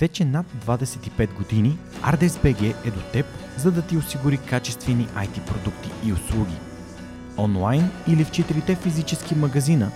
[0.00, 5.90] Вече над 25 години ArtesBG е до теб, за да ти осигури качествени IT продукти
[6.04, 6.54] и услуги.
[7.38, 9.90] Онлайн или в четирите физически магазина.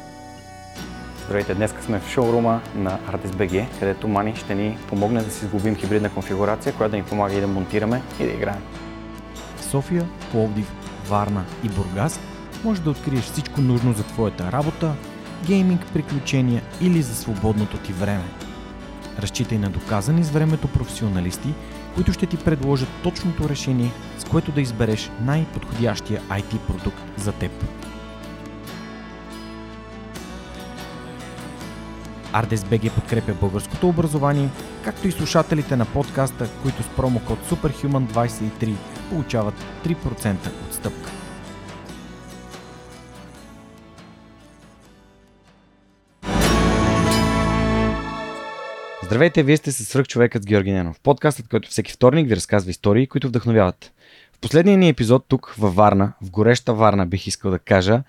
[1.24, 5.76] Здравейте, днес сме в шоурума на ArtesBG, където Мани ще ни помогне да си сглобим
[5.76, 8.62] хибридна конфигурация, която да ни помага и да монтираме и да играем.
[9.56, 10.72] В София, Пловдив,
[11.08, 12.20] Варна и Бургас
[12.64, 14.94] може да откриеш всичко нужно за твоята работа,
[15.46, 18.24] гейминг, приключения или за свободното ти време.
[19.18, 21.54] Разчитай на доказани с времето професионалисти,
[21.94, 27.52] които ще ти предложат точното решение, с което да избереш най-подходящия IT продукт за теб.
[32.32, 34.48] ArdesBG подкрепя българското образование,
[34.84, 38.74] както и слушателите на подкаста, които с промокод SUPERHUMAN23
[39.10, 39.54] получават
[39.84, 40.36] 3%
[40.68, 41.17] отстъпка.
[49.08, 53.06] Здравейте, вие сте с човекът с Георги Ненов, подкастът, който всеки вторник ви разказва истории,
[53.06, 53.92] които вдъхновяват.
[54.32, 58.02] В последния ни епизод тук във Варна, в гореща Варна бих искал да кажа,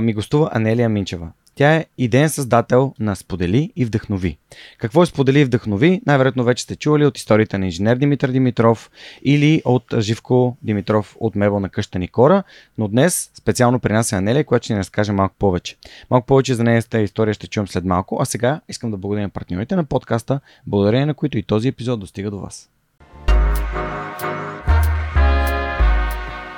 [0.00, 1.30] ми гостува Анелия Минчева.
[1.58, 4.38] Тя е идеен създател на Сподели и Вдъхнови.
[4.78, 6.00] Какво е Сподели и Вдъхнови?
[6.06, 8.90] Най-вероятно вече сте чували от историята на инженер Димитър Димитров
[9.22, 12.42] или от Живко Димитров от Мебел на къща Никора,
[12.78, 15.76] но днес специално при нас е Анелия, която ще ни разкаже малко повече.
[16.10, 19.76] Малко повече за нея история ще чуем след малко, а сега искам да благодаря партньорите
[19.76, 22.70] на подкаста, благодарение на които и този епизод достига до вас.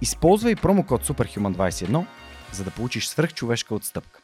[0.00, 2.04] Използвай промокод SUPERHUMAN21,
[2.52, 4.20] за да получиш свръхчовешка отстъпка.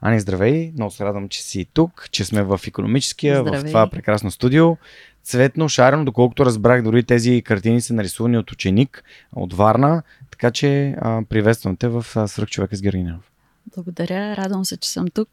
[0.00, 0.72] Ани, здравей!
[0.74, 3.60] Много се радвам, че си тук, че сме в економическия, здравей.
[3.60, 4.76] в това прекрасно студио.
[5.22, 10.94] Цветно, шарено, доколкото разбрах, дори тези картини са нарисувани от ученик от Варна, така че
[11.00, 13.32] а, приветствам те в Свръхчовека с Гергинев.
[13.74, 15.28] Благодаря, радвам се, че съм тук.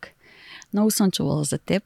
[0.74, 1.84] Много съм чувала за теб.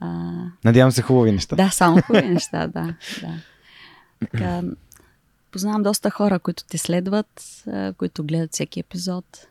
[0.00, 0.32] А...
[0.64, 1.56] Надявам се хубави неща.
[1.56, 2.94] Да, само хубави неща, да.
[3.20, 3.34] да.
[4.20, 4.62] Така,
[5.50, 7.64] познавам доста хора, които те следват,
[7.96, 9.46] които гледат всеки епизод.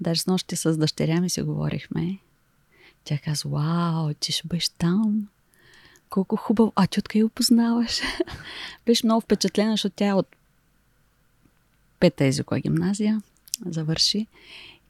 [0.00, 2.18] Даже с нощи с дъщеря ми си говорихме.
[3.04, 5.28] Тя каза, вау, ти ще бъдеш там.
[6.10, 6.72] Колко хубаво.
[6.76, 8.00] А ти откъде го познаваш?
[8.86, 10.26] Беше много впечатлена, защото тя е от
[12.00, 13.22] пета езикова гимназия.
[13.66, 14.26] Завърши.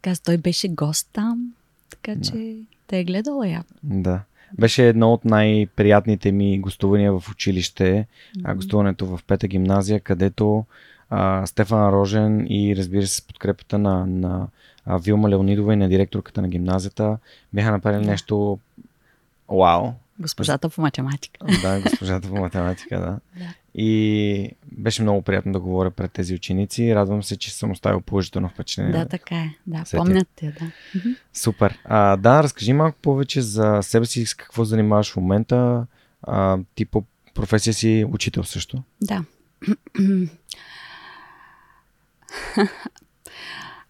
[0.02, 1.54] Каза, той беше гост там.
[1.90, 2.64] Така че да.
[2.86, 3.64] те е гледала я.
[3.82, 4.20] Да.
[4.58, 8.54] Беше едно от най-приятните ми гостувания в училище, mm-hmm.
[8.54, 10.64] гостуването в Пета гимназия, където
[11.10, 14.46] а, Стефан Рожен и разбира се с подкрепата на, на
[14.86, 17.18] а, Вилма Леонидова и на директорката на гимназията
[17.52, 18.08] бяха направили yeah.
[18.08, 18.58] нещо
[19.48, 19.92] вау.
[20.20, 21.46] Госпожата по математика.
[21.62, 23.06] Да, госпожата по математика, да.
[23.44, 23.54] да.
[23.80, 26.94] И беше много приятно да говоря пред тези ученици.
[26.94, 28.92] Радвам се, че съм оставил положително впечатление.
[28.92, 29.54] Да, така е.
[29.66, 29.96] Да, Сетя.
[29.96, 30.72] помнят те, да.
[31.34, 31.78] Супер.
[31.84, 35.86] А, да, разкажи малко повече за себе си, с какво занимаваш в момента.
[36.22, 38.82] А, ти по професия си учител също?
[39.02, 39.24] Да.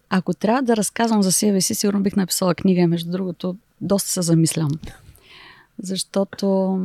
[0.09, 4.21] Ако трябва да разказвам за себе си, сигурно бих написала книга, между другото, доста се
[4.21, 4.71] замислям.
[5.79, 6.79] Защото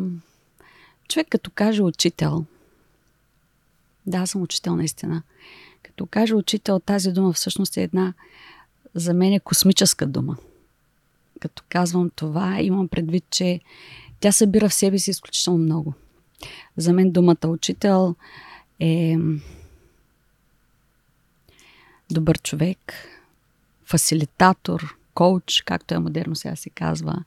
[1.09, 2.45] човек като каже учител,
[4.07, 5.23] да, аз съм учител наистина.
[5.83, 8.15] Като кажа учител, тази дума всъщност е една
[8.95, 10.37] за мен е космическа дума.
[11.41, 13.61] Като казвам това, имам предвид, че
[14.21, 15.95] тя събира в себе си изключително много.
[16.77, 18.15] За мен думата учител
[18.81, 19.17] е
[22.11, 22.79] добър човек,
[23.85, 27.25] фасилитатор, коуч, както е модерно сега се казва.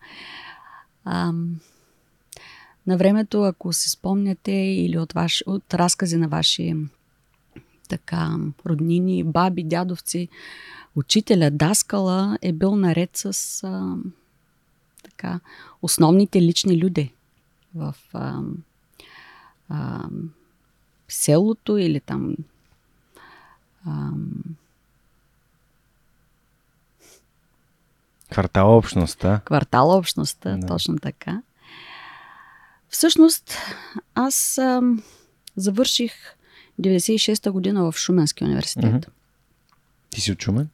[1.06, 1.60] Ам,
[2.88, 6.76] на времето, ако се спомняте или от, ваш, от разкази на ваши
[7.90, 10.30] така, роднини, баби, дядовци,
[10.96, 13.96] учителя, даскала е бил наред с а,
[15.04, 15.40] така,
[15.82, 17.14] основните лични люди
[17.76, 18.42] в а,
[19.70, 20.06] а,
[21.08, 22.36] селото или там
[23.86, 24.12] а,
[28.32, 29.42] Квартала общността.
[29.46, 30.68] Квартала общността, да.
[30.68, 31.42] точно така.
[32.90, 33.54] Всъщност,
[34.16, 34.82] аз а,
[35.56, 36.14] завърших
[36.82, 38.94] 96-та година в Шуменския университет.
[38.94, 39.10] Mm-hmm.
[40.10, 40.70] Ти си от Шумен?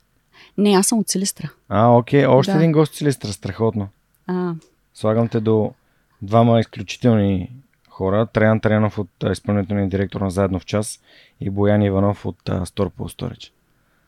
[0.57, 1.50] Не, аз съм от Силистра.
[1.69, 2.25] А, окей.
[2.25, 2.57] Още да.
[2.57, 3.33] един гост от Силистра.
[3.33, 3.88] Страхотно.
[4.27, 4.54] А.
[4.94, 5.74] Слагам те до
[6.21, 7.51] двама изключителни
[7.89, 8.25] хора.
[8.25, 11.00] Траян Трянов от изпълнителния директор на Заедно в час
[11.42, 13.51] и Боян Иванов от Сторпо Storage.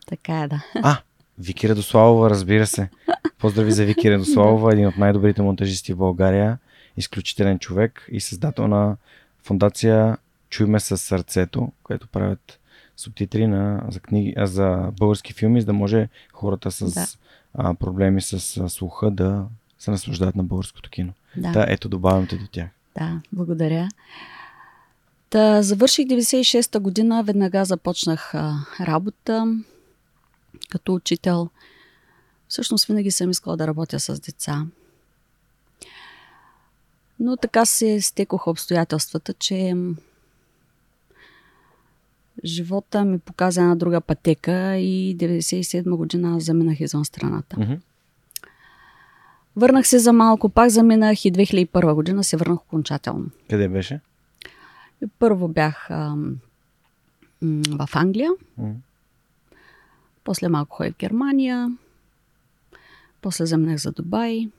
[0.08, 0.64] Така е, да.
[0.84, 0.98] А,
[1.40, 2.90] Вики Радославова, разбира се.
[3.40, 6.58] Поздрави за Вики Радославова, един от най-добрите монтажисти в България,
[6.98, 8.98] изключителен човек и създател на
[9.44, 10.18] фундация
[10.50, 12.60] Чуйме с сърцето, което правят
[12.98, 17.06] субтитри на, за, книги, а, за български филми, за да може хората с да.
[17.54, 19.46] а, проблеми с а, слуха да
[19.80, 21.14] се наслаждават на българското кино.
[21.38, 21.52] Да.
[21.52, 22.70] да, ето добавям те до тях.
[22.98, 23.90] Да, благодаря.
[25.30, 29.58] Та, завърших 96-та година, веднага започнах а, работа
[30.70, 31.50] като учител.
[32.48, 34.66] Всъщност винаги съм искала да работя с деца.
[37.20, 39.76] Но така се стекоха обстоятелствата, че
[42.46, 47.56] живота ми показа една друга пътека и 97 година заминах извън страната.
[47.56, 47.80] Mm-hmm.
[49.56, 53.30] Върнах се за малко, пак заминах и 2001 година се върнах окончателно.
[53.50, 54.00] Къде беше?
[55.20, 56.38] Първо бях ам,
[57.78, 58.74] в Англия, mm.
[60.24, 61.78] после малко ходих в Германия,
[63.22, 64.50] после заминах за Дубай.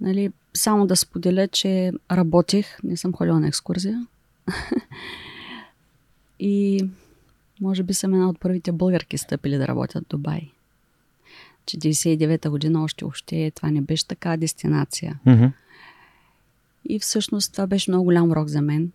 [0.00, 4.06] Нали, само да споделя, че работих, не съм ходила на екскурзия.
[6.40, 6.84] и
[7.60, 10.50] може би съм една от първите българки стъпили да работят в Дубай
[11.66, 15.20] че 99-та година още още това не беше така дестинация.
[15.26, 15.52] Mm-hmm.
[16.88, 18.92] И всъщност това беше много голям рок за мен.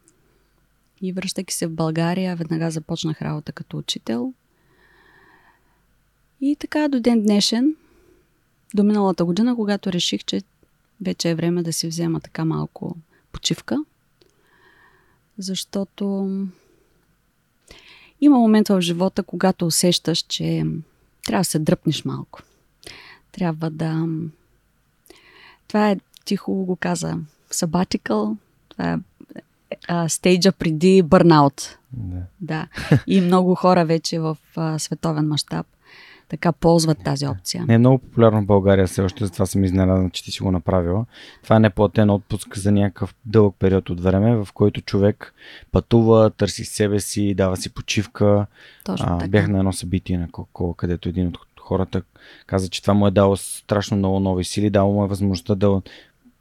[1.01, 4.33] И връщайки се в България, веднага започнах работа като учител.
[6.41, 7.75] И така до ден днешен,
[8.73, 10.41] до миналата година, когато реших, че
[11.01, 12.97] вече е време да си взема така малко
[13.31, 13.85] почивка,
[15.37, 16.29] защото
[18.21, 20.65] има момент в живота, когато усещаш, че
[21.25, 22.41] трябва да се дръпнеш малко.
[23.31, 24.07] Трябва да...
[25.67, 27.17] Това е, тихо го каза,
[27.51, 28.37] sabbatical,
[28.69, 28.97] това е
[29.87, 31.77] а, стейджа преди бърнаут.
[31.93, 32.21] Да.
[32.41, 32.67] да.
[33.07, 35.67] И много хора вече в а, световен мащаб
[36.31, 37.65] така ползват тази опция.
[37.67, 40.51] Не е много популярно в България все още, затова съм изненадан, че ти си го
[40.51, 41.05] направила.
[41.43, 45.33] Това е неплатен отпуск за някакъв дълъг период от време, в който човек
[45.71, 48.45] пътува, търси себе си, дава си почивка.
[48.83, 49.29] Точно а, така.
[49.29, 52.01] Бях на едно събитие на Кока, където един от хората
[52.47, 55.81] каза, че това му е дало страшно много нови сили, дало му е възможността да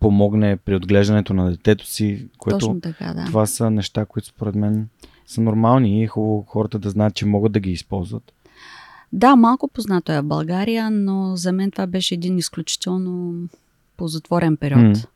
[0.01, 3.25] помогне при отглеждането на детето си, което Точно така, да.
[3.25, 4.89] това са неща, които според мен
[5.27, 8.33] са нормални и е хубаво хората да знаят, че могат да ги използват.
[9.13, 13.35] Да, малко познато е в България, но за мен това беше един изключително
[13.97, 15.07] ползотворен период, mm.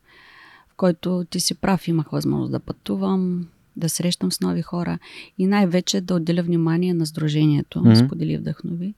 [0.68, 3.46] в който ти си прав, имах възможност да пътувам,
[3.76, 4.98] да срещам с нови хора
[5.38, 8.06] и най-вече да отделя внимание на сдружението, mm.
[8.06, 8.94] сподели вдъхнови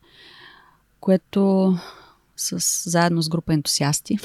[1.07, 1.75] което
[2.37, 4.19] с, заедно с група ентусиасти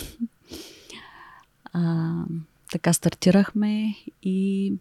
[1.74, 2.13] а,
[2.71, 4.74] така стартирахме и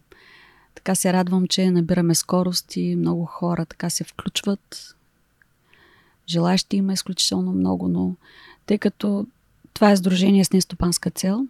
[0.75, 4.95] така се радвам, че набираме скорост и много хора така се включват.
[6.31, 8.15] Желащи има изключително много, но
[8.65, 9.25] тъй като
[9.73, 11.47] това е сдружение с нестопанска цел,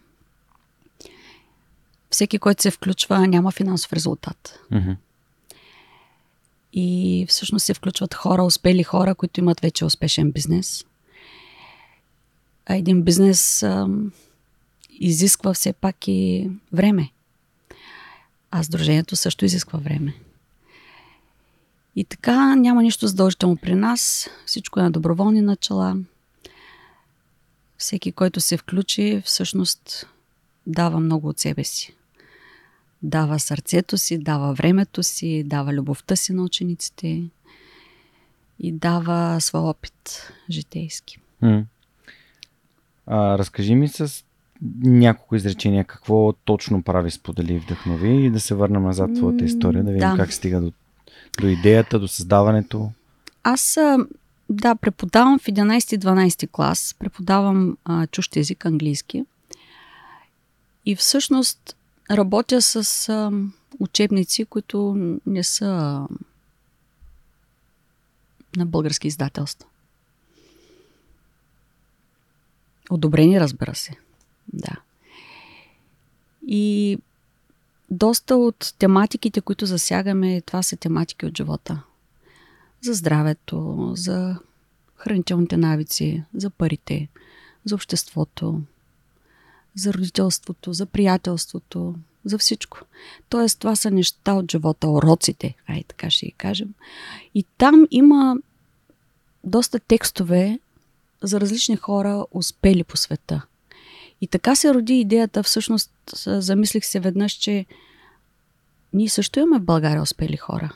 [2.09, 4.59] всеки, който се включва, няма финансов резултат.
[4.71, 4.95] Mm-hmm.
[6.73, 10.85] И всъщност се включват хора, успели хора, които имат вече успешен бизнес.
[12.65, 13.87] А един бизнес а,
[14.89, 17.09] изисква все пак и време.
[18.51, 20.13] А сдружението също изисква време.
[21.95, 24.29] И така няма нищо задължително при нас.
[24.45, 25.97] Всичко е на доброволни начала.
[27.77, 30.07] Всеки, който се включи, всъщност
[30.67, 31.95] дава много от себе си
[33.03, 37.23] дава сърцето си, дава времето си, дава любовта си на учениците
[38.59, 41.17] и дава своя опит житейски.
[41.41, 41.65] М.
[43.07, 44.23] А, разкажи ми с
[44.83, 49.83] няколко изречения какво точно прави Сподели вдъхнови и да се върнем назад в твоята история,
[49.83, 50.17] да видим да.
[50.17, 50.71] как стига до,
[51.39, 52.91] до идеята, до създаването.
[53.43, 53.77] Аз
[54.49, 59.25] да, преподавам в 11-12 клас, преподавам а, чущ език английски.
[60.85, 61.75] И всъщност
[62.11, 63.31] Работя с а,
[63.79, 64.95] учебници, които
[65.25, 65.67] не са
[68.57, 69.69] на български издателства.
[72.89, 73.91] Одобрени, разбира се.
[74.53, 74.75] Да.
[76.47, 76.97] И
[77.91, 81.83] доста от тематиките, които засягаме, това са тематики от живота.
[82.81, 84.39] За здравето, за
[84.95, 87.07] хранителните навици, за парите,
[87.65, 88.61] за обществото,
[89.75, 91.95] за родителството, за приятелството,
[92.25, 92.79] за всичко.
[93.29, 96.73] Тоест, това са неща от живота, уроците, ай така ще ги кажем.
[97.35, 98.37] И там има
[99.43, 100.59] доста текстове
[101.23, 103.41] за различни хора, успели по света.
[104.21, 105.91] И така се роди идеята, всъщност
[106.25, 107.65] замислих се веднъж, че
[108.93, 110.75] ние също имаме в България успели хора.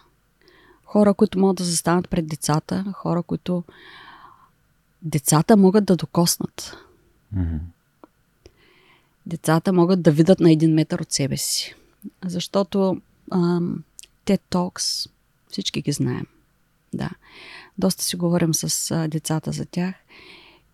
[0.86, 3.64] Хора, които могат да застанат пред децата, хора, които
[5.02, 6.78] децата могат да докоснат.
[7.36, 7.60] Mm-hmm.
[9.25, 11.75] Децата могат да видят на един метър от себе си.
[12.25, 13.84] Защото ам,
[14.25, 15.10] TED Talks,
[15.50, 16.25] всички ги знаем.
[16.94, 17.10] Да.
[17.78, 19.96] Доста си говорим с а, децата за тях.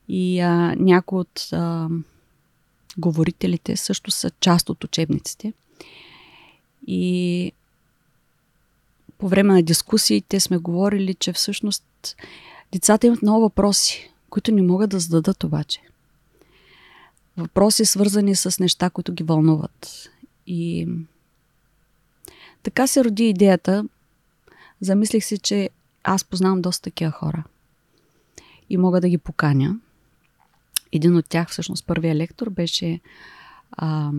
[0.08, 1.90] И а, някои от а,
[2.98, 5.54] говорителите също са част от учебниците.
[6.88, 7.52] И
[9.18, 12.16] по време на дискусиите сме говорили, че всъщност
[12.72, 15.82] децата имат много въпроси, които не могат да зададат обаче.
[17.38, 20.10] Въпроси свързани с неща, които ги вълнуват.
[20.48, 20.88] И
[22.64, 23.86] така се роди идеята.
[24.82, 25.70] Замислих си, че
[26.04, 27.44] аз познавам доста такива хора.
[28.70, 29.80] И мога да ги поканя.
[30.92, 33.00] Един от тях, всъщност първият лектор, беше
[33.72, 34.12] а,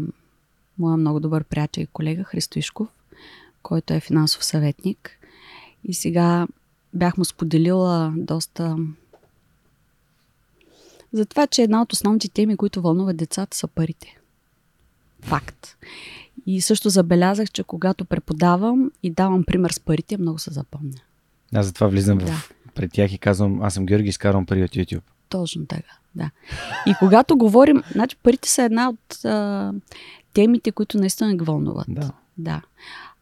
[0.78, 2.88] моя много добър приятел и колега Христо Ишков,
[3.62, 5.18] който е финансов съветник.
[5.84, 6.46] И сега
[6.94, 8.76] бях му споделила доста
[11.12, 14.18] за това, че една от основните теми, които вълнуват децата, са парите.
[15.20, 15.76] Факт.
[16.46, 21.00] И също забелязах, че когато преподавам и давам пример с парите, много се запомня.
[21.54, 22.26] Аз затова влизам да.
[22.26, 25.02] в пред тях и казвам, аз съм Георги, изкарвам пари от YouTube.
[25.32, 26.30] Точно така, да.
[26.86, 29.72] И когато говорим, значи парите са една от а,
[30.34, 31.86] темите, които наистина ги вълнуват.
[31.88, 32.12] Да.
[32.38, 32.62] да.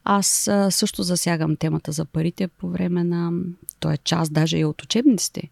[0.05, 3.33] Аз а, също засягам темата за парите по време на...
[3.81, 5.51] То е част даже и от учебниците.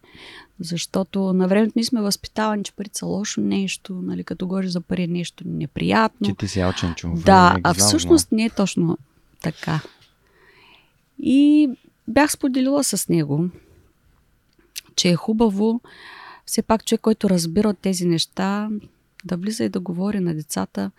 [0.59, 4.81] Защото на времето ние сме възпитавани, че парите са лошо нещо, нали, като говориш за
[4.81, 6.27] пари е нещо неприятно.
[6.27, 7.25] Че ти си алчен човек.
[7.25, 8.97] Да, а всъщност не е точно
[9.41, 9.79] така.
[11.19, 11.69] И
[12.07, 13.49] бях споделила с него,
[14.95, 15.81] че е хубаво
[16.49, 18.69] все пак човек, който разбира от тези неща,
[19.25, 20.91] да влиза и да говори на децата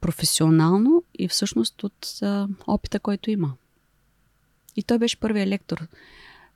[0.00, 3.54] професионално и всъщност от а, опита, който има.
[4.76, 5.86] И той беше първият лектор.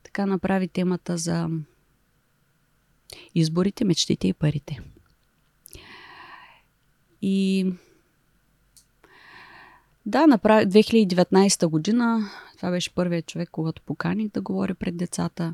[0.03, 1.49] Така направи темата за
[3.35, 4.79] изборите, мечтите и парите.
[7.21, 7.67] И
[10.05, 12.29] да, направи 2019 година.
[12.57, 15.53] Това беше първият човек, когато поканих да говори пред децата.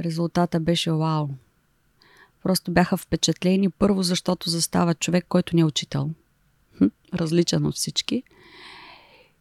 [0.00, 1.28] Резултата беше вау.
[2.42, 6.10] Просто бяха впечатлени първо, защото застава човек, който не е учител.
[7.14, 8.22] Различен от всички.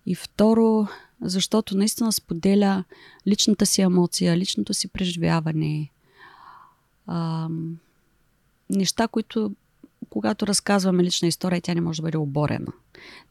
[0.05, 0.87] И второ,
[1.21, 2.83] защото наистина споделя
[3.27, 5.89] личната си емоция, личното си преживяване.
[7.07, 7.49] А,
[8.69, 9.55] неща, които
[10.09, 12.73] когато разказваме лична история, тя не може да бъде оборена.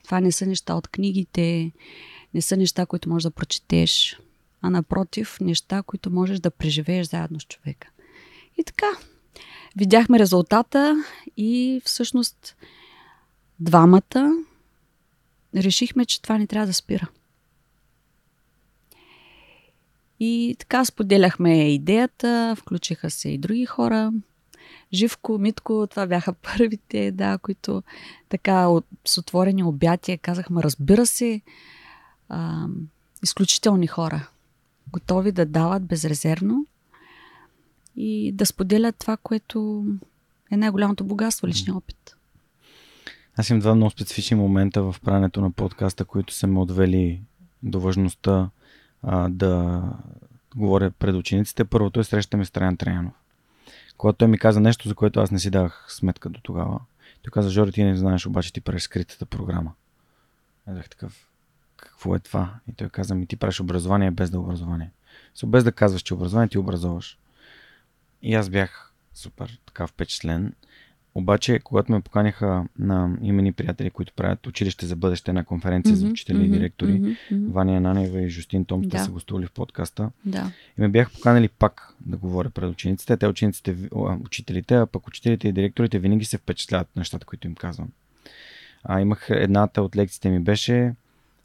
[0.04, 1.72] Това не са неща от книгите,
[2.34, 4.20] не са неща, които можеш да прочетеш,
[4.62, 7.88] а напротив, неща, които можеш да преживееш заедно с човека.
[8.58, 8.86] И така,
[9.76, 11.04] видяхме резултата
[11.36, 12.56] и всъщност
[13.60, 14.44] двамата
[15.56, 17.08] решихме, че това не трябва да спира.
[20.20, 24.12] И така споделяхме идеята, включиха се и други хора.
[24.92, 27.82] Живко, Митко, това бяха първите, да, които
[28.28, 31.40] така от, с отворени обятия казахме, разбира се,
[32.28, 32.66] а,
[33.22, 34.28] изключителни хора,
[34.92, 36.66] готови да дават безрезервно
[37.96, 39.86] и да споделят това, което
[40.50, 42.16] е най-голямото богатство, личния опит.
[43.36, 47.22] Аз имам два много специфични момента в правенето на подкаста, които са ме отвели
[47.62, 48.50] до важността
[49.02, 49.82] а, да
[50.56, 51.64] говоря пред учениците.
[51.64, 53.12] Първото е срещаме с Траян Траянов.
[53.96, 56.80] Когато той ми каза нещо, за което аз не си давах сметка до тогава,
[57.22, 59.72] той каза, Жори, ти не знаеш, обаче ти правиш скритата програма.
[60.64, 61.28] Казах такъв,
[61.78, 62.54] какво е това?
[62.68, 64.90] И той каза, ми ти правиш образование без да е образование.
[65.36, 67.18] So, без да казваш, че образование ти образоваш.
[68.22, 70.52] И аз бях супер така впечатлен.
[71.14, 75.98] Обаче, когато ме поканяха на имени приятели, които правят училище за бъдеще на конференция mm-hmm,
[75.98, 77.50] за учители mm-hmm, и директори, mm-hmm.
[77.50, 78.98] Ваня Нанева и Жустин Томс, да.
[78.98, 80.10] са гостували в подкаста.
[80.24, 80.52] Да.
[80.78, 83.16] И ме бях поканали пак да говоря пред учениците.
[83.16, 83.76] Те учениците,
[84.24, 87.88] учителите, а пък учителите и директорите винаги се впечатляват нещата, които им казвам.
[88.84, 90.94] А, имах едната от лекциите ми беше,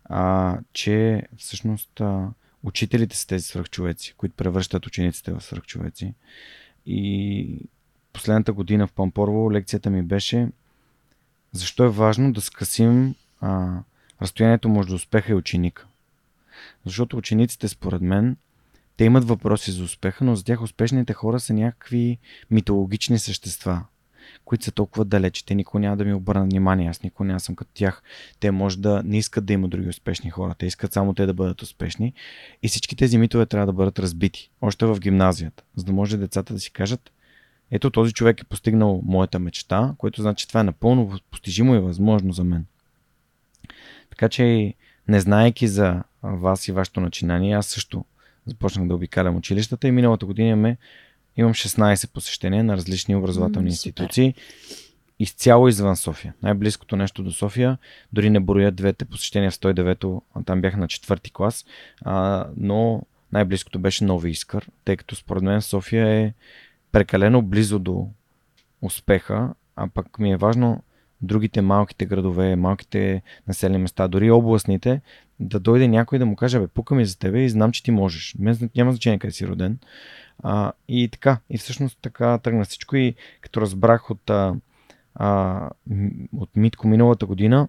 [0.05, 2.29] а, че всъщност а,
[2.63, 6.13] учителите са тези свръхчовеци, които превръщат учениците в свръхчовеци.
[6.85, 7.59] И
[8.13, 10.49] последната година в Пампорово лекцията ми беше
[11.51, 13.79] защо е важно да скъсим а,
[14.21, 15.87] разстоянието между успеха и ученика.
[16.85, 18.37] Защото учениците, според мен,
[18.97, 22.17] те имат въпроси за успеха, но за тях успешните хора са някакви
[22.51, 23.85] митологични същества,
[24.53, 25.45] които са толкова далече.
[25.45, 28.03] Те никога няма да ми обърнат внимание, аз никога няма съм като тях.
[28.39, 31.33] Те може да не искат да има други успешни хора, те искат само те да
[31.33, 32.13] бъдат успешни.
[32.63, 36.53] И всички тези митове трябва да бъдат разбити, още в гимназията, за да може децата
[36.53, 37.11] да си кажат,
[37.71, 41.79] ето този човек е постигнал моята мечта, което значи, че това е напълно постижимо и
[41.79, 42.65] възможно за мен.
[44.09, 44.73] Така че,
[45.07, 48.05] не знаеки за вас и вашето начинание, аз също
[48.45, 50.77] започнах да обикалям училищата и миналата година имаме,
[51.37, 54.33] имам 16 посещения на различни образователни mm, институции.
[55.19, 56.33] Изцяло извън София.
[56.43, 57.77] Най-близкото нещо до София,
[58.13, 61.65] дори не броя двете посещения в 109-то, там бях на четвърти клас,
[62.01, 66.33] а, но най-близкото беше Нови Искър, тъй като според мен София е
[66.91, 68.07] прекалено близо до
[68.81, 70.83] успеха, а пък ми е важно
[71.23, 75.01] другите малките градове, малките населени места, дори областните,
[75.39, 77.91] да дойде някой да му каже, бе, пука ми за тебе и знам, че ти
[77.91, 78.35] можеш.
[78.39, 79.79] Мен няма значение къде си роден.
[80.43, 84.55] А, и така, и всъщност така тръгна всичко и като разбрах от, а,
[85.15, 85.69] а,
[86.37, 87.67] от Митко миналата година,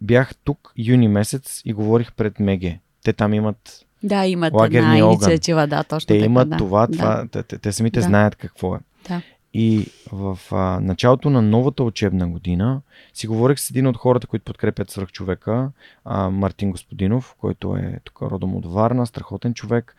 [0.00, 2.80] бях тук юни месец и говорих пред Меге.
[3.04, 6.56] Те там имат да, имат една инициатива, да, точно Те така, имат да.
[6.56, 6.92] това, да.
[6.92, 8.06] това те, те, те самите Да.
[8.06, 8.78] знаят какво е.
[9.08, 9.22] Да.
[9.54, 12.80] И в а, началото на новата учебна година
[13.14, 15.70] си говорих с един от хората, които подкрепят свръхчовека,
[16.04, 19.96] а, Мартин Господинов, който е тук родом от Варна, страхотен човек.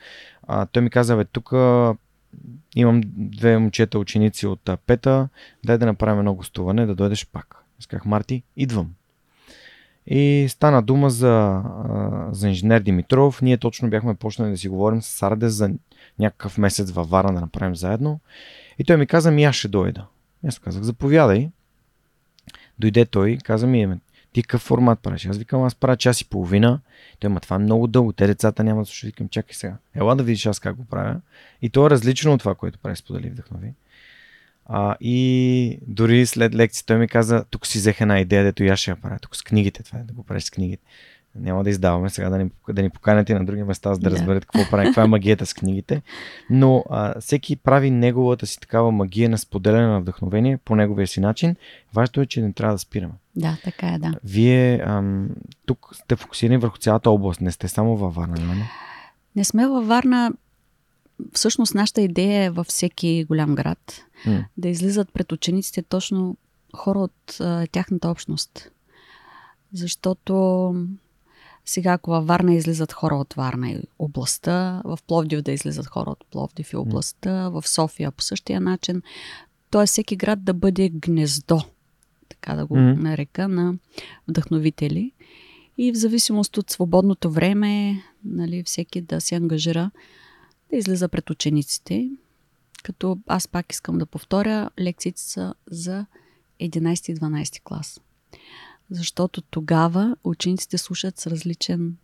[0.47, 1.51] А, той ми каза, бе, тук
[2.75, 5.29] имам две момчета ученици от а, Пета,
[5.65, 7.55] дай да направим едно гостуване, да дойдеш пак.
[7.87, 8.89] Казах, Марти, идвам.
[10.07, 11.63] И стана дума за,
[12.31, 13.41] за инженер Димитров.
[13.41, 15.71] Ние точно бяхме почнали да си говорим с Арде за
[16.19, 18.19] някакъв месец във Варна да направим заедно.
[18.79, 20.05] И той ми каза, ми аз ще дойда.
[20.43, 21.49] И Аз казах, заповядай.
[22.79, 23.99] Дойде той, каза ми, «Еме,
[24.33, 25.25] ти какъв формат правиш?
[25.25, 26.79] Аз викам, аз правя час и половина.
[27.19, 29.05] Той, ма това е много дълго, те децата няма да слушат.
[29.05, 29.77] Викам, чакай сега.
[29.95, 31.21] Ела да видиш аз как го правя.
[31.61, 33.73] И то е различно от това, което прави сподели вдъхнови.
[34.65, 38.79] А, и дори след лекция той ми каза, тук си взех една идея, дето аз
[38.79, 39.19] ще я правя.
[39.19, 40.83] Тук с книгите, това е да го правиш с книгите.
[41.35, 44.09] Няма да издаваме сега да ни, да ни поканят и на други места, за да
[44.09, 44.15] Да.
[44.15, 46.01] разберат какво прави, каква е магията с книгите.
[46.49, 51.19] Но а, всеки прави неговата си такава магия на споделяне на вдъхновение по неговия си
[51.19, 51.55] начин.
[51.93, 53.13] Важното е, че не трябва да спираме.
[53.35, 54.13] Да, така е, да.
[54.23, 55.29] Вие ам,
[55.65, 58.63] тук сте фокусирани върху цялата област, не сте само във Варна, нали?
[59.35, 60.31] Не сме във Варна.
[61.33, 64.45] Всъщност нашата идея е във всеки голям град М.
[64.57, 66.37] да излизат пред учениците точно
[66.75, 68.71] хора от а, тяхната общност.
[69.73, 70.75] Защото
[71.65, 76.09] сега, ако във Варна излизат хора от Варна и областта, в Пловдив да излизат хора
[76.09, 79.01] от Пловдив и областта, в София по същия начин,
[79.71, 79.85] т.е.
[79.85, 81.61] всеки град да бъде гнездо,
[82.29, 83.01] така да го Мгм.
[83.01, 83.75] нарека, на
[84.27, 85.11] вдъхновители.
[85.77, 89.91] И в зависимост от свободното време, нали, всеки да се ангажира
[90.69, 92.09] да излиза пред учениците.
[92.83, 96.05] Като аз пак искам да повторя, лекциите са за
[96.61, 98.01] 11 и 12 клас.
[98.91, 101.97] Защото тогава учениците слушат с различен,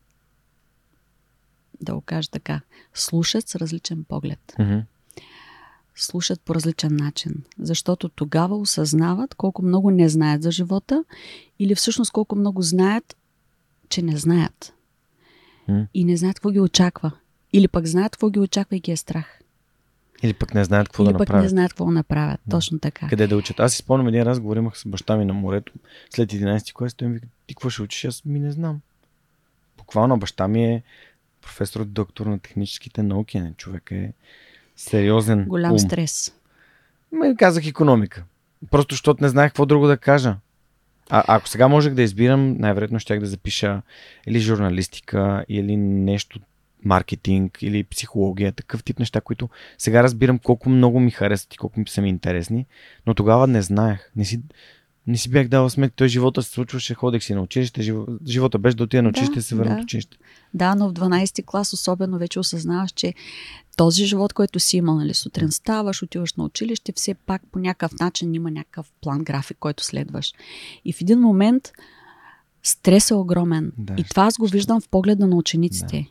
[1.81, 2.61] да го кажа така,
[2.93, 4.53] слушат с различен поглед.
[4.59, 4.79] Мгм.
[5.95, 7.43] Слушат по различен начин.
[7.59, 11.03] Защото тогава осъзнават колко много не знаят за живота
[11.59, 13.17] или всъщност колко много знаят,
[13.89, 14.73] че не знаят.
[15.67, 15.87] М.
[15.93, 17.11] И не знаят какво ги очаква.
[17.53, 19.41] Или пък знаят какво ги очаква и ги е страх.
[20.23, 21.43] Или пък не знаят какво Или да пък направят.
[21.43, 22.39] не знаят какво направят.
[22.47, 22.57] Да.
[22.57, 23.07] Точно така.
[23.07, 23.59] Къде да учат?
[23.59, 25.73] Аз си спомням един разговор, имах с баща ми на морето
[26.09, 26.93] след 11 клас.
[26.93, 28.05] Той ми вика, ти какво ще учиш?
[28.05, 28.81] Аз ми не знам.
[29.77, 30.83] Буквално баща ми е
[31.41, 33.39] професор, доктор на техническите науки.
[33.39, 34.13] Не, човек е
[34.75, 35.79] сериозен Голям ум.
[35.79, 36.33] стрес.
[37.11, 38.23] Ме казах економика.
[38.71, 40.35] Просто защото не знаех какво друго да кажа.
[41.09, 43.81] А, ако сега можех да избирам, най-вероятно щях да запиша
[44.27, 46.39] или журналистика, или нещо
[46.85, 51.79] маркетинг, или психология, такъв тип неща, които сега разбирам колко много ми харесват и колко
[51.79, 52.65] ми са ми интересни,
[53.07, 54.11] но тогава не знаех.
[54.15, 54.41] Не си,
[55.07, 58.59] не си бях дал сметка, той живота се случваше, ходех си на училище, жив- живота
[58.59, 59.77] беше да отида на Да, училище и се върна да.
[59.77, 60.17] от училище.
[60.53, 63.13] Да, но в 12-ти клас особено вече осъзнаваш, че
[63.77, 67.99] този живот, който си имал, нали, сутрин ставаш, отиваш на училище, все пак по някакъв
[67.99, 70.33] начин има някакъв план, график, който следваш.
[70.85, 71.71] И в един момент
[72.63, 73.71] стрес е огромен.
[73.77, 76.07] Да, и това аз го виждам в погледа на учениците.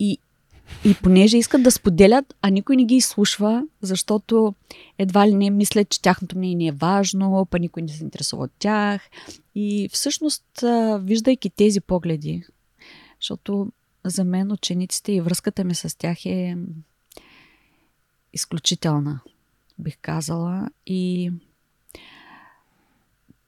[0.00, 0.18] И,
[0.84, 4.54] и понеже искат да споделят, а никой не ги изслушва, защото
[4.98, 8.52] едва ли не мислят, че тяхното мнение е важно, па никой не се интересува от
[8.58, 9.10] тях.
[9.54, 10.44] И всъщност,
[10.98, 12.44] виждайки тези погледи,
[13.20, 13.72] защото
[14.04, 16.56] за мен учениците и връзката ми с тях е
[18.32, 19.20] изключителна,
[19.78, 20.68] бих казала.
[20.86, 21.32] И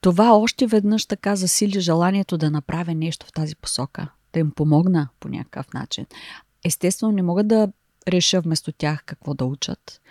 [0.01, 5.09] това още веднъж така засили желанието да направя нещо в тази посока, да им помогна
[5.19, 6.05] по някакъв начин.
[6.65, 7.71] Естествено, не мога да
[8.07, 10.01] реша вместо тях какво да учат,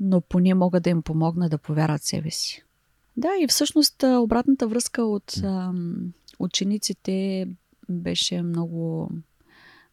[0.00, 2.64] но поне мога да им помогна да повярват себе си.
[3.16, 5.34] Да, и всъщност обратната връзка от
[6.38, 7.46] учениците
[7.88, 9.10] беше много.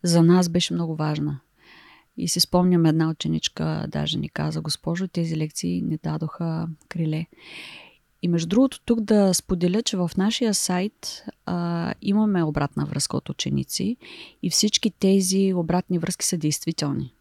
[0.04, 1.40] За нас беше много важна.
[2.18, 7.26] И си спомням една ученичка, даже ни каза, госпожо, тези лекции не дадоха криле.
[8.26, 13.30] И между другото, тук да споделя, че в нашия сайт а, имаме обратна връзка от
[13.30, 13.98] ученици
[14.44, 17.14] и всички тези обратни връзки са действителни.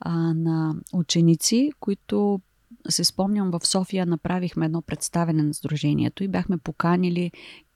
[0.00, 2.40] А, на ученици, които
[2.88, 7.32] се спомням в София направихме едно представене на Сдружението и бяхме поканили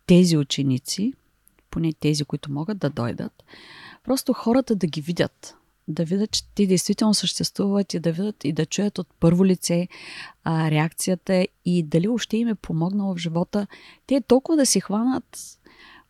[0.06, 1.12] тези ученици,
[1.70, 3.44] поне тези, които могат да дойдат,
[4.04, 5.56] просто хората да ги видят,
[5.88, 9.88] да видят, че те действително съществуват и да видят и да чуят от първо лице
[10.44, 13.66] а, реакцията и дали още им е помогнало в живота.
[14.06, 15.38] Те толкова да си хванат,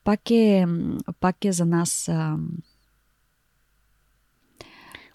[0.05, 0.67] пак е,
[1.21, 2.37] пак е за нас а,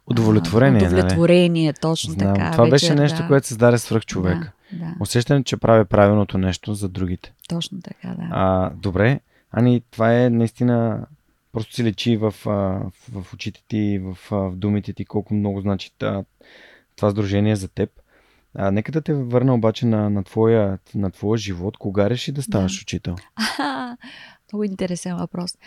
[0.09, 0.87] Удовлетворение.
[0.87, 1.77] Удовлетворение, нали?
[1.81, 2.35] точно Знам.
[2.35, 2.51] така.
[2.51, 3.27] Това вече, беше нещо, да.
[3.27, 4.51] което създаде свръх човека.
[4.73, 4.95] Да, да.
[4.99, 7.33] Усещане, че прави правилното нещо за другите.
[7.49, 8.27] Точно така, да.
[8.31, 9.19] А, добре.
[9.51, 11.05] Ани, това е наистина.
[11.53, 15.91] Просто си лечи в, в, в очите ти, в, в думите ти, колко много значи
[15.97, 17.89] това, сдружение за теб.
[18.55, 21.77] А, нека да те върна обаче на, на, твоя, на твоя живот.
[21.77, 22.81] Кога реши да ставаш Да.
[22.81, 23.15] учител?
[24.53, 25.57] Много интересен въпрос.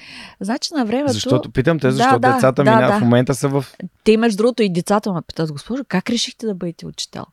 [0.41, 1.13] Значи на времето...
[1.13, 2.99] Защото, питам те, защото да, децата да, ми да.
[2.99, 3.65] в момента са в...
[4.05, 7.25] Те, между другото, и децата ме питат, госпожо, как решихте да бъдете учител?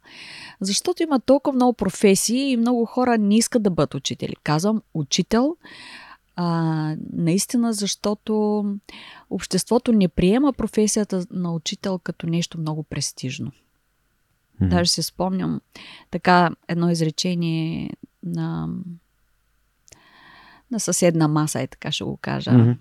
[0.62, 4.36] Защото има толкова много професии и много хора не искат да бъдат учители.
[4.44, 5.56] Казвам учител,
[6.40, 8.66] а, наистина, защото
[9.30, 13.52] обществото не приема професията на учител като нещо много престижно.
[14.62, 14.70] Мгм.
[14.70, 15.62] Даже се спомням
[16.12, 17.92] така едно изречение
[18.24, 18.70] на,
[20.72, 22.52] на съседна маса, е така ще го кажа.
[22.52, 22.72] Мгм.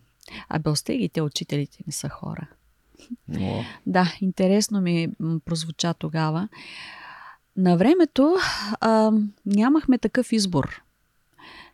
[0.48, 2.48] Абе, остеги, те учителите не са хора.
[3.40, 5.08] О, Да, интересно ми
[5.44, 6.48] прозвуча тогава.
[7.56, 8.36] На времето
[8.80, 9.12] а,
[9.46, 10.82] нямахме такъв избор.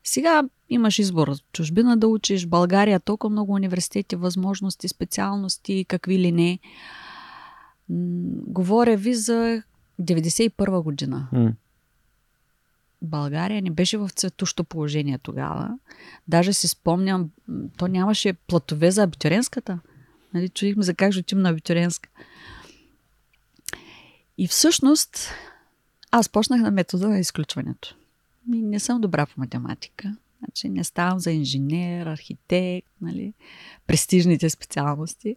[0.04, 6.58] Сега имаш избор чужбина да учиш, България толкова много университети, възможности, специалности, какви ли не.
[8.46, 9.62] Говоря ви за
[10.00, 11.28] 91 година.
[13.02, 15.78] България не беше в цветущо положение тогава.
[16.28, 17.30] Даже си спомням,
[17.76, 19.78] то нямаше платове за абитуренската.
[20.34, 22.10] Нали, чудихме за как ще отим на абитуренска.
[24.38, 25.30] И всъщност
[26.10, 27.96] аз почнах на метода на изключването.
[28.46, 30.16] Ми не съм добра по математика.
[30.38, 33.34] Значи не ставам за инженер, архитект, нали,
[33.86, 35.36] престижните специалности.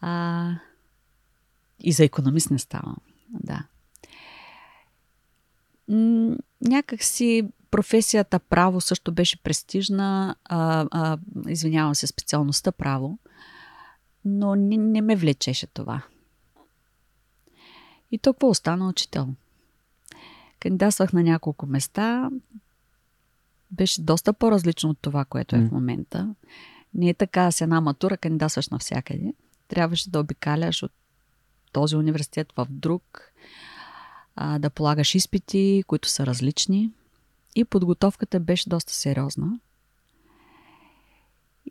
[0.00, 0.50] А,
[1.80, 2.96] и за економист не ставам.
[3.28, 3.66] Да.
[6.60, 10.36] Някак си професията право също беше престижна.
[10.44, 13.18] А, а, извинявам се, специалността право.
[14.24, 16.02] Но не, не ме влечеше това.
[18.10, 19.28] И толкова остана учител.
[20.60, 22.30] Кандидатствах на няколко места.
[23.70, 25.68] Беше доста по-различно от това, което е в М.
[25.72, 26.34] момента.
[26.94, 29.34] Не е така с една матура кандидатстваш навсякъде.
[29.68, 30.92] Трябваше да обикаляш от
[31.72, 33.32] този университет в друг,
[34.36, 36.90] а, да полагаш изпити, които са различни.
[37.56, 39.60] И подготовката беше доста сериозна.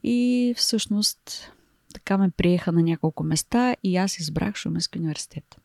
[0.03, 1.51] И всъщност
[1.93, 5.57] така ме приеха на няколко места и аз избрах Шуменски университет.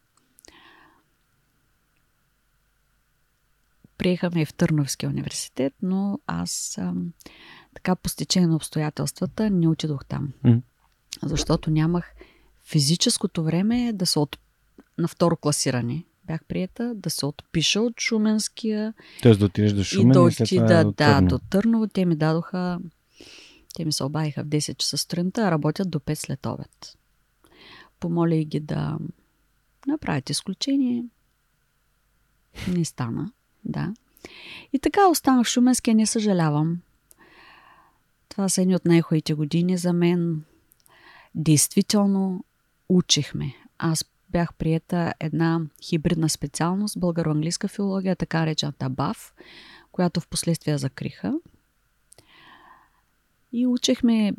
[4.05, 7.13] Приеха ме и в Търновския университет, но аз ам,
[7.75, 10.33] така по стечение на обстоятелствата не отидох там.
[11.23, 12.15] Защото нямах
[12.65, 14.39] физическото време да се от...
[14.99, 16.05] на второ класиране.
[16.27, 20.33] Бях приета да се отпиша от Шуменския Тоест да отидеш до Шумен и да и
[20.33, 21.29] след това до да, Търново.
[21.29, 21.87] до Търново.
[21.87, 22.79] Те ми дадоха,
[23.75, 26.97] те ми се обадиха в 10 часа сутринта, а работят до 5 след обед.
[28.01, 28.99] Помолих ги да
[29.87, 31.05] направят изключение.
[32.69, 33.33] Не стана,
[33.65, 33.95] да.
[34.73, 36.81] И така останах в Шуменския, не съжалявам.
[38.29, 40.45] Това са едни от най-хубавите години за мен.
[41.35, 42.45] Действително
[42.89, 43.55] учихме.
[43.79, 49.35] Аз бях приета една хибридна специалност, българо-английска филология, така наречената БАФ,
[49.93, 51.35] която в последствие закриха.
[53.53, 54.33] И учихме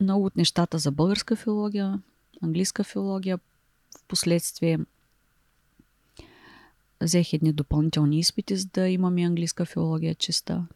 [0.00, 2.00] много от нещата за българска филология,
[2.42, 3.38] английска филология.
[3.98, 4.78] В последствие
[7.00, 10.66] взех едни допълнителни изпити, за да имам и английска филология чиста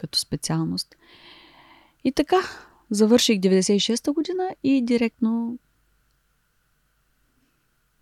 [0.00, 0.96] като специалност.
[2.04, 2.36] И така,
[2.90, 5.58] завърших 96-та година и директно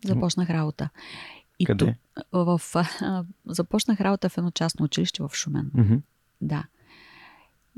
[0.04, 0.88] започнах работа.
[1.58, 1.84] И Къде?
[1.84, 5.70] тук- в, а, започнах работа в едно частно училище в Шумен.
[5.74, 5.96] Мгм.
[6.40, 6.64] Да.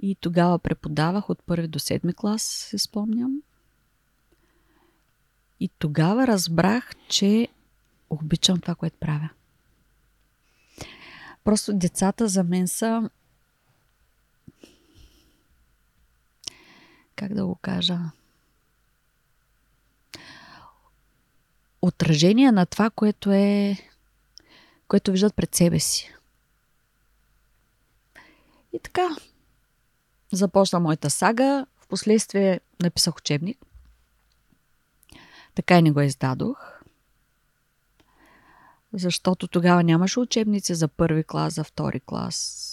[0.02, 3.42] И тогава преподавах от първи до седми клас, се спомням.
[5.60, 7.48] И тогава разбрах, че
[8.10, 9.28] обичам това, което правя.
[11.44, 13.10] Просто децата за мен са.
[17.16, 17.98] Как да го кажа?
[21.82, 23.76] отражение на това, което е
[24.88, 26.14] което виждат пред себе си.
[28.72, 29.08] И така,
[30.32, 31.66] започна моята сага.
[31.80, 33.58] Впоследствие написах учебник.
[35.54, 36.77] Така и не го издадох.
[38.92, 42.64] Защото тогава нямаше учебници за първи клас, за втори клас.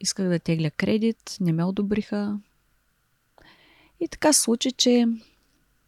[0.00, 2.38] Исках да тегля кредит, не ме одобриха.
[4.00, 5.06] И така се случи, че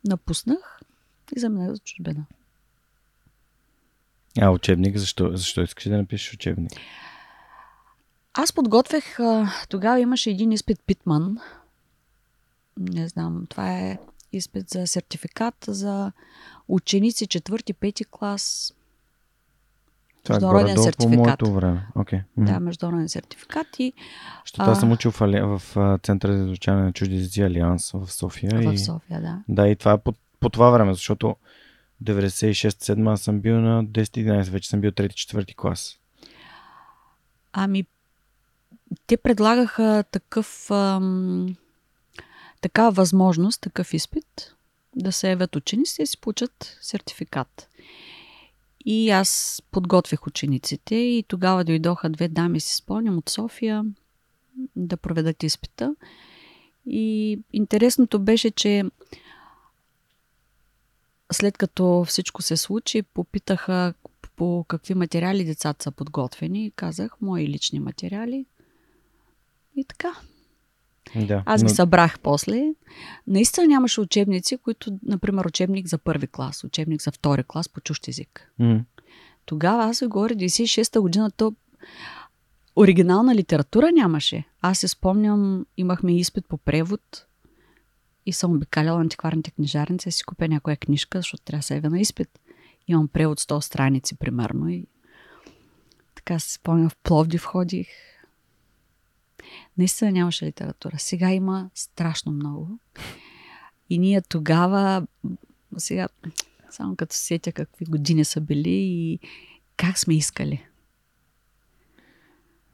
[0.05, 0.81] напуснах
[1.37, 2.27] и заминах за чужбина.
[4.40, 4.96] А, учебник?
[4.96, 6.72] Защо, защо искаш да напишеш учебник?
[8.35, 9.18] Аз подготвях,
[9.68, 11.38] тогава имаше един изпит Питман.
[12.79, 13.98] Не знам, това е
[14.37, 16.12] изпит за сертификат за
[16.68, 18.75] ученици четвърти, пети клас.
[20.23, 21.16] Това е международен сертификат.
[21.16, 21.87] по моето време.
[21.97, 22.23] Okay.
[22.38, 22.44] Mm-hmm.
[22.44, 23.92] Да, международен сертификат и...
[24.44, 25.40] Защото аз съм учил в, Али...
[25.40, 25.62] в
[26.03, 28.51] Центъра за изучаване на чужди езици Алианс в София.
[28.55, 28.79] В и...
[28.79, 29.42] София, да.
[29.49, 31.37] Да, и това е по, по това време, защото
[32.05, 35.99] 96-7 аз съм бил на 10-11, вече съм бил 3-4 клас.
[37.53, 37.87] Ами,
[39.07, 41.57] те предлагаха такъв, ам,
[42.64, 44.55] такава възможност, такъв изпит,
[44.96, 47.68] да се явят учениците и си получат сертификат.
[48.85, 53.85] И аз подготвих учениците и тогава дойдоха две дами, си спомням, от София
[54.77, 55.94] да проведат изпита.
[56.87, 58.85] И интересното беше, че
[61.33, 63.94] след като всичко се случи, попитаха
[64.37, 66.72] по какви материали децата са подготвени.
[66.77, 68.46] Казах, мои лични материали.
[69.77, 70.14] И така.
[71.16, 71.74] Да, Аз ги но...
[71.74, 72.72] събрах после.
[73.26, 78.08] Наистина нямаше учебници, които, например, учебник за първи клас, учебник за втори клас по чужд
[78.08, 78.52] език.
[78.60, 78.84] Mm.
[79.46, 81.54] Тогава аз ви говоря, 96-та година, то
[82.76, 84.44] оригинална литература нямаше.
[84.60, 87.26] Аз се спомням, имахме изпит по превод
[88.26, 92.00] и съм обикаляла антикварните книжарници си купя някоя книжка, защото трябва да се ява на
[92.00, 92.40] изпит.
[92.88, 94.68] Имам превод 100 страници, примерно.
[94.68, 94.86] И
[96.14, 97.88] така се спомням, в Пловдив ходих.
[99.78, 100.98] Наистина нямаше литература.
[100.98, 102.78] Сега има страшно много.
[103.90, 105.07] И ние тогава,
[105.76, 106.09] сега,
[106.70, 109.18] само като сетя какви години са били и
[109.76, 110.66] как сме искали.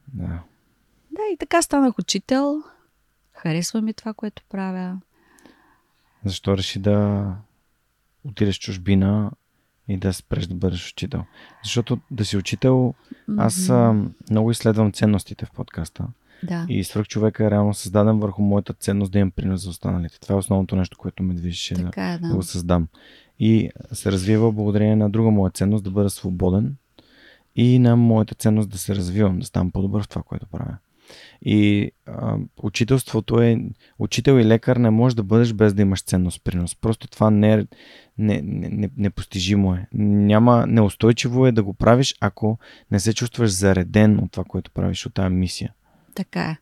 [0.07, 0.43] Да.
[1.11, 2.63] Да, и така станах учител.
[3.33, 4.99] Харесва ми това, което правя.
[6.25, 7.35] Защо реши да
[8.23, 9.31] отидеш в чужбина
[9.87, 11.23] и да спреш да бъдеш учител?
[11.63, 12.93] Защото да си учител,
[13.37, 14.09] аз mm-hmm.
[14.29, 16.07] много изследвам ценностите в подкаста.
[16.43, 16.65] Да.
[16.69, 20.19] И свръх човека е реално създаден върху моята ценност да имам принос за останалите.
[20.19, 22.27] Това е основното нещо, което ме движеше да, е, да.
[22.27, 22.87] да го създам.
[23.39, 26.75] И се развива благодарение на друга моя ценност да бъда свободен
[27.55, 30.77] и на моята ценност да се развивам, да ставам по-добър в това, което правя.
[31.41, 33.57] И а, учителството е.
[33.99, 36.75] Учител и лекар не можеш да бъдеш без да имаш ценност принос.
[36.75, 37.65] Просто това не е.
[38.17, 39.87] Не, не, не, непостижимо е.
[39.93, 42.57] Няма, неустойчиво е да го правиш, ако
[42.91, 45.73] не се чувстваш зареден от това, което правиш, от тази мисия.
[46.23, 46.57] Така е.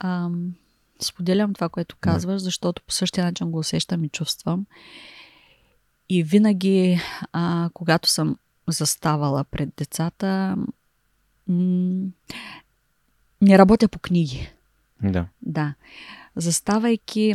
[0.00, 0.54] Ам,
[1.00, 4.66] споделям това, което казваш, защото по същия начин го усещам и чувствам.
[6.08, 7.00] И винаги,
[7.32, 8.36] а, когато съм
[8.68, 10.56] заставала пред децата,
[11.48, 12.10] м-
[13.40, 14.52] не работя по книги.
[15.02, 15.26] Да.
[15.42, 15.74] Да.
[16.36, 17.34] Заставайки,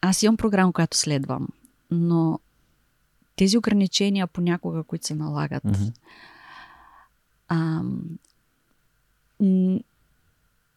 [0.00, 1.48] аз имам програма, която следвам,
[1.90, 2.40] но
[3.36, 5.92] тези ограничения понякога, които се налагат, mm-hmm.
[7.48, 7.82] а,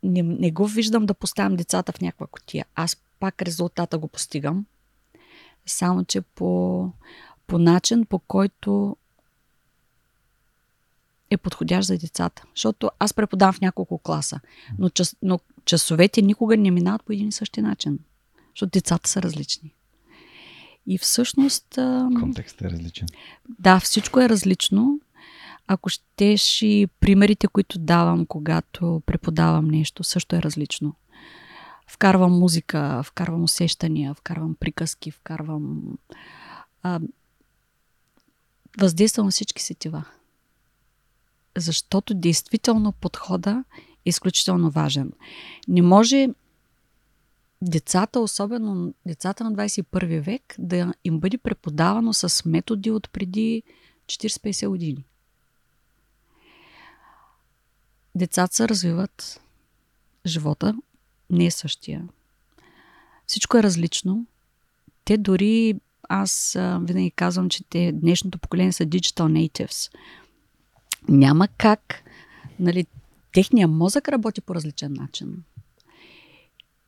[0.04, 2.66] не, не го виждам да поставям децата в някаква котия.
[2.76, 4.66] Аз пак резултата го постигам,
[5.66, 6.92] само че по,
[7.48, 8.98] по начин, по който
[11.30, 12.44] е подходящ за децата.
[12.56, 14.40] Защото аз преподавам в няколко класа,
[14.80, 18.00] но, час, но часовете никога не минават по един и същи начин.
[18.50, 19.74] Защото децата са различни.
[20.88, 21.66] И всъщност...
[22.20, 23.08] Контекстът е различен.
[23.60, 25.00] Да, всичко е различно.
[25.68, 30.96] Ако щеш и примерите, които давам, когато преподавам нещо, също е различно.
[31.88, 35.98] Вкарвам музика, вкарвам усещания, вкарвам приказки, вкарвам...
[36.84, 37.00] А,
[38.78, 40.06] въздействам всички сетива
[41.58, 43.64] защото действително подхода
[44.06, 45.12] е изключително важен.
[45.68, 46.28] Не може
[47.62, 53.64] децата, особено децата на 21 век, да им бъде преподавано с методи от преди
[54.06, 55.06] 40-50 години.
[58.16, 59.42] Децата се развиват,
[60.26, 60.76] живота
[61.30, 62.08] не е същия.
[63.28, 64.26] Всичко е различно.
[65.06, 65.76] Те дори,
[66.10, 69.96] аз винаги казвам, че те, днешното поколение са digital natives–
[71.10, 72.04] няма как,
[72.60, 72.86] нали,
[73.34, 75.44] техния мозък работи по различен начин.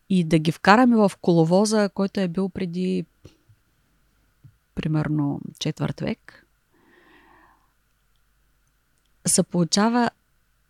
[0.09, 3.05] и да ги вкараме в коловоза, който е бил преди
[4.75, 6.45] примерно четвърт век,
[9.27, 10.09] се получава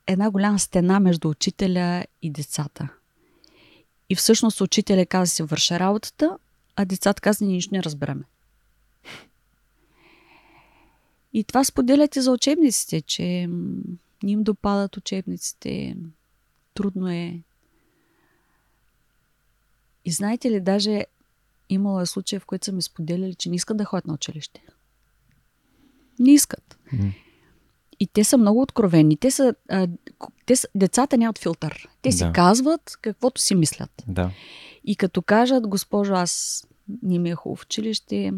[0.08, 2.90] една голяма стена между учителя и децата.
[4.10, 6.38] И всъщност учителя каза си върша работата,
[6.76, 8.24] а децата каза нищо не разбираме.
[11.34, 13.48] И това споделят и за учебниците, че
[14.24, 15.98] не им допадат учебниците,
[16.74, 17.42] трудно е.
[20.06, 21.06] И знаете ли, даже
[21.70, 24.62] имало е случаи, в които са ми споделяли, че не искат да ходят на училище.
[26.20, 26.78] Не искат.
[26.94, 27.14] Mm.
[28.00, 29.18] И те са много откровени.
[29.18, 29.88] Те са, а,
[30.46, 31.90] те са, децата нямат филтър.
[32.02, 32.34] Те си да.
[32.34, 34.04] казват каквото си мислят.
[34.08, 34.32] Да.
[34.84, 36.64] И като кажат, госпожо, аз
[37.04, 38.34] не ми е хубаво в училище,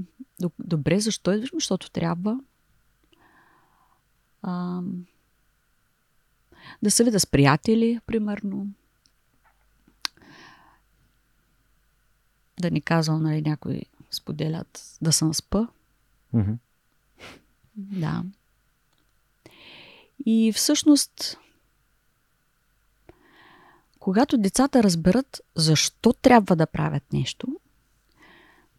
[0.60, 1.50] добре, защо идваш?
[1.54, 2.40] Защото трябва.
[4.42, 4.82] А,
[6.84, 8.68] да се видя с приятели, примерно.
[12.60, 15.68] Да ни казвам, нали, някои споделят да съм спа.
[16.36, 16.58] Mm-hmm.
[17.76, 18.24] Да.
[20.30, 21.38] И всъщност,
[24.00, 27.48] когато децата разберат защо трябва да правят нещо,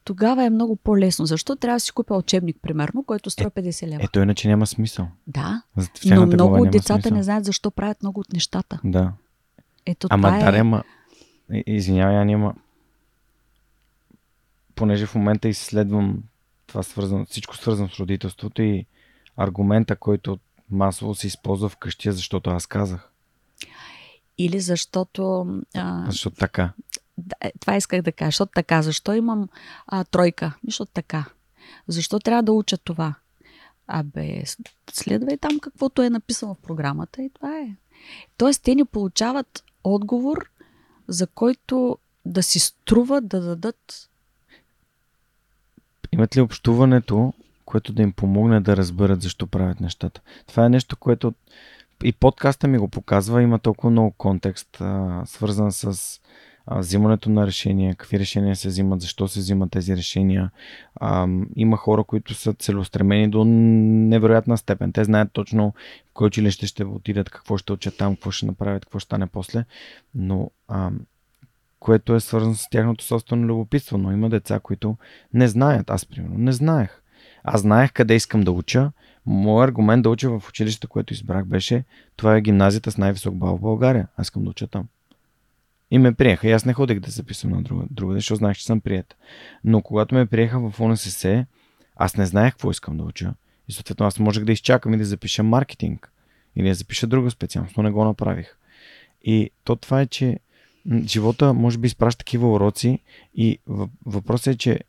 [0.04, 1.26] тогава е много по-лесно.
[1.26, 4.00] Защо трябва да си купя учебник, примерно, който струва 50 лева?
[4.04, 5.08] Ето, иначе няма смисъл.
[5.26, 5.62] Да,
[6.06, 7.16] но много от децата смисъл.
[7.16, 8.80] не знаят защо правят много от нещата.
[8.84, 9.12] Да.
[9.86, 10.60] Ето ама, това е...
[10.60, 10.84] ама,
[11.66, 12.54] извинявай, Ани, ама
[14.74, 16.22] понеже в момента изследвам
[16.66, 18.86] това свързано, всичко свързано с родителството и
[19.36, 20.38] аргумента, който
[20.70, 23.10] масово се използва вкъщи, защото аз казах.
[24.38, 25.46] Или защото...
[25.74, 26.04] А...
[26.06, 26.72] Защото така.
[27.40, 28.28] Е, това исках да кажа.
[28.28, 28.82] Защото така.
[28.82, 29.48] Защо имам
[29.86, 30.54] а, тройка?
[30.64, 31.24] Защото така.
[31.88, 33.14] Защо трябва да уча това?
[33.86, 34.42] Абе,
[34.92, 37.76] следвай там каквото е написано в програмата и това е.
[38.36, 40.50] Тоест, те ни получават отговор,
[41.08, 44.08] за който да си струва да дадат.
[46.12, 47.32] Имат ли общуването
[47.68, 50.20] което да им помогне да разберат защо правят нещата.
[50.46, 51.34] Това е нещо, което
[52.04, 56.20] и подкаста ми го показва, има толкова много контекст, а, свързан с
[56.66, 60.50] а, взимането на решения, какви решения се взимат, защо се взимат тези решения.
[60.96, 64.92] А, има хора, които са целеустремени до невероятна степен.
[64.92, 65.72] Те знаят точно
[66.06, 69.26] в кой училище ще отидат, какво ще учат там, какво ще направят, какво ще стане
[69.26, 69.64] после.
[70.14, 70.90] Но а,
[71.80, 73.98] което е свързано с тяхното собствено любопитство.
[73.98, 74.96] Но има деца, които
[75.34, 75.90] не знаят.
[75.90, 77.02] Аз, примерно, не знаех.
[77.52, 78.92] Аз знаех къде искам да уча.
[79.26, 81.84] Моят аргумент да уча в училището, което избрах, беше
[82.16, 84.08] това е гимназията с най-висок бал в България.
[84.16, 84.88] Аз искам да уча там.
[85.90, 86.48] И ме приеха.
[86.48, 89.16] И аз не ходех да се на друга, друга защото знаех, че съм прият.
[89.64, 91.46] Но когато ме приеха в УНСС,
[91.96, 93.34] аз не знаех какво искам да уча.
[93.68, 96.12] И съответно аз можех да изчакам и да запиша маркетинг.
[96.56, 98.56] Или да запиша друга специалност, но не го направих.
[99.22, 100.38] И то това е, че
[101.04, 102.98] живота може би изпраща такива уроци
[103.34, 103.58] и
[104.06, 104.80] въпросът е, че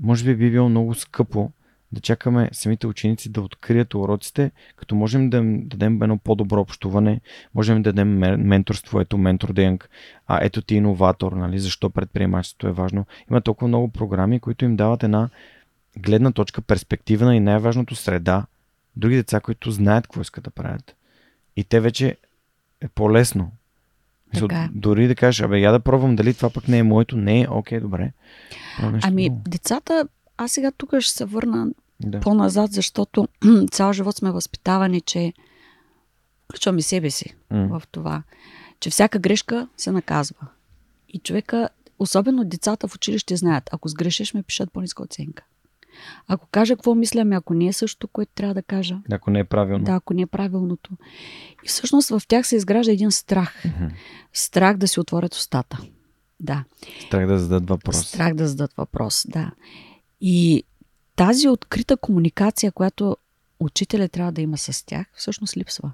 [0.00, 1.52] може би би било много скъпо
[1.92, 7.20] да чакаме самите ученици да открият уроците, като можем да дадем едно по-добро общуване,
[7.54, 9.90] можем да дадем менторство, ето ментординг,
[10.26, 13.06] а ето ти иноватор, нали, защо предприемачеството е важно.
[13.30, 15.28] Има толкова много програми, които им дават една
[15.98, 18.46] гледна точка, перспективна и най-важното среда.
[18.96, 20.96] Други деца, които знаят какво искат да правят.
[21.56, 22.16] И те вече
[22.80, 23.52] е по-лесно.
[24.34, 24.68] Така.
[24.72, 27.16] Дори да кажеш, абе, я да пробвам дали това пък не е моето.
[27.16, 28.12] Не е, окей, добре.
[29.02, 31.68] Ами, децата аз сега тук ще се върна
[32.00, 32.20] да.
[32.20, 33.28] по-назад, защото
[33.70, 35.32] цял живот сме възпитавани, че
[36.44, 37.78] включваме себе си mm.
[37.78, 38.22] в това,
[38.80, 40.46] че всяка грешка се наказва.
[41.08, 45.44] И човека, особено децата в училище знаят, ако сгрешиш, ме пишат по-ниска оценка.
[46.28, 48.98] Ако кажа какво мисляме, ако не е също, което трябва да кажа.
[49.12, 49.84] Ако не е правилно.
[49.84, 50.90] Да, ако не е правилното.
[51.64, 53.62] И всъщност в тях се изгражда един страх.
[53.64, 53.90] Mm-hmm.
[54.32, 55.78] Страх да си отворят устата.
[56.40, 56.64] Да.
[57.06, 58.06] Страх да зададат въпрос.
[58.06, 59.50] Страх да зададат въпрос, да.
[60.20, 60.64] И
[61.16, 63.16] тази открита комуникация, която
[63.60, 65.92] учителя трябва да има с тях, всъщност липсва.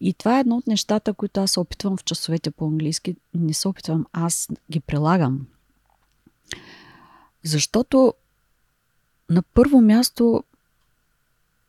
[0.00, 3.16] И това е едно от нещата, които аз се опитвам в часовете по английски.
[3.34, 5.46] Не се опитвам, аз ги прилагам.
[7.42, 8.14] Защото
[9.30, 10.44] на първо място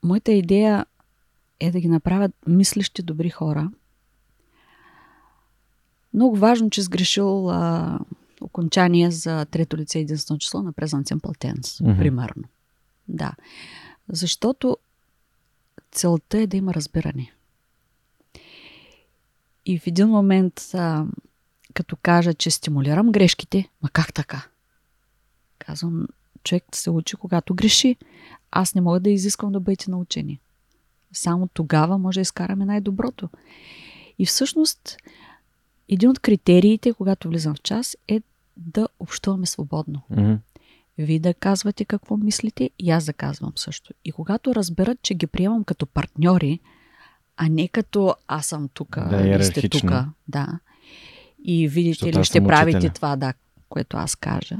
[0.03, 0.85] моята идея
[1.59, 3.71] е да ги направят мислещи добри хора.
[6.13, 7.99] Много важно, че сгрешил а,
[8.41, 11.97] окончание за трето лице единствено число на Simple Tense, mm-hmm.
[11.97, 12.43] примерно.
[13.07, 13.33] Да.
[14.09, 14.77] Защото
[15.91, 17.31] целта е да има разбиране.
[19.65, 21.05] И в един момент, а,
[21.73, 24.47] като кажа, че стимулирам грешките, ма как така?
[25.59, 26.07] Казвам,
[26.43, 27.95] човек се учи, когато греши.
[28.51, 30.39] Аз не мога да изисквам да бъдете научени.
[31.13, 33.29] Само тогава може да изкараме най-доброто.
[34.19, 34.97] И всъщност,
[35.89, 38.21] един от критериите, когато влизам в час, е
[38.57, 40.01] да общуваме свободно.
[40.09, 40.33] Мгм.
[40.97, 43.93] Вие да казвате какво мислите и аз да казвам също.
[44.05, 46.59] И когато разберат, че ги приемам като партньори,
[47.37, 49.91] а не като аз съм тук, Да, вие сте тук,
[50.27, 50.59] да.
[51.43, 52.93] И видите Защото ли, ще правите учителя.
[52.93, 53.33] това, да,
[53.69, 54.57] което аз кажа.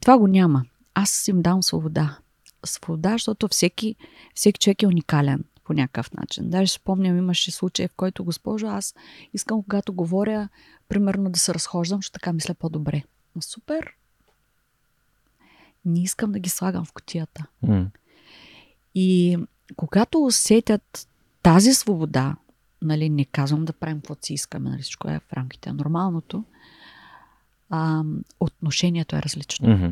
[0.00, 0.64] Това го няма.
[0.94, 2.18] Аз им дам свобода.
[2.64, 3.94] Свобода, защото всеки,
[4.34, 6.50] всеки човек е уникален по някакъв начин.
[6.50, 8.94] Даже спомням, имаше случай, в който, госпожо, аз
[9.34, 10.48] искам, когато говоря,
[10.88, 13.02] примерно да се разхождам, защото така мисля по-добре.
[13.36, 13.94] Ма супер!
[15.84, 17.46] Не искам да ги слагам в котията.
[17.62, 17.90] М.
[18.94, 19.38] И
[19.76, 21.08] когато усетят
[21.42, 22.36] тази свобода,
[22.82, 26.44] нали, не казвам да правим каквото си искаме, нали, всичко е в рамките на нормалното,
[27.70, 28.02] а,
[28.40, 29.68] отношението е различно.
[29.68, 29.90] Мгм.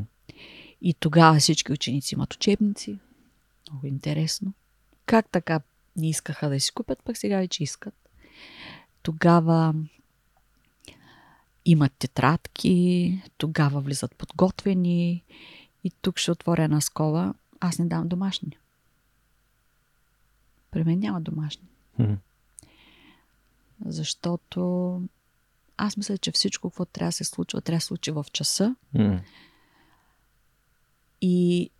[0.82, 2.98] И тогава всички ученици имат учебници.
[3.70, 4.52] Много интересно.
[5.08, 5.60] Как така
[5.96, 7.94] не искаха да си купят, пък сега вече искат.
[9.02, 9.74] Тогава
[11.64, 15.24] имат тетрадки, тогава влизат подготвени.
[15.84, 17.34] И тук ще отворя една скоба.
[17.60, 18.58] Аз не дам домашни.
[20.70, 21.68] При мен няма домашни.
[21.98, 22.14] Мгм.
[23.86, 25.02] Защото
[25.76, 28.76] аз мисля, че всичко, какво трябва да се случва, трябва да се случи в часа.
[28.94, 29.20] М.
[31.20, 31.70] И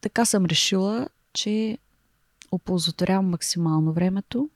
[0.00, 1.78] така съм решила, че
[2.52, 4.50] оползотворявам максимално времето,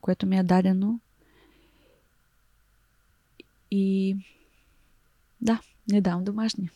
[0.00, 1.00] което ми е дадено.
[3.70, 4.16] И
[5.40, 6.70] да, не дам домашни.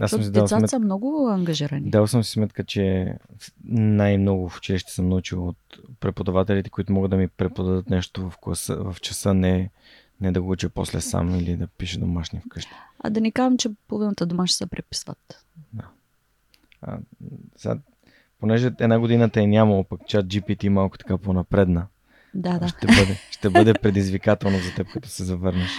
[0.00, 0.68] Аз съм децата сметка.
[0.68, 1.90] са много ангажирани.
[1.90, 3.14] Дал съм си сметка, че
[3.64, 8.76] най-много в училище съм научил от преподавателите, които могат да ми преподадат нещо в, класа,
[8.76, 9.70] в часа, не,
[10.20, 12.70] не да го уча после сам или да пиша домашни вкъщи.
[12.98, 15.44] А да не казвам, че половината домашни се преписват.
[16.82, 16.98] А,
[17.56, 17.78] сега,
[18.40, 21.86] понеже една година те е нямало, пък чат GPT малко така по-напредна.
[22.34, 22.68] Да, да.
[22.68, 25.70] Ще, бъде, ще бъде предизвикателно за теб, като се завърнеш.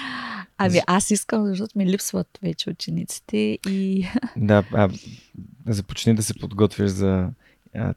[0.58, 3.38] Ами аз искам, защото ми липсват вече учениците
[3.68, 4.08] и
[4.38, 4.90] Да, а,
[5.68, 7.30] започни да се подготвяш за
[7.76, 7.94] а,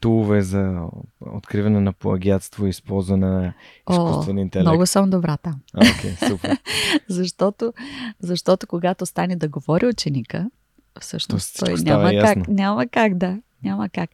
[0.00, 0.80] тулове за
[1.20, 3.52] откриване на плагиатство и използване на
[3.90, 4.68] изкуствен интелект.
[4.68, 5.60] много съм добра там.
[5.74, 6.58] А, окей, супер.
[7.08, 7.72] Защото,
[8.20, 10.50] защото когато стане да говори ученика,
[11.00, 12.44] всъщност То той няма ясно.
[12.44, 13.38] как, няма как да.
[13.64, 14.10] Няма как.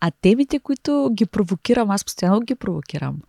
[0.00, 3.20] А темите, които ги провокирам, аз постоянно ги провокирам.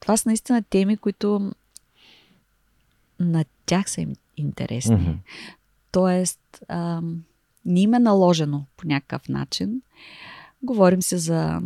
[0.00, 1.52] Това са наистина теми, които
[3.20, 4.96] на тях са им интересни.
[4.96, 5.12] Мгм.
[5.92, 7.22] Тоест, ам,
[7.64, 9.82] не им е наложено по някакъв начин.
[10.62, 11.60] Говорим се за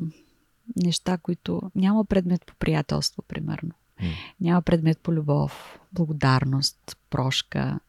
[0.76, 3.70] неща, които няма предмет по приятелство, примерно.
[4.02, 4.08] М.
[4.40, 7.80] Няма предмет по любов, благодарност, прошка.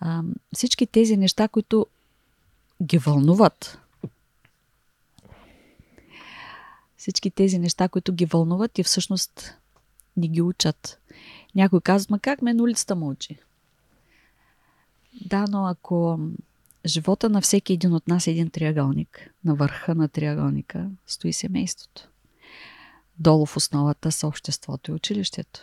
[0.00, 1.86] Ам, всички тези неща, които
[2.82, 3.81] ги вълнуват.
[7.02, 9.54] Всички тези неща, които ги вълнуват и всъщност
[10.16, 11.00] не ги учат.
[11.54, 13.38] Някой казва, ма как мен улицата му учи?
[15.26, 16.20] Да, но ако
[16.86, 22.08] живота на всеки един от нас е един триъгълник, на върха на триъгълника стои семейството.
[23.18, 25.60] Долу в основата са обществото и училището.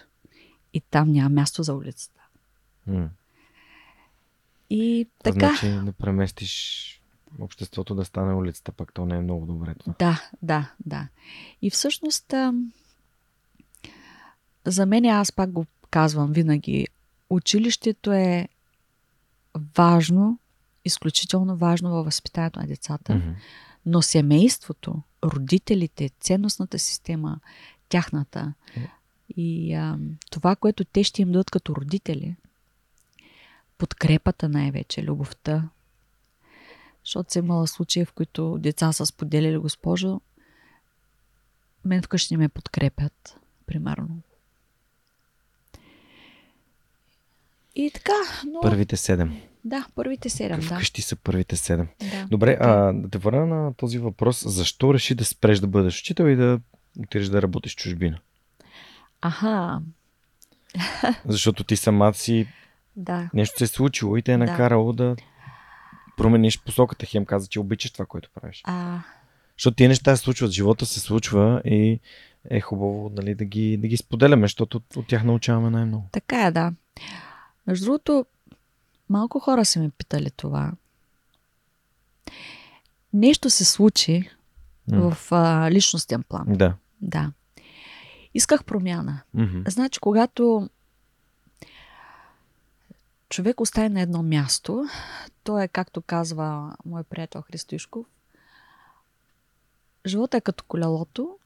[0.73, 2.21] И там няма място за улицата.
[2.87, 3.09] М.
[4.69, 5.39] И така.
[5.39, 6.98] значи да преместиш
[7.39, 9.93] обществото да стане улицата, пак то не е много добре това.
[9.99, 11.07] Да, да, да.
[11.61, 12.33] И всъщност,
[14.65, 16.87] за мен, аз пак го казвам винаги,
[17.29, 18.47] училището е
[19.77, 20.39] важно,
[20.85, 23.29] изключително важно във възпитанието на децата, Мгм.
[23.85, 27.39] но семейството, родителите, ценностната система,
[27.89, 28.53] тяхната
[29.37, 29.99] и а,
[30.31, 32.35] това, което те ще им дадат като родители,
[33.77, 35.69] подкрепата най-вече, любовта.
[37.09, 40.21] Защото съм имала случаи, в които деца са споделили, госпожо,
[41.85, 44.21] мен вкъщи не ме подкрепят, примерно.
[47.75, 48.13] И така,
[48.47, 48.61] но...
[48.61, 49.41] Първите седем.
[49.65, 50.65] Да, първите седем, да.
[50.65, 51.87] Вкъщи са първите седем.
[51.99, 52.25] да.
[52.29, 54.43] Добре, а, да те върна на този въпрос.
[54.47, 56.59] Защо реши да спреш да бъдеш учител и да
[56.99, 58.19] отидеш да работиш в чужбина?
[59.21, 59.81] Аха,
[61.25, 62.47] Защото ти сама си
[62.95, 63.29] да.
[63.33, 64.45] нещо се е случило и те е Да.
[64.45, 65.15] накарало да
[66.19, 67.05] промениш посоката.
[67.05, 68.61] Хем каза, че обичаш това, което правиш.
[68.63, 68.99] А,
[69.57, 71.99] Защото тия неща се случват, живота се случва и
[72.49, 76.09] е хубаво нали, да, ги, да ги споделяме, защото от, от тях научаваме най-много.
[76.11, 76.73] така е, да.
[77.67, 78.25] Между другото,
[79.09, 80.71] малко хора са ме питали това.
[83.13, 84.29] Нещо се случи
[84.91, 85.11] М.
[85.11, 86.45] в а, личностен план.
[86.49, 86.73] Да.
[87.01, 87.31] Да.
[88.33, 89.21] Исках промяна.
[89.33, 89.61] Мгм.
[89.67, 90.69] Значи, когато
[93.29, 94.87] човек остане на едно място,
[95.43, 98.05] то е, както казва мой приятел Христо Ишков,
[100.05, 101.37] живота е като колелото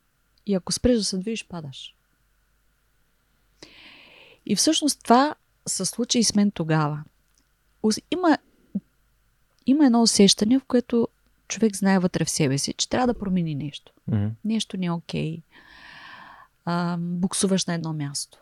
[0.45, 1.95] и ако спреш да се движиш, падаш.
[4.45, 5.35] И всъщност това
[5.67, 7.03] се случи и с мен тогава.
[8.11, 8.37] Има,
[9.65, 11.07] има едно усещане, в което
[11.47, 13.93] човек знае вътре в себе си, че трябва да промени нещо.
[14.09, 14.31] Mm-hmm.
[14.45, 15.41] Нещо не е окей.
[16.67, 16.97] Okay.
[16.97, 18.39] буксуваш на едно място.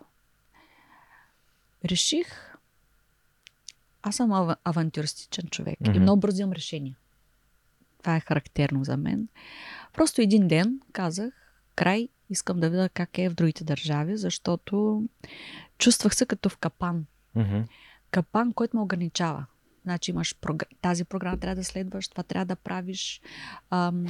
[1.85, 2.50] Реших,
[4.03, 5.95] аз съм ав- авантюристичен човек mm-hmm.
[5.95, 6.95] и много бързо имам решения.
[7.99, 9.27] Това е характерно за мен.
[9.93, 11.33] Просто един ден казах,
[11.75, 15.03] край, искам да видя как е в другите държави, защото
[15.77, 17.05] чувствах се като в капан.
[17.37, 17.67] Mm-hmm.
[18.11, 19.45] Капан, който ме ограничава.
[19.83, 20.65] Значи имаш прогр...
[20.81, 23.21] тази програма трябва да следваш, това трябва да правиш.
[23.69, 24.05] Ам...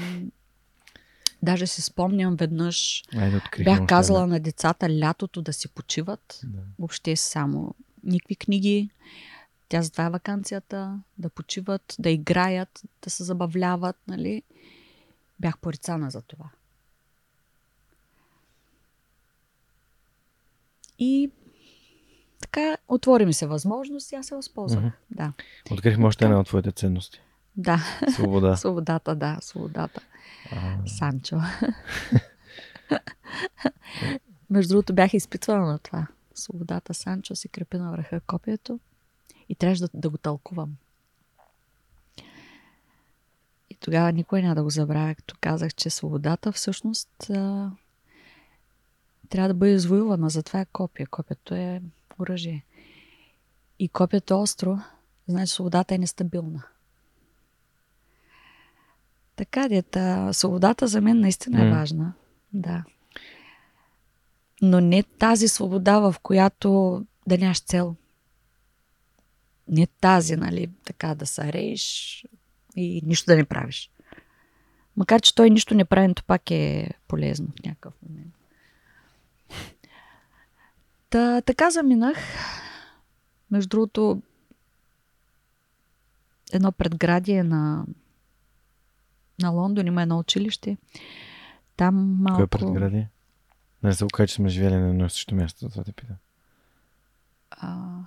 [1.43, 6.41] Даже се спомням веднъж, Айде, бях казала на децата лятото да си почиват.
[6.43, 6.59] Да.
[6.79, 8.89] Въобще само никакви книги.
[9.71, 14.43] Тя затова е вакансията, да почиват, да играят, да се забавляват, нали?
[15.39, 16.49] Бях порицана за това.
[20.99, 21.31] И
[22.41, 24.83] така, отвори ми се възможност и аз се възползвах.
[24.83, 24.93] Mm-hmm.
[25.11, 25.33] Да.
[25.71, 27.21] Открихме още една от твоите ценности.
[27.55, 27.83] Да.
[28.13, 28.55] Свобода.
[28.57, 30.01] свободата, да, свободата.
[30.51, 30.87] А...
[30.87, 31.37] Санчо.
[34.49, 36.07] Между другото бях изпитвала на това.
[36.35, 38.79] Свободата Санчо си крепи на върха копието
[39.51, 40.75] и трябваше да, да го тълкувам.
[43.69, 47.71] И тогава никой няма да го забравя, като казах, че свободата всъщност а,
[49.29, 50.29] трябва да бъде извоювана.
[50.29, 51.07] Затова е копия.
[51.07, 51.81] Копието е
[52.19, 52.65] оръжие.
[53.79, 54.79] И копието е остро,
[55.27, 56.63] значи свободата е нестабилна.
[59.35, 62.13] Така, дета, свободата за мен наистина е важна.
[62.53, 62.83] Да.
[64.61, 67.95] Но не тази свобода, в която да нямаш цел.
[69.67, 72.25] Не тази, нали, така да се рееш
[72.75, 73.91] и нищо да не правиш.
[74.97, 78.33] Макар, че той нищо не прави, то пак е полезно в някакъв момент.
[81.09, 82.17] Та, така заминах.
[83.51, 84.21] Между другото,
[86.53, 87.85] едно предградие на,
[89.41, 90.77] на Лондон има едно училище.
[91.77, 92.35] Там малко...
[92.35, 93.09] Кое е предградие?
[93.83, 96.15] Не се окаже, че сме живели на едно също място, това те питам.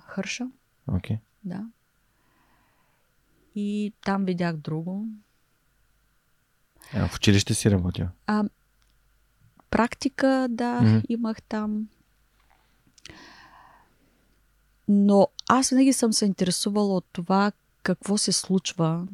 [0.07, 0.47] Хърша.
[0.87, 1.15] Окей.
[1.15, 1.19] Okay.
[1.45, 1.65] Да.
[3.55, 5.05] И там видях друго.
[6.93, 8.07] А, в училище си работил?
[8.27, 8.43] А,
[9.69, 11.05] практика, да, mm-hmm.
[11.09, 11.87] имах там.
[14.87, 17.51] Но аз винаги съм се интересувала от това
[17.83, 19.07] какво се случва,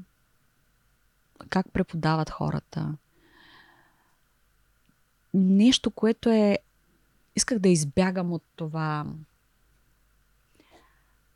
[1.49, 2.93] как преподават хората.
[5.33, 6.57] Нещо, което е.
[7.35, 9.05] Исках да избягам от това,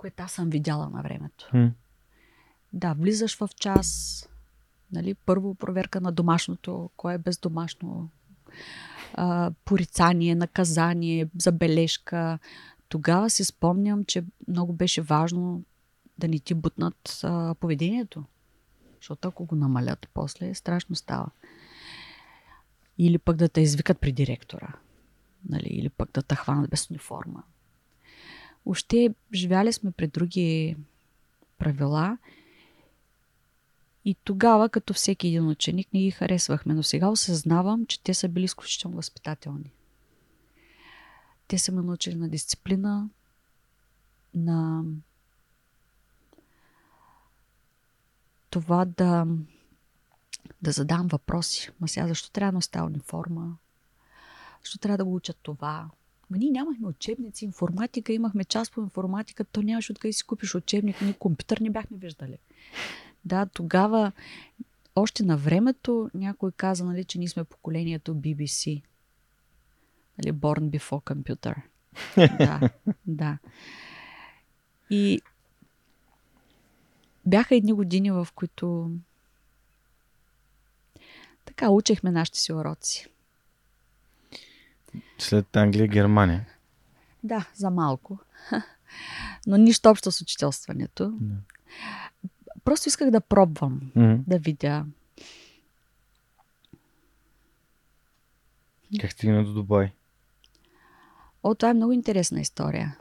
[0.06, 1.50] което аз съм видяла на времето.
[1.54, 1.72] Mm.
[2.74, 4.30] Да, влизаш в час,
[4.92, 8.10] нали, първо проверка на домашното, кое е бездомашно,
[9.14, 12.40] а, порицание, наказание, забележка,
[12.90, 15.64] тогава си спомням, че много беше важно
[16.18, 18.24] да не ти бутнат а, поведението.
[18.96, 21.30] Защото ако го намалят, после страшно става.
[22.98, 24.74] Или пък да те извикат при директора.
[25.50, 25.68] Нали?
[25.68, 27.44] Или пък да те хванат без униформа.
[28.66, 30.76] Още живяли сме при други
[31.58, 32.18] правила.
[34.06, 36.74] И тогава, като всеки един ученик, не ги харесвахме.
[36.74, 39.72] Но сега осъзнавам, че те са били изключително възпитателни.
[41.48, 43.10] Те са ме научили на дисциплина,
[44.36, 44.84] на
[48.50, 49.28] това да,
[50.62, 51.70] да задам въпроси.
[51.80, 53.58] Ма сега защо трябва да нося униформа?
[54.62, 55.90] Защо трябва да го учат това?
[56.30, 61.02] Ма ние нямахме учебници, информатика, имахме част по информатика, то нямаше откъде си купиш учебник,
[61.02, 62.38] ние компютър не бяхме виждали.
[63.26, 64.12] Да, тогава,
[64.96, 68.82] още на времето, някой каза, нали, че ние сме поколението BBC.
[70.18, 71.56] Нали, born before computer.
[72.38, 72.70] да,
[73.08, 73.38] да.
[74.90, 75.22] И
[77.26, 78.92] бяха едни години, в които
[81.46, 83.08] така учехме нашите си уроци.
[85.18, 86.46] След Англия, Германия.
[87.24, 88.20] Да, за малко.
[89.48, 91.18] Но нищо общо с учителстването.
[91.22, 91.36] Не.
[92.64, 94.24] Просто исках да пробвам, mm-hmm.
[94.28, 94.86] да видя.
[99.02, 99.92] Как стигна до Дубай?
[101.44, 102.98] О, това е много интересна история.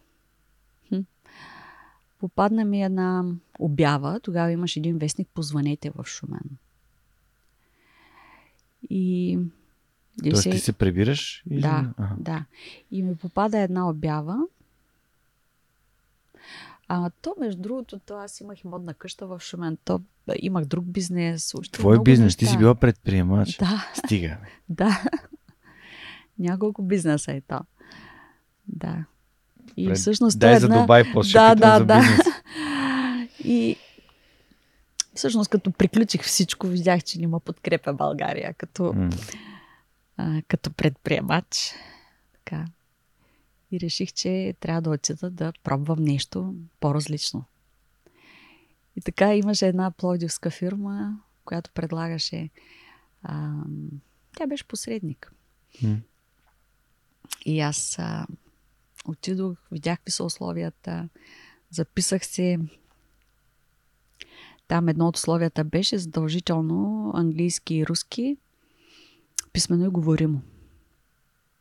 [2.24, 3.24] Попадна ми една
[3.58, 4.20] обява.
[4.20, 6.50] Тогава имаш един вестник Позванете в Шумен.
[8.90, 9.38] И...
[10.22, 10.50] Тоест се...
[10.50, 11.44] ти се прибираш?
[11.50, 11.60] Или...
[11.60, 12.14] Да, ага.
[12.18, 12.44] да.
[12.90, 14.38] И ми попада една обява.
[16.88, 19.78] А то, между другото, то аз имах и модна къща в Шумен.
[19.84, 20.00] То
[20.36, 21.54] имах друг бизнес.
[21.72, 22.26] Твой бизнес?
[22.26, 22.38] Неща.
[22.38, 23.56] Ти си била предприемач?
[23.56, 23.90] Да.
[23.94, 24.36] Стига.
[24.68, 25.02] да.
[26.38, 27.60] Няколко бизнеса е то.
[28.68, 29.04] Да.
[29.76, 29.96] И Пред...
[29.96, 30.80] всъщност Дай за една...
[30.80, 32.02] Дубай после да, да, за да.
[33.44, 33.76] И
[35.14, 39.36] всъщност като приключих всичко, видях, че не ме подкрепя България като, mm.
[40.16, 41.74] А, като предприемач.
[42.32, 42.66] Така.
[43.70, 47.44] И реших, че трябва да отида да пробвам нещо по-различно.
[48.96, 52.50] И така имаше една плодивска фирма, която предлагаше.
[53.22, 53.52] А,
[54.36, 55.32] тя беше посредник.
[55.82, 56.00] Mm.
[57.44, 58.26] И аз а,
[59.08, 61.08] отидох, видях какви са условията,
[61.70, 62.58] записах се.
[64.68, 68.36] Там едно от условията беше задължително английски и руски,
[69.54, 70.42] писмено и говоримо.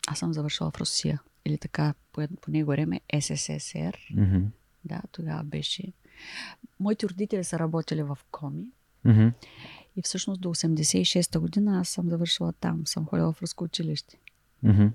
[0.08, 1.22] Аз съм завършила в Русия.
[1.46, 3.98] Или така, по, по него време СССР.
[4.14, 4.46] Mm-hmm.
[4.86, 5.94] Да, тогава беше.
[6.80, 8.68] Моите родители са работили в Коми.
[9.06, 9.34] Mm-hmm.
[9.96, 12.88] И всъщност до 86-та година аз съм завършила там.
[12.88, 14.18] Съм ходила в руско училище.
[14.66, 14.92] Mm-hmm.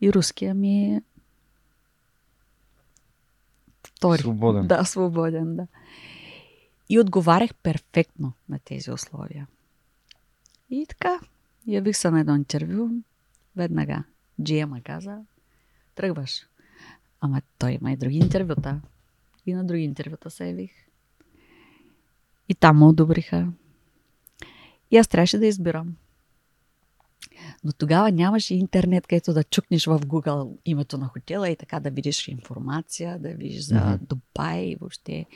[0.00, 1.02] И руския ми е
[3.86, 4.22] втори.
[4.22, 4.66] Свободен.
[4.66, 5.66] Да, свободен, да.
[6.88, 9.46] И отговарях перфектно на тези условия.
[10.70, 11.20] И така,
[11.66, 12.88] явих се на едно интервю.
[13.56, 14.04] Веднага
[14.40, 15.18] GM каза,
[15.94, 16.46] тръгваш.
[17.20, 18.80] Ама той има и други интервюта.
[19.46, 20.70] И на други интервюта се явих.
[22.48, 23.52] И там ме одобриха.
[24.90, 25.96] И аз трябваше да избирам.
[27.64, 31.90] Но тогава нямаше интернет, където да чукнеш в Google името на хотела и така да
[31.90, 33.98] видиш информация, да видиш за mm-hmm.
[33.98, 35.26] Дубай и въобще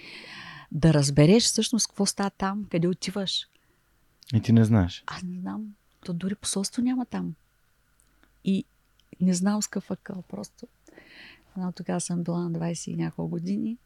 [0.73, 3.49] да разбереш всъщност какво става там, къде отиваш.
[4.35, 5.05] И ти не знаеш.
[5.07, 5.75] Аз не знам.
[6.07, 7.35] То дори посолство няма там.
[8.45, 8.65] И
[9.21, 10.23] не знам с какъв акъл.
[10.23, 10.67] Просто
[11.57, 13.79] но тогава съм била на 20 и няколко години.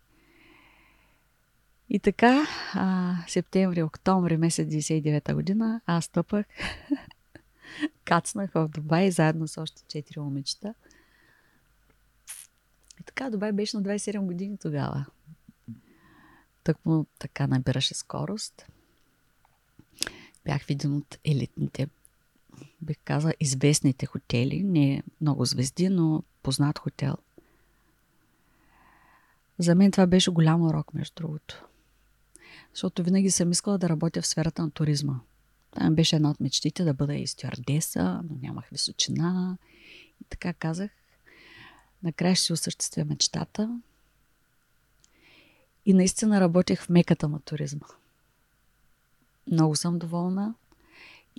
[1.89, 6.47] И така, а, септември, октомври, месец 99 година, аз стъпах,
[8.05, 10.75] кацнах в Дубай заедно с още 4 момичета.
[13.01, 15.07] И така, Дубай беше на 27 години тогава.
[16.64, 16.77] Так
[17.18, 18.66] така набираше скорост.
[20.45, 21.89] Бях в от елитните,
[22.83, 24.62] бих казала, известните хотели.
[24.62, 27.16] Не много звезди, но познат хотел.
[29.59, 31.64] За мен това беше голям урок, между другото.
[32.74, 35.20] Защото винаги съм искала да работя в сферата на туризма.
[35.70, 39.59] Там беше една от мечтите да бъда и стюардеса, но нямах височина.
[40.20, 40.91] И така казах,
[42.03, 43.81] накрая ще осъществя мечтата.
[45.87, 47.87] И наистина работех в меката на туризма.
[49.51, 50.55] Много съм доволна.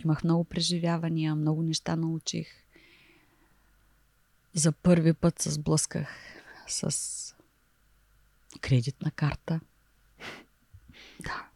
[0.03, 2.47] Имах много преживявания, много неща научих.
[4.53, 6.09] За първи път се сблъсках
[6.67, 7.35] с
[8.61, 9.59] кредитна карта.
[11.23, 11.47] Да.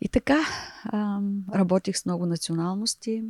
[0.00, 0.38] И така,
[1.54, 3.24] работих с много националности.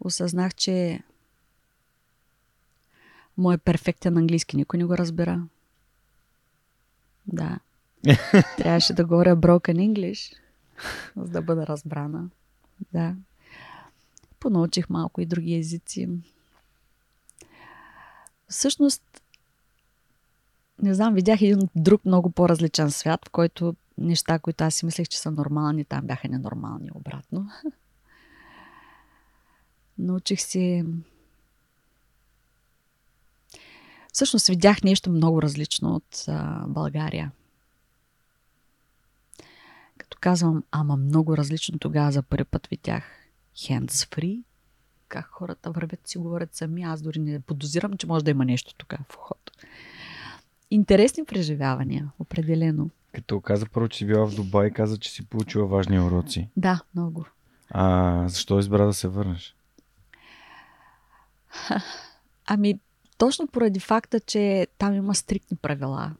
[0.00, 1.02] Осъзнах, че
[3.36, 5.46] моят перфектен английски никой не го разбира.
[7.26, 7.58] Да.
[8.56, 10.36] Трябваше да говоря broken English,
[11.16, 12.30] за да бъда разбрана.
[12.92, 13.14] Да.
[14.40, 16.08] Понаучих малко и други езици.
[18.48, 19.02] Всъщност,
[20.82, 25.08] не знам, видях един друг много по-различен свят, в който неща, които аз си мислех,
[25.08, 27.48] че са нормални, там бяха ненормални обратно.
[29.98, 30.84] Научих си...
[34.12, 37.32] Всъщност видях нещо много различно от а, България.
[40.10, 43.04] Като казвам, ама много различно, тогава за първи път видях
[43.56, 44.42] hands free,
[45.08, 46.82] как хората вървят си говорят сами.
[46.82, 49.50] Аз дори не подозирам, че може да има нещо тук в ход.
[50.70, 52.90] Интересни преживявания, определено.
[53.14, 56.48] Като каза първо, че си била в Дубай, каза, че си получила важни уроци.
[56.56, 57.26] Да, много.
[57.70, 59.56] А защо избра да се върнеш?
[62.46, 62.80] Ами,
[63.18, 66.14] точно поради факта, че там има стриктни правила.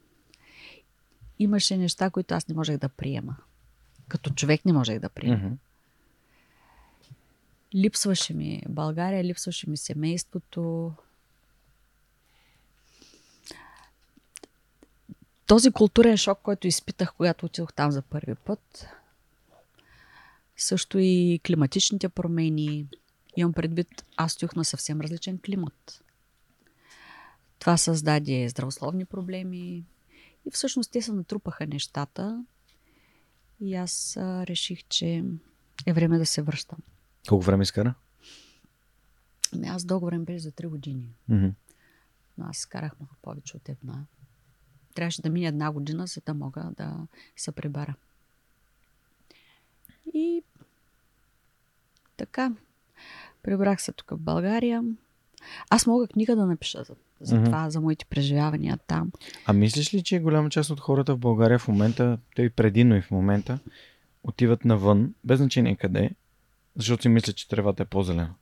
[1.38, 3.36] Имаше неща, които аз не можех да приема.
[4.10, 5.36] Като човек не можех да приема.
[5.36, 5.56] Mm-hmm.
[7.74, 10.92] Липсваше ми България, липсваше ми семейството.
[15.46, 18.86] Този културен шок, който изпитах, когато отидох там за първи път,
[20.56, 22.86] също и климатичните промени.
[23.36, 26.04] Имам предвид, аз стоях на съвсем различен климат.
[27.58, 29.84] Това създаде здравословни проблеми
[30.46, 32.44] и всъщност те се натрупаха нещата
[33.60, 35.24] и аз реших, че
[35.86, 36.78] е време да се връщам.
[37.28, 37.94] Колко време изкара?
[39.54, 41.08] Ами аз договорен беше за 3 години.
[41.30, 41.52] Mm-hmm.
[42.38, 44.04] Но аз изкарах много повече от една.
[44.94, 47.06] Трябваше да мине една година, за да мога да
[47.36, 47.94] се прибара.
[50.14, 50.42] И
[52.16, 52.52] така,
[53.42, 54.84] прибрах се тук в България.
[55.70, 59.12] Аз мога книга да напиша за, за това, за моите преживявания там.
[59.46, 62.84] А мислиш ли, че голяма част от хората в България в момента, те и преди,
[62.84, 63.58] но и в момента,
[64.22, 66.10] отиват навън, без значение къде,
[66.76, 68.34] защото си мислят, че тревата е по-зелена?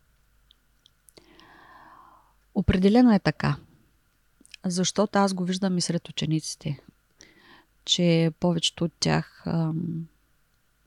[2.55, 3.57] Определено е така.
[4.67, 6.81] Защото аз го виждам и сред учениците,
[7.85, 10.07] че повечето от тях ам,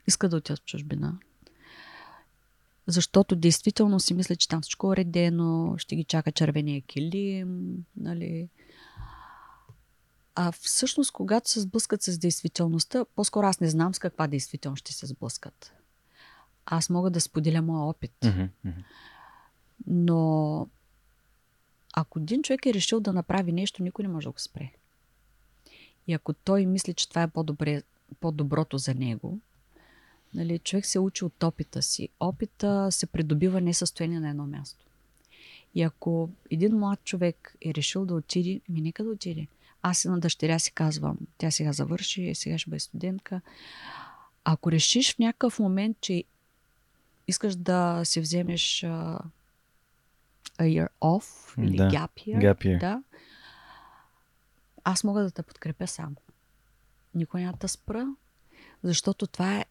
[0.08, 1.18] искат да отидат в чужбина.
[2.92, 8.50] Защото действително си мисля, че там всичко е уредено, ще ги чака червения килим, нали.
[10.36, 14.94] А всъщност, когато се сблъскат с действителността, по-скоро аз не знам с каква действителност ще
[14.94, 15.74] се сблъскат.
[16.66, 18.26] Аз мога да споделя моя опит.
[19.88, 20.68] Но
[21.94, 24.72] ако един човек е решил да направи нещо, никой не може да го спре.
[26.08, 27.84] И ако той мисли, че това е по-добре,
[28.20, 29.40] по-доброто за него,
[30.34, 32.10] нали, човек се учи от опита си.
[32.20, 34.86] Опита се придобива не състояние на едно място.
[35.76, 39.48] И ако един млад човек е решил да отиде, ми нека да отиде.
[39.82, 43.42] Аз и на дъщеря си казвам, тя сега завърши, сега ще бъде студентка.
[44.44, 46.24] Ако решиш в някакъв момент, че
[47.28, 49.20] искаш да си вземеш а,
[50.58, 52.80] a year off или Да, gap year, Gap year.
[52.80, 53.04] да,
[54.84, 56.16] аз мога да те подкрепя само.
[57.16, 58.08] Никой няма да спра,
[58.84, 59.66] защото това е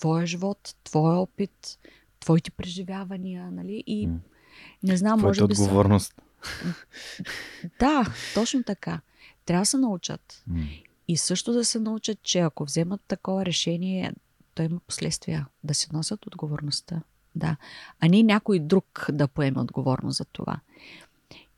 [0.00, 1.78] твоя живот, твоя опит,
[2.20, 3.84] твоите преживявания, нали?
[3.86, 4.08] И
[4.82, 5.62] не знам, може Твоята би са...
[5.62, 6.14] отговорност.
[7.78, 9.00] Да, точно така.
[9.44, 10.44] Трябва да се научат.
[11.08, 14.12] И също да се научат, че ако вземат такова решение,
[14.54, 15.46] то има последствия.
[15.64, 17.02] Да си носят отговорността.
[17.34, 17.56] Да.
[18.00, 20.60] А не някой друг да поеме отговорност за това.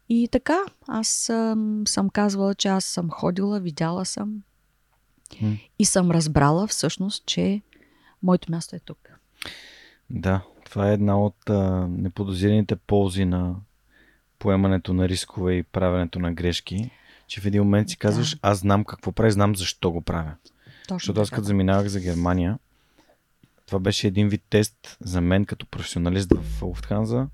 [0.09, 4.43] И така, аз съм, съм казвала, че аз съм ходила, видяла съм
[5.43, 5.57] М.
[5.79, 7.63] и съм разбрала всъщност, че
[8.23, 8.99] моето място е тук.
[10.11, 13.55] Да, това е една от а, неподозираните ползи на
[14.39, 16.91] поемането на рискове и правенето на грешки,
[17.27, 20.35] че в един момент си казваш, аз знам какво правя, знам защо го правя.
[20.89, 22.59] Точно Защото аз като заминавах за Германия,
[23.67, 27.27] това беше един вид тест за мен като професионалист в Lufthansa,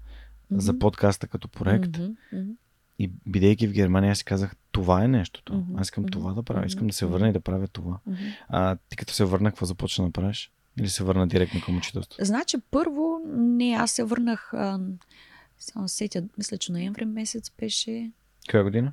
[0.51, 0.79] за Мгм.
[0.79, 1.99] подкаста като проект.
[1.99, 2.51] Мгм, мгм.
[2.99, 5.55] И бидейки в Германия, аз си казах, това е нещото.
[5.55, 6.67] Мгм, Аз искам мгм, това да правя.
[6.67, 7.99] Искам да се върна и да правя това.
[8.07, 8.19] Мгм.
[8.49, 10.51] А ти като се върна, какво започна да правиш?
[10.79, 12.25] Или се върна директно към учителство?
[12.25, 14.81] Значи, първо, не, аз се върнах, а,
[15.59, 18.11] само се сетя, мисля, че ноември месец беше
[18.51, 18.93] Коя година?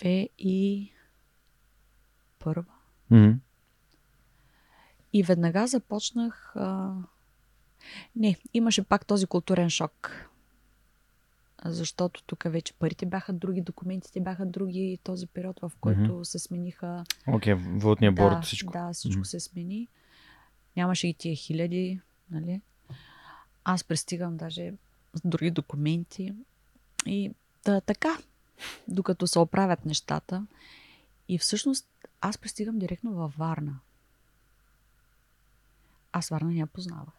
[0.00, 0.90] две и
[2.38, 2.72] първа.
[3.10, 3.30] Мгм.
[5.12, 6.52] И веднага започнах.
[6.56, 6.92] А...
[8.16, 10.29] Не, имаше пак този културен шок.
[11.64, 14.98] Защото тук вече парите бяха други, документите бяха други.
[15.02, 16.24] Този период, в който Мгм.
[16.24, 17.04] се смениха.
[17.26, 18.72] Окей, вълтния борт, да, всичко.
[18.72, 19.24] Да, всичко Мгм.
[19.24, 19.88] се смени.
[20.76, 22.00] Нямаше и тия хиляди,
[22.30, 22.60] нали?
[23.64, 24.72] Аз пристигам даже
[25.14, 26.34] с други документи.
[27.06, 27.32] И
[27.64, 28.18] да, така,
[28.88, 30.46] докато се оправят нещата.
[31.28, 31.88] И всъщност
[32.20, 33.80] аз пристигам директно във Варна.
[36.12, 37.14] Аз Варна не я познавах.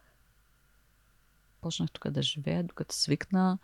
[1.60, 3.58] Почнах тук да живея, докато свикна.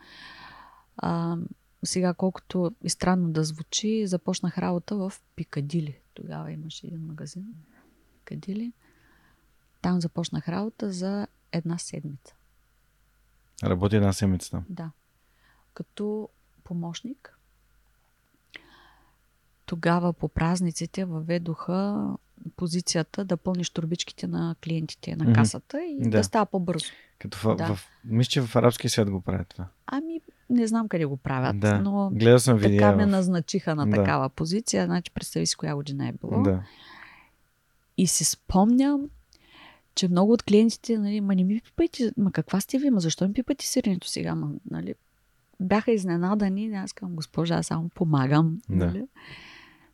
[0.98, 1.36] А,
[1.84, 5.98] сега, колкото и странно да звучи, започнах работа в Пикадили.
[6.14, 7.44] Тогава имаше един магазин.
[8.18, 8.72] Пикадили.
[9.82, 12.34] Там започнах работа за една седмица.
[13.64, 14.64] Работи една седмица там.
[14.68, 14.90] Да.
[15.74, 16.28] Като
[16.64, 17.38] помощник.
[19.66, 22.08] Тогава по празниците въведоха
[22.56, 26.10] позицията да пълниш турбичките на клиентите на касата и Да.
[26.10, 26.86] да, става по-бързо.
[27.18, 27.74] Като в, Да.
[27.74, 29.68] в, мисля, че в арабския свят го правят това.
[29.86, 30.20] Ами,
[30.50, 31.80] не знам къде го правят, да.
[31.80, 32.96] но Гледал съм така видеа.
[32.96, 33.96] ме назначиха на Да.
[33.96, 34.84] такава позиция.
[34.86, 36.42] Значи, представи си коя година е било.
[36.42, 36.62] Да.
[37.96, 39.10] И си спомням,
[39.94, 43.28] че много от клиентите, нали, ма не ми пипайте, ма каква сте ви, ма защо
[43.28, 44.94] ми пипате сиренето сега, ма, нали,
[45.60, 48.76] бяха изненадани, аз казвам, госпожа, аз само помагам, Да.
[48.76, 49.04] нали.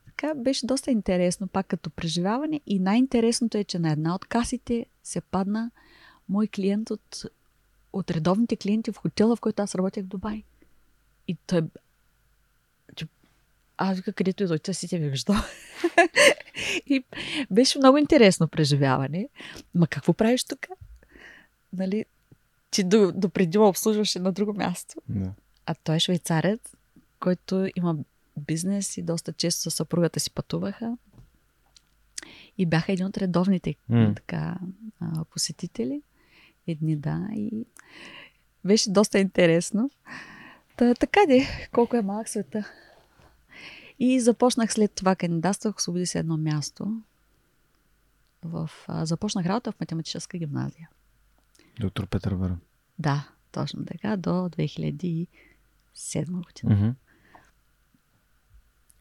[0.06, 4.86] Така беше доста интересно, пак като преживяване и най-интересното е, че на една от касите
[5.02, 5.70] се падна
[6.28, 7.24] мой клиент от,
[7.98, 10.42] от редовните клиенти в хотела, в който аз работех в Дубай.
[11.28, 11.62] И той
[13.76, 15.36] аз вика, където и дойде, си те виждал.
[16.86, 17.04] и
[17.50, 19.28] беше много интересно преживяване.
[19.74, 20.66] Ма какво правиш тук?
[21.72, 22.04] Нали,
[22.70, 24.94] ти до, до преди обслужваше на друго място.
[25.08, 25.32] да.
[25.66, 26.60] А той е швейцарец,
[27.20, 27.96] който има
[28.36, 30.96] бизнес и доста често със съпругата си пътуваха.
[32.58, 34.12] И бяха един от редовните М.
[34.16, 34.58] така,
[35.00, 36.02] а, посетители.
[36.66, 37.28] Едни да.
[37.32, 37.66] И
[38.64, 39.90] беше доста интересно.
[40.76, 42.70] Та, така де, колко е малък света.
[43.98, 47.00] И започнах след това кандидатствах, освободи се едно място.
[48.42, 50.88] В, а, започнах работа в математическа гимназия.
[51.80, 52.58] Доктор Петър Върн.
[52.98, 55.26] Да, точно така, до 2007
[56.26, 56.46] година.
[56.64, 56.94] Mm-hmm.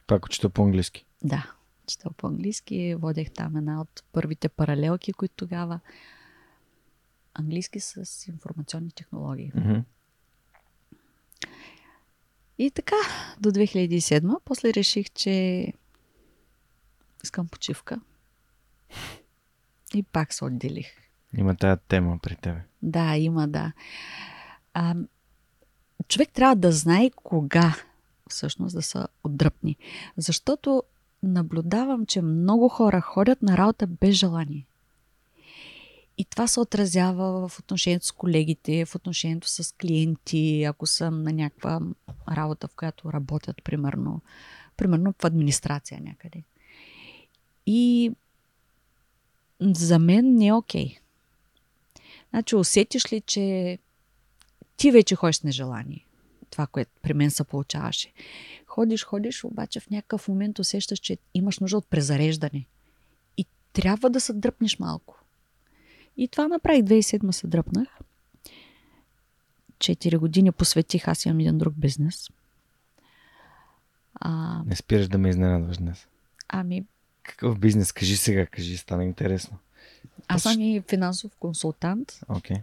[0.07, 1.05] Пак учител по-английски.
[1.23, 1.53] Да,
[1.87, 2.95] четел по-английски.
[2.99, 5.79] Водех там една от първите паралелки, които тогава
[7.33, 9.51] английски с информационни технологии.
[9.51, 9.83] Mm-hmm.
[12.57, 12.95] И така,
[13.39, 14.39] до 2007.
[14.45, 15.67] После реших, че
[17.23, 18.01] искам почивка.
[19.93, 20.87] И пак се отделих.
[21.37, 22.61] Има тая тема при тебе.
[22.81, 23.73] Да, има, да.
[24.73, 24.95] А,
[26.07, 27.75] човек трябва да знае кога
[28.29, 29.77] всъщност да са отдръпни.
[30.17, 30.83] Защото
[31.23, 34.65] наблюдавам, че много хора ходят на работа без желание.
[36.17, 41.33] И това се отразява в отношението с колегите, в отношението с клиенти, ако съм на
[41.33, 41.81] някаква
[42.29, 44.21] работа, в която работят, примерно,
[44.77, 46.43] примерно в администрация някъде.
[47.65, 48.11] И
[49.61, 50.97] за мен не е окей.
[52.29, 53.77] Значи усетиш ли, че
[54.77, 56.05] ти вече ходиш с нежелание?
[56.49, 58.13] Това, което при мен се получаваше.
[58.67, 62.65] Ходиш, ходиш, обаче в някакъв момент усещаш, че имаш нужда от презареждане.
[63.37, 65.22] И трябва да се дръпнеш малко.
[66.17, 66.81] И това направих.
[66.81, 67.87] 2007 се дръпнах.
[69.79, 72.29] Четири години посветих, аз имам един друг бизнес.
[74.15, 74.61] А...
[74.65, 76.07] Не спираш да ме изненадваш днес.
[76.47, 76.85] Ами...
[77.23, 77.91] Какъв бизнес?
[77.91, 79.57] Кажи сега, кажи, стана интересно.
[80.27, 82.11] Аз съм и финансов консултант.
[82.11, 82.61] Okay.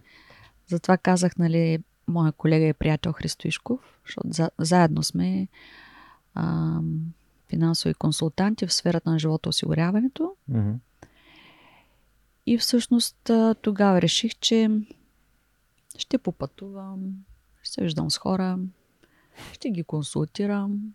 [0.67, 1.79] Затова казах, нали,
[2.09, 5.49] моя колега и приятел Христо Ишков, защото за, заедно сме
[6.35, 6.79] а,
[7.49, 10.35] финансови консултанти в сферата на живота осигуряването.
[10.51, 10.75] Mm-hmm.
[12.51, 13.31] И всъщност
[13.63, 14.71] тогава реших, че
[15.99, 17.25] ще попътувам,
[17.63, 18.59] ще се виждам с хора,
[19.53, 20.95] ще ги консултирам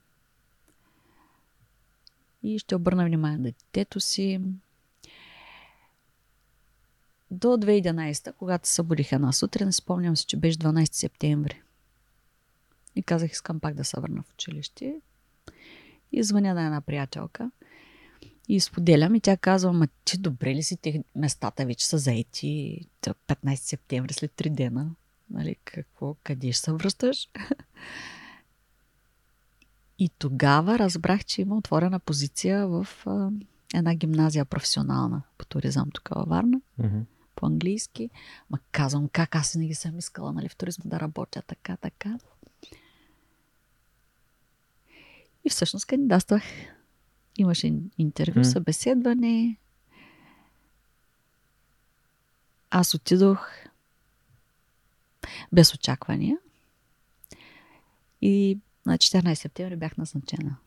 [2.43, 4.41] и ще обърна внимание на детето си.
[7.31, 11.61] До 2011, когато се събудих една сутрин, спомням си, че беше 12 септември.
[12.95, 15.01] И казах, искам пак да се върна в училище.
[16.11, 17.51] И звъня на една приятелка–
[18.47, 22.81] и споделям и тя казва, ма ти добре ли си, те местата вече са заети
[23.01, 24.95] 15 септември след 3 дена.
[25.29, 27.29] Нали, какво, къде ще се връщаш?
[29.99, 33.29] И тогава разбрах, че има отворена позиция в а,
[33.73, 37.03] една гимназия професионална по туризъм тук във Варна, mm-hmm.
[37.35, 38.09] по-английски.
[38.49, 42.17] Ма казвам как аз не ги съм искала нали, в туризма да работя така, така.
[45.45, 46.43] И всъщност кандидатствах
[47.37, 48.43] Имаше интервю, mm.
[48.43, 49.57] събеседване.
[52.69, 53.49] Аз отидох
[55.51, 56.37] без очаквания.
[58.21, 60.57] И на 14 септември бях назначена.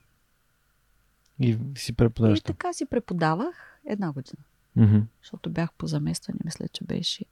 [1.40, 2.38] И си преподаваш?
[2.38, 4.44] И така си преподавах една година.
[4.78, 5.02] Mm-hmm.
[5.22, 7.24] Защото бях по заместване, мисля, че беше.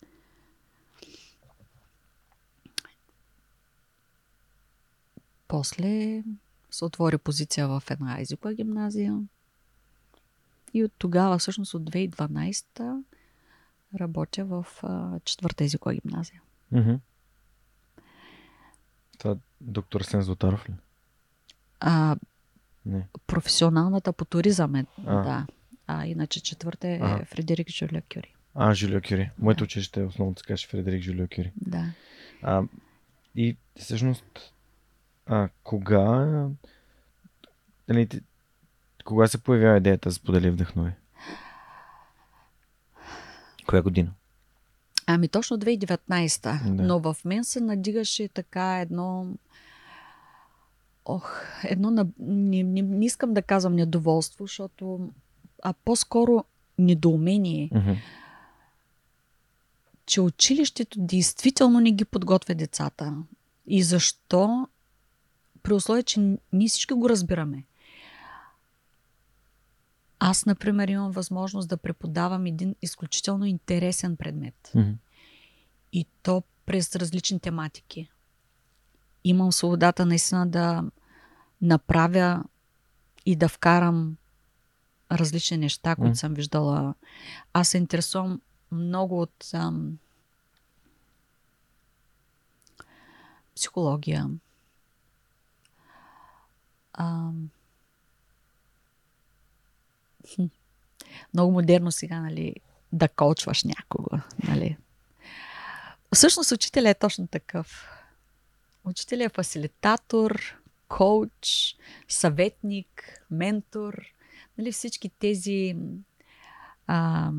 [5.49, 6.23] После
[6.77, 9.21] се отвори позиция в една езикова гимназия.
[10.75, 13.03] И от тогава, всъщност от 2012
[14.01, 16.43] работя в а, четвърта езикова гимназия.
[16.73, 16.99] Mm-hmm.
[19.19, 20.75] Това доктор Сен Златаров ли?
[21.81, 22.17] А,
[22.87, 23.09] Не.
[23.27, 25.23] Професионалната по туризъм е, а.
[25.23, 25.47] да.
[25.87, 27.25] А иначе четвърта е а.
[27.25, 28.35] Фредерик Жулио Кюри.
[28.55, 29.31] А, Жулио Кюри.
[29.39, 31.53] Моето училище е основно се каже Фредерик Жулио Кюри.
[31.57, 31.93] Да.
[32.43, 32.63] А,
[33.35, 34.55] и всъщност
[35.27, 36.49] а, кога
[37.89, 38.09] нали,
[39.05, 40.93] кога се появява идеята за сподели вдъхнови?
[43.67, 44.13] Коя година?
[45.07, 46.43] Ами точно 2019.
[46.43, 46.83] Да.
[46.83, 49.27] Но в мен се надигаше така едно...
[51.05, 51.91] Ох, едно...
[52.19, 55.11] Не, не, не искам да казвам недоволство, защото...
[55.63, 56.45] А по-скоро
[56.79, 57.69] недоумение.
[57.69, 57.97] Mm-hmm.
[60.07, 63.17] Че училището действително не ги подготвя децата.
[63.67, 64.69] И защо?
[65.67, 66.21] При условие, че
[66.53, 67.65] ние всички го разбираме.
[70.19, 74.55] Аз, например, имам възможност да преподавам един изключително интересен предмет.
[74.75, 74.95] Mm-hmm.
[75.93, 78.11] И то през различни тематики.
[79.25, 80.85] Имам свободата наистина да
[81.63, 82.45] направя
[83.27, 84.17] и да вкарам
[85.13, 86.21] различни неща, които mm.
[86.21, 86.95] съм виждала.
[87.53, 88.41] Аз се интересувам
[88.73, 89.99] много от ам,
[93.57, 94.31] психология,
[96.97, 97.51] ам,
[101.35, 102.55] много модерно сега, нали,
[102.93, 104.09] да колчваш някого,
[104.49, 104.77] нали.
[106.15, 107.89] Всъщност учителя е точно такъв.
[108.85, 110.57] Учителя е фасилитатор,
[110.89, 111.77] коуч,
[112.09, 114.07] съветник, ментор,
[114.59, 115.77] нали, всички тези
[116.87, 117.31] а,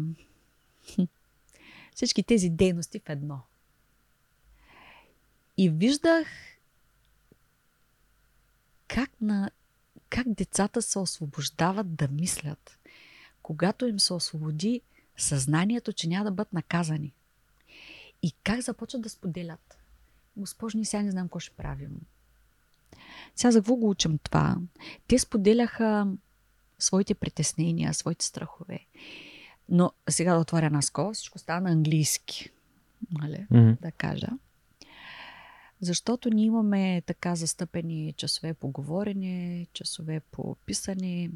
[1.96, 3.40] всички тези дейности в едно.
[5.58, 6.28] И виждах
[8.88, 9.50] как, на,
[10.10, 12.78] как децата се освобождават да мислят.
[13.44, 14.82] Когато им се освободи
[15.18, 17.14] съзнанието, че няма да бъдат наказани.
[18.24, 19.78] И как започват да споделят.
[20.38, 22.02] Госпожни, сега не знам какво ще правим.
[23.36, 24.58] Сега за какво го учим това?
[25.08, 26.08] Те споделяха
[26.80, 28.80] своите притеснения, своите страхове.
[29.70, 32.50] Но сега да отворя на скола, всичко става на английски.
[33.12, 33.48] Нали?
[33.52, 33.82] Mm-hmm.
[33.82, 34.28] Да кажа.
[35.82, 41.30] Защото ние имаме така застъпени часове по говорене, часове по писане.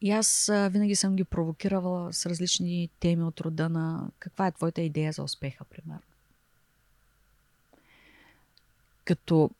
[0.00, 4.82] И аз винаги съм ги провокирала с различни теми от рода на каква е твоята
[4.82, 6.02] идея за успеха, примерно.
[9.04, 9.50] Като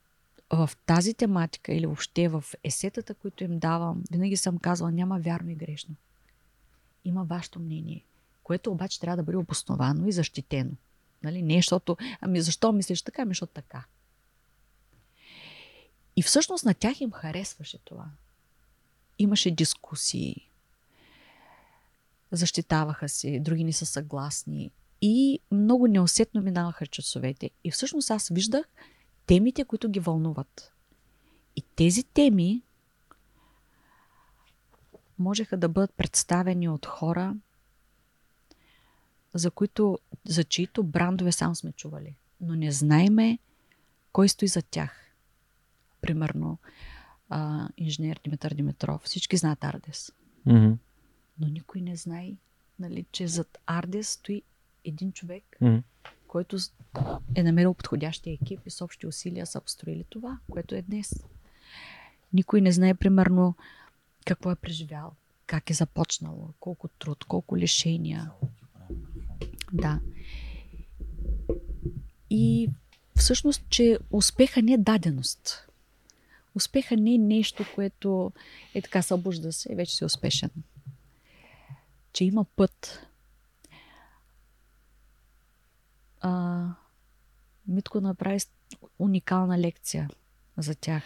[0.51, 5.51] в тази тематика или въобще в есетата, които им давам, винаги съм казвала, няма вярно
[5.51, 5.95] и грешно.
[7.05, 8.05] Има вашето мнение,
[8.43, 10.71] което обаче трябва да бъде обосновано и защитено.
[11.27, 11.43] Нали?
[11.43, 13.85] Не защото, ами защо мислиш така, ами защото така.
[16.17, 18.07] И всъщност на тях им харесваше това.
[19.19, 20.51] Имаше дискусии,
[22.33, 24.71] защитаваха се, други не са съгласни
[25.03, 27.51] и много неусетно минаваха часовете.
[27.65, 28.67] И всъщност аз виждах
[29.27, 30.73] темите, които ги вълнуват.
[31.57, 32.63] И тези теми
[35.19, 37.35] можеха да бъдат представени от хора,
[39.39, 42.17] за, които, за чието брандове сам сме чували.
[42.41, 43.39] Но не знаеме
[44.13, 45.13] кой стои за тях.
[46.01, 46.59] Примерно,
[47.29, 49.03] а, инженер Димитър Димитров.
[49.03, 50.13] Всички знаят Ардес.
[50.47, 50.77] Mm-hmm.
[51.39, 52.33] Но никой не знае,
[52.79, 54.43] нали, че зад Ардес стои
[54.85, 55.83] един човек, mm-hmm.
[56.27, 56.57] който
[57.35, 61.25] е намерил подходящия екип и с общи усилия са построили това, което е днес.
[62.33, 63.55] Никой не знае, примерно,
[64.27, 65.13] какво е преживял,
[65.47, 68.31] как е започнало, колко труд, колко лишения.
[69.73, 70.01] Да.
[72.31, 72.71] И
[73.17, 75.69] всъщност, че успеха не е даденост.
[76.55, 78.33] Успеха не е нещо, което
[78.75, 80.51] е така събужда се и вече си успешен.
[82.13, 83.07] Че има път.
[86.21, 86.69] А,
[87.69, 88.41] Митко направи
[88.99, 90.11] уникална лекция
[90.57, 91.05] за тях.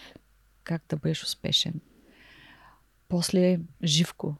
[0.64, 1.80] Как да бъдеш успешен.
[3.08, 4.36] После Живко.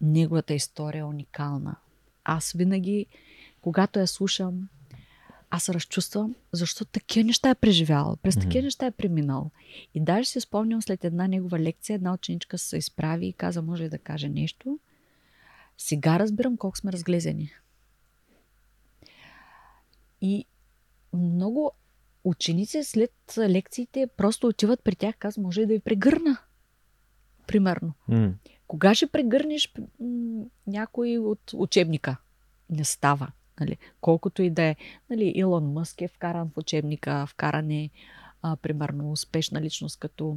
[0.00, 1.76] Неговата история е уникална.
[2.24, 3.06] Аз винаги,
[3.60, 4.68] когато я слушам,
[5.50, 8.40] аз се разчувствам, защото такива неща е преживял, през mm-hmm.
[8.40, 9.50] такива неща е преминал.
[9.94, 13.84] И даже си спомням след една негова лекция, една ученичка се изправи и каза, може
[13.84, 14.78] ли да каже нещо.
[15.78, 17.50] Сега разбирам колко сме разглезени.
[20.20, 20.44] И
[21.12, 21.72] много
[22.24, 26.38] ученици след лекциите просто отиват при тях, казват, може ли да ви прегърна.
[27.46, 27.92] Примерно.
[28.10, 28.32] Mm.
[28.72, 29.74] Кога ще прегърнеш
[30.66, 32.16] някой от учебника?
[32.70, 33.32] Не става.
[33.60, 33.76] Нали?
[34.00, 34.76] Колкото и да е.
[35.10, 37.90] Нали, Илон Мъск е вкаран в учебника, вкаран е
[38.42, 40.36] а, примерно успешна личност като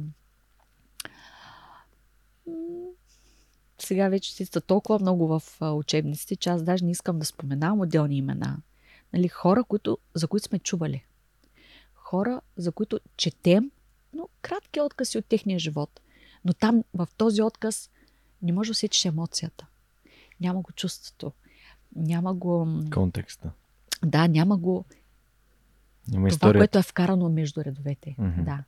[3.78, 7.80] сега вече си са толкова много в учебниците, че аз даже не искам да споменавам
[7.80, 8.58] отделни имена.
[9.12, 11.04] Нали, хора, които, за които сме чували.
[11.94, 13.70] Хора, за които четем,
[14.12, 16.00] но кратки откази от техния живот.
[16.44, 17.90] Но там, в този отказ,
[18.42, 19.66] не може да усетиш емоцията.
[20.40, 21.32] Няма го чувството.
[21.96, 22.68] Няма го...
[22.92, 23.50] Контекста.
[24.04, 24.84] Да, няма го...
[26.08, 26.60] Няма това, история.
[26.60, 28.14] което е вкарано между редовете.
[28.18, 28.44] Мгм.
[28.44, 28.64] Да.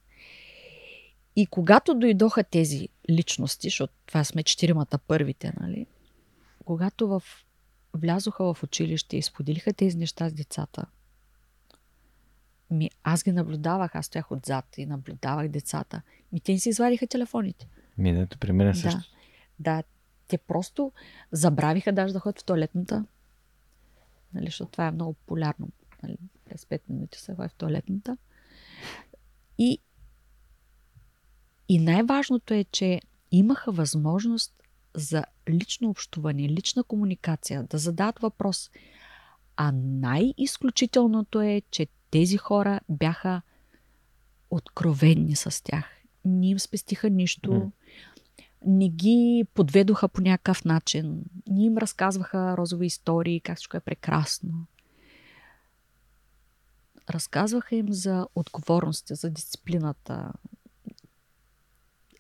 [1.37, 5.87] И когато дойдоха тези личности, защото това сме четиримата първите, нали?
[6.65, 7.23] Когато в...
[7.95, 10.87] влязоха в училище и споделиха тези неща с децата,
[12.71, 16.03] ми, аз ги наблюдавах, аз стоях отзад и наблюдавах децата.
[16.33, 17.69] Ми те не си извадиха телефоните.
[17.99, 18.99] Ми, да, при мен е също.
[18.99, 19.18] Да,
[20.29, 20.93] те просто
[21.33, 23.05] забравиха даже да ходят в туалетната.
[24.35, 25.69] Нали, защото това е много популярно.
[26.03, 28.17] Нали, през 5 минути се ходи в туалетната.
[29.59, 29.79] И,
[31.69, 33.01] и най-важното е, че
[33.31, 34.55] имаха възможност
[34.95, 38.71] за лично общуване, лична комуникация, да зададат въпрос.
[39.57, 43.43] А най-изключителното е, че тези хора бяха
[44.51, 45.85] откровенни с тях.
[46.25, 47.53] Не им спестиха нищо.
[47.53, 47.71] М.
[48.67, 51.25] Не ги подведоха по някакъв начин.
[51.47, 54.67] Не им разказваха розови истории, как всичко е прекрасно.
[57.11, 60.33] Разказваха им за отговорностите, за дисциплината,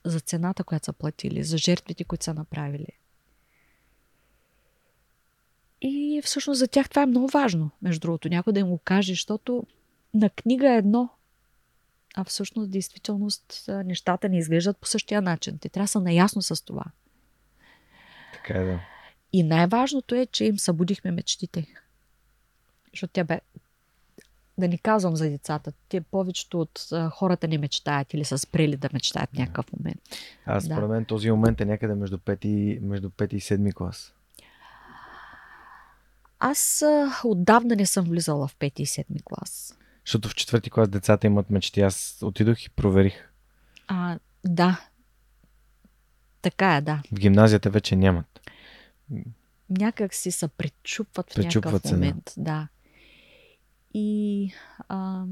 [0.04, 2.88] за цената, която са платили, за жертвите, които са направили.
[5.80, 9.12] И всъщност за тях това е много важно, между другото, някой да им го каже,
[9.12, 9.66] защото
[10.14, 11.10] на книга е едно,
[12.16, 15.58] а всъщност, действителност, нещата не изглеждат по същия начин.
[15.58, 16.84] Те трябва да са наясно с това.
[18.32, 18.80] Така е, да.
[19.32, 21.66] И най-важното е, че им събудихме мечтите.
[22.92, 23.40] Защото тя бе...
[24.58, 25.72] да ни казвам за децата.
[25.88, 30.00] Те повечето от а, хората не мечтаят или са спрели да мечтаят в някакъв момент.
[30.46, 30.88] Аз според да.
[30.88, 34.14] мен този момент е някъде между 5 и, между 5 и 7 клас.
[36.38, 39.78] Аз а, отдавна не съм влизала в 5 и 7 клас.
[40.08, 41.80] Защото в четвърти клас децата имат мечти.
[41.80, 43.28] Аз отидох и проверих.
[43.88, 44.80] А, да.
[46.42, 47.02] Така е, да.
[47.12, 48.50] В гимназията вече нямат.
[49.70, 52.32] Някак си се пречупват в пречупват някакъв момент.
[52.36, 52.42] да.
[52.42, 52.68] да.
[53.94, 54.52] И,
[54.88, 55.24] а...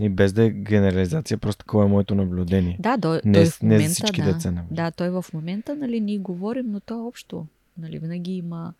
[0.00, 2.76] и без да е генерализация, просто такова е моето наблюдение.
[2.80, 4.50] Да, той, не, той в момента, не всички да, деца.
[4.50, 4.64] Не.
[4.70, 7.46] Да, той в момента, нали, ние говорим, но то е общо.
[7.78, 8.74] Нали, винаги има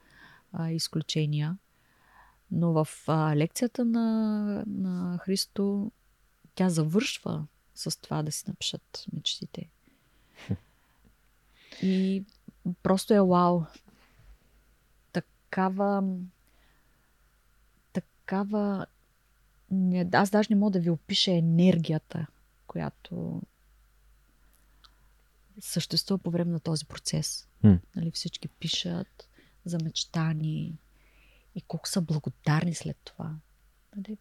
[0.53, 1.57] а, изключения.
[2.51, 5.93] Но в а, лекцията на, на Христо
[6.55, 9.71] тя завършва с това да си напишат мечтите.
[11.83, 12.25] И
[12.83, 13.63] просто е вау.
[15.13, 16.03] Такава
[18.29, 18.87] такава...
[19.71, 22.27] Не, аз даже не мога да ви опиша енергията,
[22.67, 23.43] която
[25.61, 27.49] съществува по време на този процес.
[27.65, 27.79] Mm.
[27.97, 29.29] Нали, всички пишат
[29.65, 30.79] за мечтани
[31.55, 33.31] и колко са благодарни след това.
[33.97, 34.17] Нали,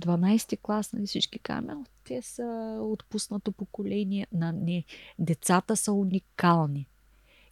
[0.00, 4.26] 12-ти клас, нали, всички казваме, те са отпуснато поколение.
[4.32, 4.84] На, не,
[5.18, 6.86] децата са уникални.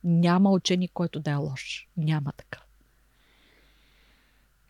[0.04, 1.88] Няма ученик, който да е лош.
[1.96, 2.64] Няма такъв.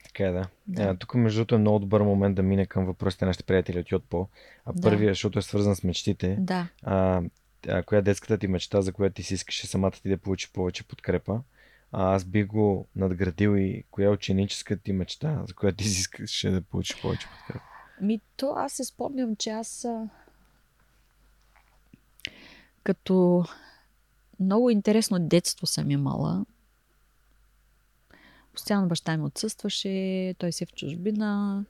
[0.05, 0.49] Така е, да.
[0.67, 0.83] да.
[0.83, 3.79] А, тук, между другото, е много добър момент да мине към въпросите на нашите приятели
[3.79, 4.29] от Йотпо.
[4.65, 4.83] А да.
[4.83, 6.37] първия, защото е свързан с мечтите.
[6.41, 6.69] Да.
[6.83, 7.23] А,
[7.69, 10.85] а, коя детската ти мечта, за която ти си искаше самата ти да получи повече
[10.85, 11.41] подкрепа?
[11.97, 16.51] А, аз би го надградил и коя е ученическата ти мечта, за която ти искаше
[16.51, 17.65] да получиш повече подкрепа?
[18.01, 19.87] Ми, то аз се спомням, че аз
[22.83, 23.45] като
[24.41, 26.47] много интересно детство съм имала.
[28.53, 31.65] Постоянно баща ми отсъстваше, той си е в чужбина,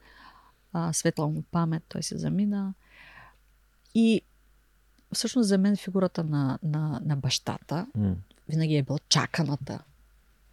[0.73, 2.73] а, светла му памет, той се замина.
[3.95, 4.21] И
[5.13, 8.15] всъщност за мен фигурата на, на, на бащата mm.
[8.49, 9.83] винаги е била чаканата.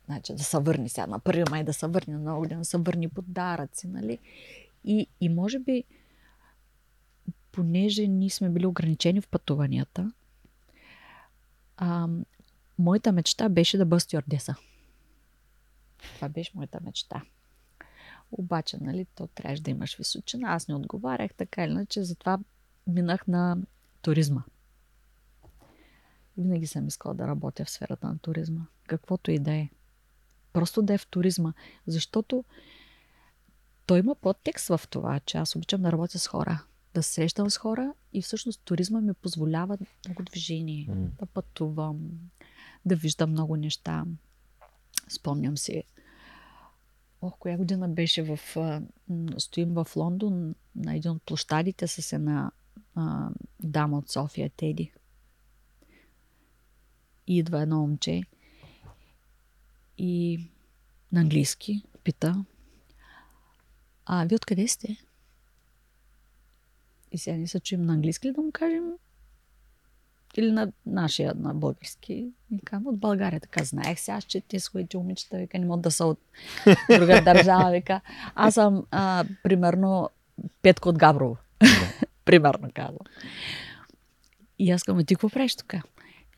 [0.06, 2.78] Значи да се върни сега на първи май, да се върне на огън, да се
[2.78, 4.18] върне подаръци, нали?
[4.84, 5.84] И, и може би,
[7.52, 10.12] понеже ние сме били ограничени в пътуванията,
[11.76, 12.08] а,
[12.78, 14.54] моята мечта беше да бъда стюардеса.
[16.14, 17.22] Това беше моята мечта.
[18.32, 20.52] Обаче, нали, то трябваше да имаш височина.
[20.52, 22.38] Аз не отговарях така или иначе, затова
[22.86, 23.56] минах на
[24.02, 24.42] туризма.
[26.36, 28.66] Винаги съм искала да работя в сферата на туризма.
[28.86, 29.68] Каквото и да е.
[30.52, 31.52] Просто да е в туризма.
[31.86, 32.44] Защото
[33.86, 36.64] той има подтекст в това, че аз обичам да работя с хора.
[36.94, 40.86] Да срещам с хора и всъщност туризма ми позволява много движение.
[40.86, 41.08] Mm.
[41.18, 41.98] Да пътувам,
[42.84, 44.04] да виждам много неща.
[45.08, 45.84] Спомням си
[47.22, 48.38] Ох, коя година беше в...
[49.38, 52.50] стоим в Лондон на един от площадите с една
[52.94, 53.30] а,
[53.62, 54.92] дама от София, Теди.
[57.26, 58.22] И идва едно момче
[59.98, 60.40] и
[61.12, 62.44] на английски пита
[64.06, 64.96] А, ви откъде сте?
[67.12, 68.92] И сега не се чуем на английски ли да му кажем
[70.36, 72.32] или на нашия, на български.
[72.50, 73.40] И казвам, от България.
[73.40, 76.20] Така, знаех сега, че те своите момичета, вика, не могат да са от
[76.90, 77.70] друга държава.
[77.70, 78.00] Вика,
[78.34, 80.10] аз съм, а, примерно,
[80.62, 81.36] Петко от Габрово.
[82.24, 83.06] примерно казвам.
[84.58, 85.74] И аз казвам, ти какво правиш тук?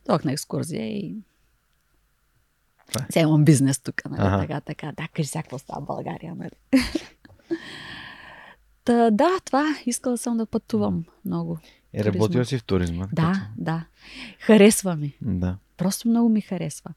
[0.07, 1.17] Дох на екскурзия и
[3.11, 4.23] сега имам бизнес тук, нали?
[4.23, 4.41] Ага.
[4.41, 4.93] Така, така.
[4.97, 6.51] Да, кажи сега какво става в България, нали?
[8.85, 11.59] Та, да, това искала съм да пътувам много.
[11.93, 13.07] Е, работила си в туризма.
[13.13, 13.41] Да, като...
[13.57, 13.85] да.
[14.39, 15.17] Харесва ми.
[15.21, 15.59] Да.
[15.77, 16.91] Просто много ми харесва.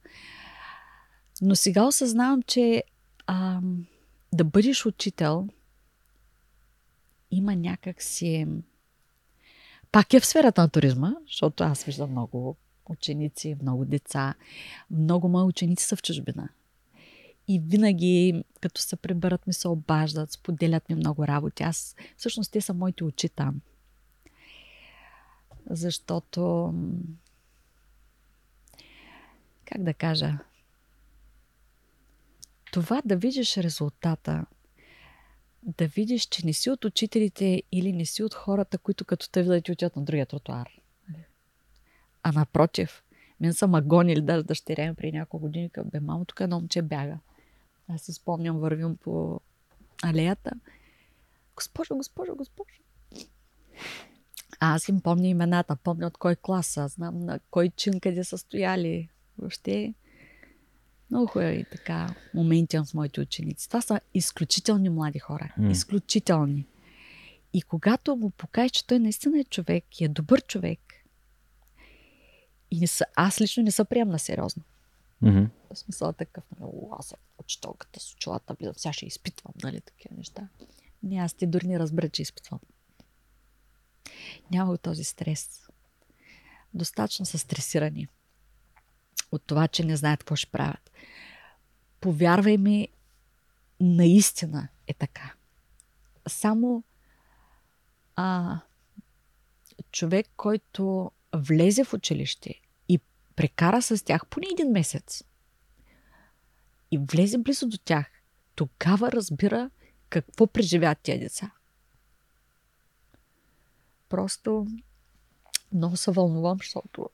[1.41, 2.83] Но сега осъзнавам, че
[3.27, 3.59] а,
[4.33, 5.47] да бъдеш учител
[7.31, 8.47] има някак си...
[9.91, 12.57] Пак е в сферата на туризма, защото аз виждам много
[12.89, 14.33] ученици, много деца.
[14.91, 16.49] Много мои ученици са в чужбина.
[17.47, 21.63] И винаги, като се приберат, ми се обаждат, споделят ми много работи.
[21.63, 23.61] Аз, всъщност, те са моите очи там
[25.69, 26.73] защото
[29.65, 30.37] как да кажа,
[32.71, 34.45] това да видиш резултата,
[35.63, 39.43] да видиш, че не си от учителите или не си от хората, които като те
[39.43, 40.76] видят отиват на другия тротуар.
[42.23, 43.03] А напротив,
[43.39, 46.59] мен са ма гонили даже дъщеря ми при няколко години, към бе, мамо, тук едно
[46.59, 47.17] момче бяга.
[47.89, 49.39] Аз си спомням, вървим по
[50.03, 50.51] алеята.
[51.55, 52.81] Госпожо, госпожо, госпожо.
[54.59, 58.37] Аз им помня имената, помня от кой клас са, знам на кой чин къде са
[58.37, 59.09] стояли.
[59.37, 59.93] Въобще.
[61.09, 63.67] Много хубави така моменти с моите ученици.
[63.69, 65.53] Това са изключителни млади хора.
[65.59, 65.71] Mm.
[65.71, 66.67] Изключителни.
[67.53, 70.79] И когато му покажеш, че той наистина е човек и е добър човек,
[72.71, 74.63] и не са, аз лично не се приемна сериозно.
[75.23, 75.49] Mm-hmm.
[75.73, 80.15] В смисъл такъв, нали, аз съм учителката с очилата, влизам, сега ще изпитвам, нали, такива
[80.17, 80.47] неща.
[81.03, 82.59] Не, аз ти дори не разбера, че изпитвам.
[84.51, 85.67] Няма този стрес.
[86.73, 88.07] Достатъчно са стресирани
[89.31, 90.91] от това, че не знаят какво ще правят.
[92.01, 92.87] Повярвай ми,
[93.79, 95.33] наистина е така.
[96.27, 96.83] Само
[98.15, 98.59] а,
[99.91, 102.99] човек, който влезе в училище и
[103.35, 105.23] прекара с тях поне един месец
[106.91, 108.05] и влезе близо до тях,
[108.55, 109.69] тогава разбира
[110.09, 111.51] какво преживяват тези деца.
[114.09, 114.67] Просто
[115.73, 117.09] много се вълнувам, защото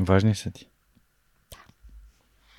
[0.00, 0.68] Важни са ти.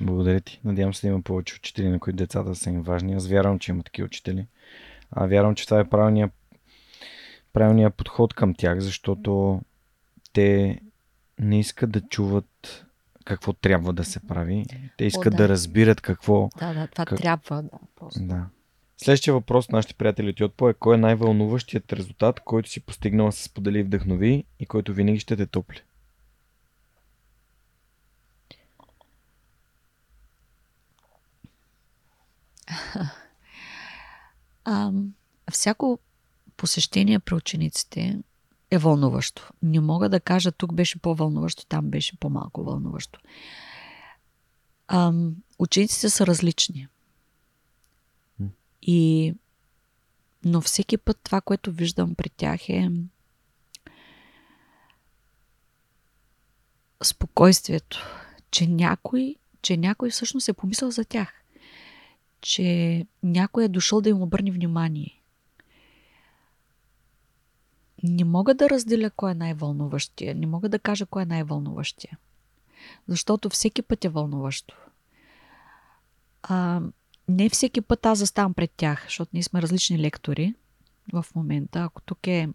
[0.02, 0.62] Благодаря ти.
[0.64, 3.14] Надявам се да има повече учители, на които децата са им важни.
[3.14, 4.48] Аз вярвам, че има такива учители.
[5.12, 6.32] А вярвам, че това е правилният,
[7.56, 9.62] правилният подход към тях, защото
[10.34, 10.80] те
[11.40, 12.86] не искат да чуват
[13.26, 14.66] какво трябва да се прави.
[14.98, 15.44] Те искат О, да.
[15.44, 16.50] да разбират какво.
[16.60, 17.18] Да, да, това как...
[17.18, 17.70] трябва, да.
[17.96, 18.20] Просто.
[18.24, 18.46] да.
[18.98, 23.32] Следващия въпрос на нашите приятели от Йотпо е кой е най-вълнуващият резултат, който си постигнала
[23.32, 25.82] с сподели и вдъхнови и който винаги ще те топли?
[34.68, 34.92] А,
[35.52, 36.00] всяко
[36.58, 38.20] посещение при учениците
[38.72, 39.50] е вълнуващо.
[39.64, 43.20] Не мога да кажа тук беше по-вълнуващо, там беше по-малко вълнуващо.
[44.88, 45.14] А,
[45.60, 46.88] учениците са различни.
[48.82, 49.34] И,
[50.46, 52.92] но всеки път това, което виждам при тях е
[57.04, 58.06] спокойствието,
[58.52, 61.46] че някой, че някой всъщност е помислял за тях
[62.46, 65.22] че някой е дошъл да им обърне внимание.
[68.08, 70.36] Не мога да разделя кой е най-вълнуващия.
[70.36, 72.18] Не мога да кажа кой е най-вълнуващия.
[73.08, 74.78] Защото всеки път е вълнуващо.
[76.44, 76.82] А,
[77.28, 80.54] не всеки път аз заставам пред тях, защото ние сме различни лектори
[81.14, 81.80] в момента.
[81.80, 82.50] Ако тук е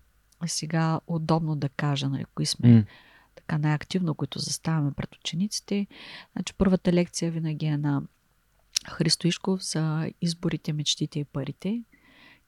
[0.47, 2.87] сега удобно да кажа, нали, кои сме mm.
[3.35, 5.87] така най-активно, които заставаме пред учениците,
[6.33, 8.03] значи първата лекция винаги е на
[8.89, 11.85] Христо Ишков за изборите, мечтите и парите.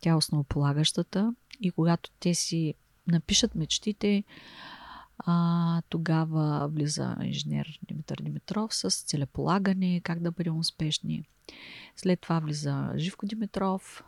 [0.00, 2.74] Тя е основополагащата и когато те си
[3.06, 4.24] напишат мечтите,
[5.18, 11.24] а, тогава влиза инженер Димитър Димитров с целеполагане, как да бъдем успешни.
[11.96, 14.04] След това влиза Живко Димитров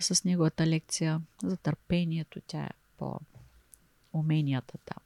[0.00, 2.40] с неговата лекция за търпението.
[2.46, 3.20] Тя е по
[4.12, 5.02] уменията там.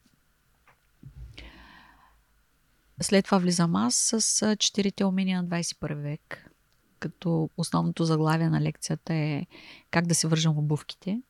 [3.00, 6.50] След това влизам аз с четирите умения на 21 век,
[6.98, 9.46] като основното заглавие на лекцията е
[9.90, 11.22] как да си вържем обувките,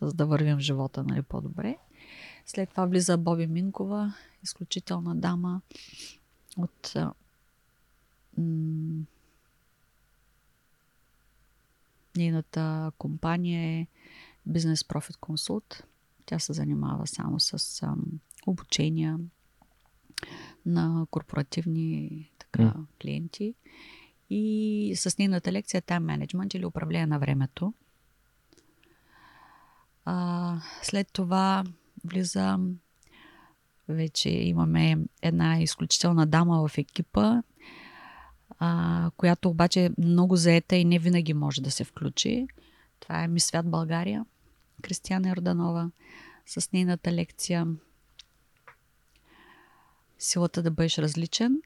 [0.00, 1.78] за да вървим в живота нали, по-добре.
[2.46, 5.60] След това влиза Боби Минкова, изключителна дама
[6.56, 6.94] от
[8.38, 9.04] м-
[12.16, 13.86] нейната компания е
[14.48, 15.84] Business Profit Consult.
[16.26, 18.04] Тя се занимава само с ам,
[18.46, 19.18] обучения,
[20.66, 22.84] на корпоративни така, mm.
[23.02, 23.54] клиенти.
[24.30, 27.74] И с нейната лекция е тайм менеджмент или управление на времето.
[30.04, 31.64] А, след това
[32.04, 32.58] влиза
[33.88, 37.42] вече имаме една изключителна дама в екипа,
[38.58, 42.46] а, която обаче е много заета и не винаги може да се включи.
[43.00, 44.24] Това е Ми Свят България,
[44.82, 45.90] Кристияна Ерданова,
[46.46, 47.66] с нейната лекция
[50.18, 51.62] силата да бъдеш различен.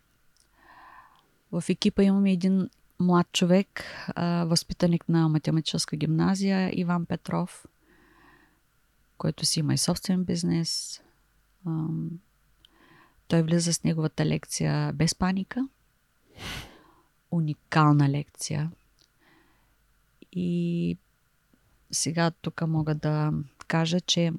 [1.53, 2.69] В екипа имаме един
[3.01, 3.85] млад човек,
[4.45, 7.67] възпитаник на математическа гимназия, Иван Петров,
[9.19, 11.01] който си има и собствен бизнес.
[13.29, 15.69] той влиза с неговата лекция без паника.
[17.31, 18.71] Уникална лекция.
[20.33, 20.97] И
[21.91, 23.33] сега тук мога да
[23.67, 24.33] кажа, че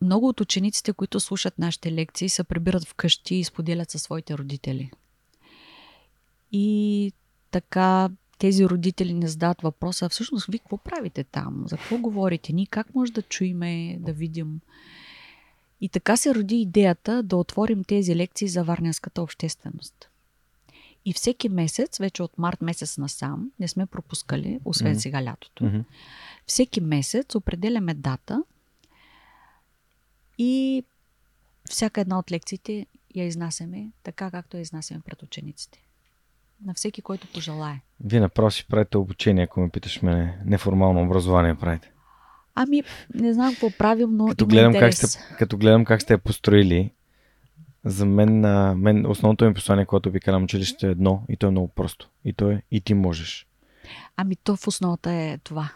[0.00, 4.90] много от учениците, които слушат нашите лекции, се прибират вкъщи и споделят със своите родители.
[6.52, 7.12] И
[7.50, 11.64] така тези родители не задават въпроса, всъщност вие какво правите там?
[11.66, 12.52] За какво говорите?
[12.52, 14.60] Ние как може да чуеме, да видим?
[15.80, 20.10] И така се роди идеята да отворим тези лекции за варненската общественост.
[21.04, 24.98] И всеки месец, вече от март месец насам, не сме пропускали, освен mm-hmm.
[24.98, 25.64] сега лятото.
[25.64, 25.84] Mm-hmm.
[26.46, 28.44] Всеки месец определяме дата,
[30.38, 30.84] и
[31.70, 35.83] всяка една от лекциите я изнасяме така, както я изнасяме пред учениците.
[36.64, 37.80] На всеки, който пожелае.
[38.04, 40.38] Вие направо си правите обучение, ако ме питаш мене.
[40.44, 41.90] Неформално образование правите.
[42.54, 42.82] Ами,
[43.14, 45.10] не знам какво правим, но Като гледам, как интерес.
[45.10, 46.90] сте, като гледам как сте я построили,
[47.84, 48.40] за мен,
[48.80, 52.10] мен основното ми послание, което ви карам училище е едно и то е много просто.
[52.24, 53.46] И то е и ти можеш.
[54.16, 55.70] Ами то в основата е това.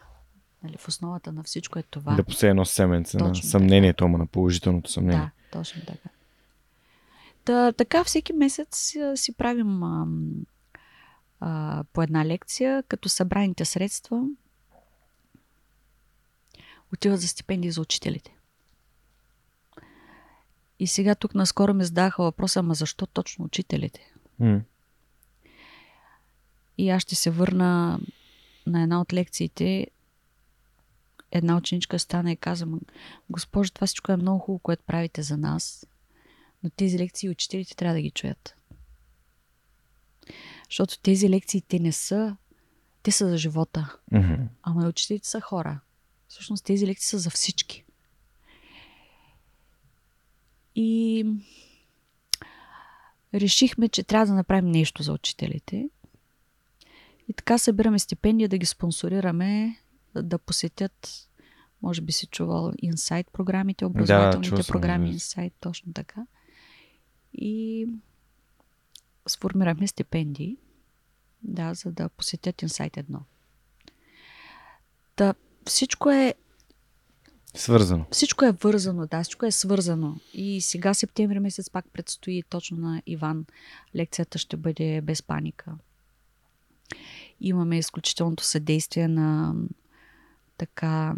[0.63, 2.15] Нали, в основата на всичко е това.
[2.15, 5.21] Да посее едно семенце на Точно съмнението, ама на положителното съмнение.
[5.53, 6.09] Да, точно така.
[7.45, 10.33] Та, така всеки месец си правим ам,
[11.41, 14.25] а, по една лекция, като събраните средства
[16.93, 18.35] отиват за стипендии за учителите.
[20.79, 24.13] И сега тук наскоро ми задаха въпроса, ама защо точно учителите?
[24.39, 24.61] М.
[26.79, 28.01] И аз ще се върна
[28.67, 29.87] на една от лекциите.
[31.31, 32.79] Една ученичка стана и каза, «Ма,
[33.31, 35.87] госпожо, това всичко е много хубаво, което правите за нас,
[36.63, 38.58] но тези лекции учителите трябва да ги чуят.
[40.71, 42.37] Защото тези лекции, те не са,
[43.03, 44.35] те са за живота, Мгм.
[44.63, 45.81] ама учителите са хора.
[46.29, 47.85] Всъщност тези лекции са за всички.
[50.75, 51.27] И
[53.35, 55.91] решихме, че трябва да направим нещо за учителите.
[57.29, 59.77] И така събираме стипендия да ги спонсорираме,
[60.15, 61.29] да посетят,
[61.83, 66.27] може би си чувал Insight програмите, образователните съм, програми Insight, точно така.
[67.35, 67.87] И
[69.29, 70.57] сформирахме стипендии,
[71.43, 73.21] да, за да посетят Insight едно.
[75.17, 75.35] Та,
[75.67, 76.35] всичко е
[77.55, 78.07] Свързано.
[78.11, 80.21] всичко е вързано, да, всичко е свързано.
[80.33, 83.45] И сега септември месец пак предстои точно на Иван.
[83.97, 85.73] Лекцията ще бъде без паника.
[87.41, 89.55] Имаме изключителното съдействие на
[90.57, 91.15] така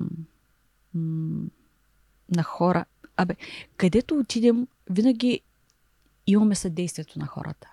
[0.95, 2.85] на хора.
[3.16, 3.37] Абе,
[3.77, 5.41] където отидем, винаги
[6.27, 7.73] имаме съдействието на хората.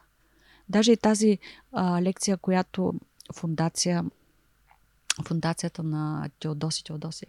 [0.69, 1.39] Даже и тази
[1.71, 2.93] а, лекция, която
[3.35, 4.05] фундация,
[5.25, 7.25] фундацията на Теодоси Теодоси,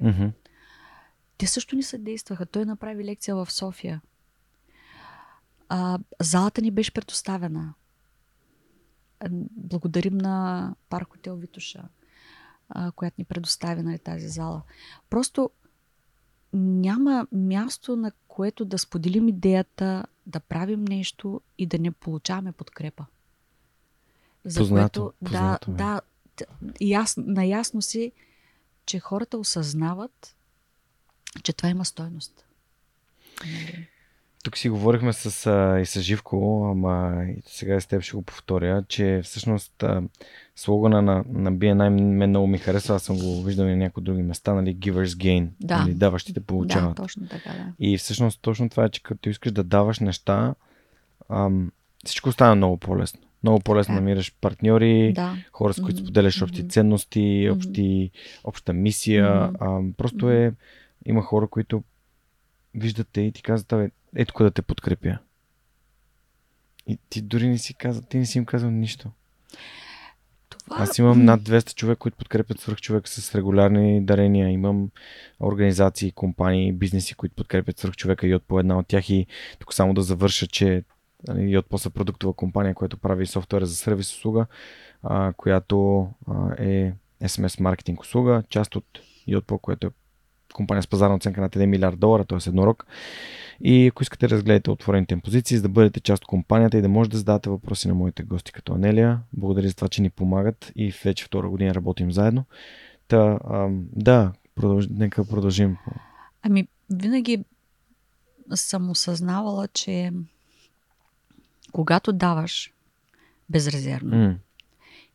[1.38, 2.46] те също ни съдействаха.
[2.46, 4.00] Той направи лекция в София.
[5.68, 7.74] А, залата ни беше предоставена.
[9.20, 11.82] А, Благодарим на Парк Хотел Витуша,
[12.68, 14.62] а, която ни предостави нали, тази зала.
[15.10, 15.50] Просто
[16.52, 23.06] няма място, на което да споделим идеята, да правим нещо и да не получаваме подкрепа.
[24.44, 26.00] За Познато, което, познато да,
[26.40, 26.46] е.
[26.60, 28.12] да, ясно, наясно си,
[28.86, 30.36] че хората осъзнават,
[31.42, 32.44] че това има стойност.
[33.44, 33.88] Нали?
[34.44, 38.16] Тук си говорихме с, а, и с Живко, ама и сега и с теб ще
[38.16, 40.02] го повторя, че всъщност а,
[40.56, 44.02] слогана на, на BNI мен много ми харесва, аз съм го виждал и на някои
[44.02, 45.78] други места, нали, givers gain, Да.
[45.78, 46.96] нали, даващите получават.
[46.96, 47.72] Да, точно така, да.
[47.78, 50.54] И всъщност точно това е, че като искаш да даваш неща,
[51.28, 51.72] ам,
[52.04, 53.20] всичко става много по-лесно.
[53.42, 54.00] Много по-лесно Така.
[54.00, 56.68] намираш партньори, Да, хора, с които споделяш общи мгм.
[56.68, 57.56] ценности, Мгм.
[57.56, 58.10] общи,
[58.44, 59.46] обща мисия.
[59.46, 59.64] Мгм.
[59.64, 60.52] Ам, просто е,
[61.06, 61.82] има хора, които
[62.74, 65.18] виждат те и ти казват, абе, ето къде да те подкрепя.
[66.86, 69.10] И ти дори не си казал, ти не си им казал нищо.
[70.50, 70.76] това...
[70.82, 74.50] Аз имам над 200 човека, които подкрепят свърх човек с регулярни дарения.
[74.50, 74.90] Имам
[75.40, 79.10] организации, компании, бизнеси, които подкрепят свърх човека и от по една от тях.
[79.10, 79.26] И
[79.58, 80.82] тук само да завърша, че
[81.38, 84.46] и от са продуктова компания, която прави софтуера за сервис услуга,
[85.02, 86.92] а, която а, е
[87.22, 88.84] SMS маркетинг услуга, част от
[89.28, 89.90] Yotpo, което е
[90.54, 92.48] компания с пазарна оценка над 1 милиард долара, т.е.
[92.48, 92.86] еднорог.
[93.60, 96.82] И ако искате да разгледате отворените им позиции, за да бъдете част от компанията и
[96.82, 99.20] да можете да зададете въпроси на моите гости като Анелия.
[99.32, 102.44] Благодаря за това, че ни помагат и вече втора година работим заедно.
[103.08, 104.86] Та, ам, да, продълж...
[104.90, 105.76] нека продължим.
[106.42, 107.44] Ами, винаги
[108.54, 110.12] съм осъзнавала, че
[111.72, 112.72] когато даваш
[113.50, 114.38] безрезервно М,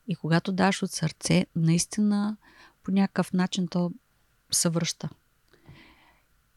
[0.07, 2.37] и когато даваш от сърце, наистина
[2.83, 3.91] по някакъв начин то
[4.51, 5.09] се връща.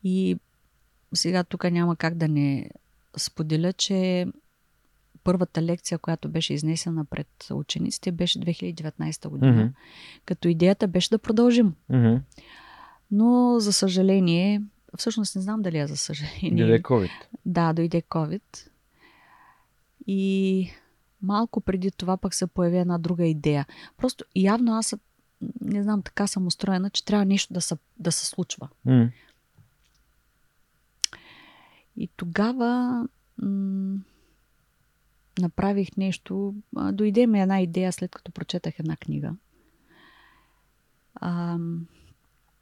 [0.05, 0.39] И
[1.15, 2.71] сега тук няма как да не
[3.17, 4.27] споделя, че
[5.25, 9.53] първата лекция, която беше изнесена пред учениците, беше 2019 година.
[9.53, 9.73] Мгм.
[10.25, 11.75] Като идеята беше да продължим.
[11.89, 12.17] мгм.
[13.11, 14.63] Но, за съжаление,
[14.99, 16.65] всъщност не знам дали е за съжаление.
[16.67, 17.11] Дойде COVID.
[17.47, 18.43] Да, дойде COVID.
[20.07, 20.71] И
[21.23, 23.67] малко преди това пък се появи една друга идея.
[23.97, 24.95] Просто явно аз,
[25.61, 28.69] не знам, така съм устроена, че трябва нещо да се, да се случва.
[28.85, 29.11] М,
[31.97, 33.03] И тогава
[33.43, 33.99] м-
[35.41, 36.55] направих нещо.
[36.93, 39.35] Дойде ми една идея, след като прочетах една книга.
[41.15, 41.59] А,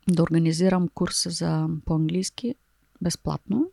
[0.09, 2.55] да организирам курс за по-английски
[3.03, 3.71] безплатно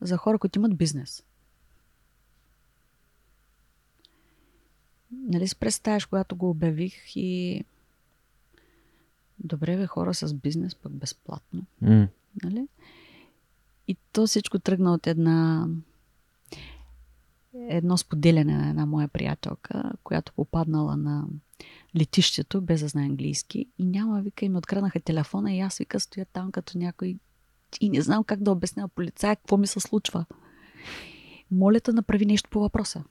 [0.00, 1.22] за хора, които имат бизнес.
[5.12, 7.64] Нали си представяш, когато го обявих и
[9.38, 11.64] добре бе хора с бизнес, пък безплатно.
[11.82, 12.08] Mm.
[12.44, 12.68] Нали?
[13.88, 15.68] И то всичко тръгна от една
[17.54, 21.26] едно споделяне на една моя приятелка, която попаднала на
[21.96, 23.66] летището, без да знае английски.
[23.78, 27.18] И няма, вика, и ми откраднаха телефона и аз, вика, стоя там като някой
[27.80, 30.24] и не знам как да обясня на полицая какво ми се случва.
[31.50, 33.04] Моля те, направи нещо по въпроса.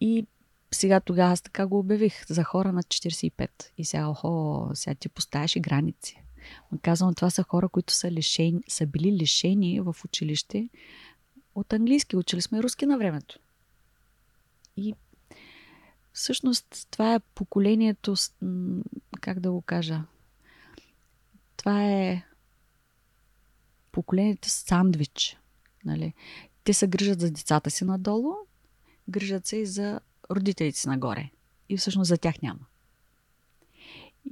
[0.00, 0.26] И
[0.72, 3.50] сега тогава аз така го обявих за хора на 45.
[3.78, 6.22] И сега, охо, сега ти поставяш и граници.
[6.82, 10.68] Казвам, това са хора, които са, лишени, са били лишени в училище
[11.54, 12.16] от английски.
[12.16, 13.38] Учили сме руски на времето.
[14.76, 14.94] И
[16.12, 18.14] всъщност това е поколението,
[19.20, 20.02] как да го кажа,
[21.56, 22.22] това е
[23.92, 25.38] поколението сандвич.
[25.84, 26.14] Нали?
[26.64, 28.34] Те се грижат за децата си надолу,
[29.08, 30.00] грижат се и за
[30.30, 31.30] родителите си нагоре.
[31.68, 32.66] И всъщност за тях няма.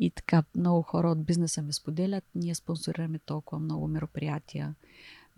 [0.01, 4.74] И така много хора от бизнеса ми споделят, ние спонсорираме толкова много мероприятия,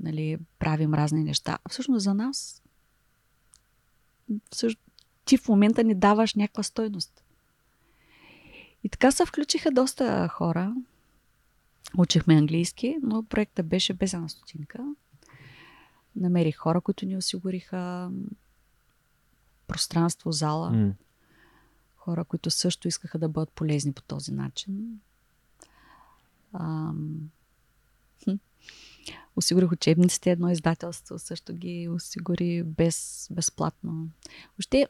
[0.00, 1.58] нали, правим разни неща.
[1.68, 2.62] Всъщност за нас
[4.50, 4.86] всъщност,
[5.24, 7.24] ти в момента ни даваш някаква стойност.
[8.84, 10.74] И така се включиха доста хора.
[11.98, 14.94] Учихме английски, но проектът беше без една стотинка.
[16.16, 18.10] Намерих хора, които ни осигуриха
[19.66, 20.70] пространство, зала.
[20.70, 20.92] Mm.
[21.96, 25.00] Хора, които също искаха да бъдат полезни по този начин.
[26.52, 27.30] Ам...
[29.36, 34.08] Осигурих учебниците, едно издателство също ги осигури без, безплатно.
[34.58, 34.86] Въобще,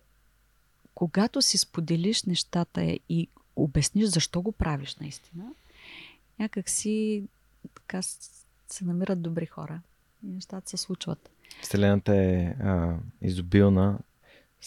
[0.95, 5.53] когато си споделиш нещата и обясниш защо го правиш наистина,
[6.39, 7.25] някак си
[7.75, 9.81] така се намират добри хора
[10.25, 11.31] и нещата се случват.
[11.63, 13.99] Вселената е а, изобилна,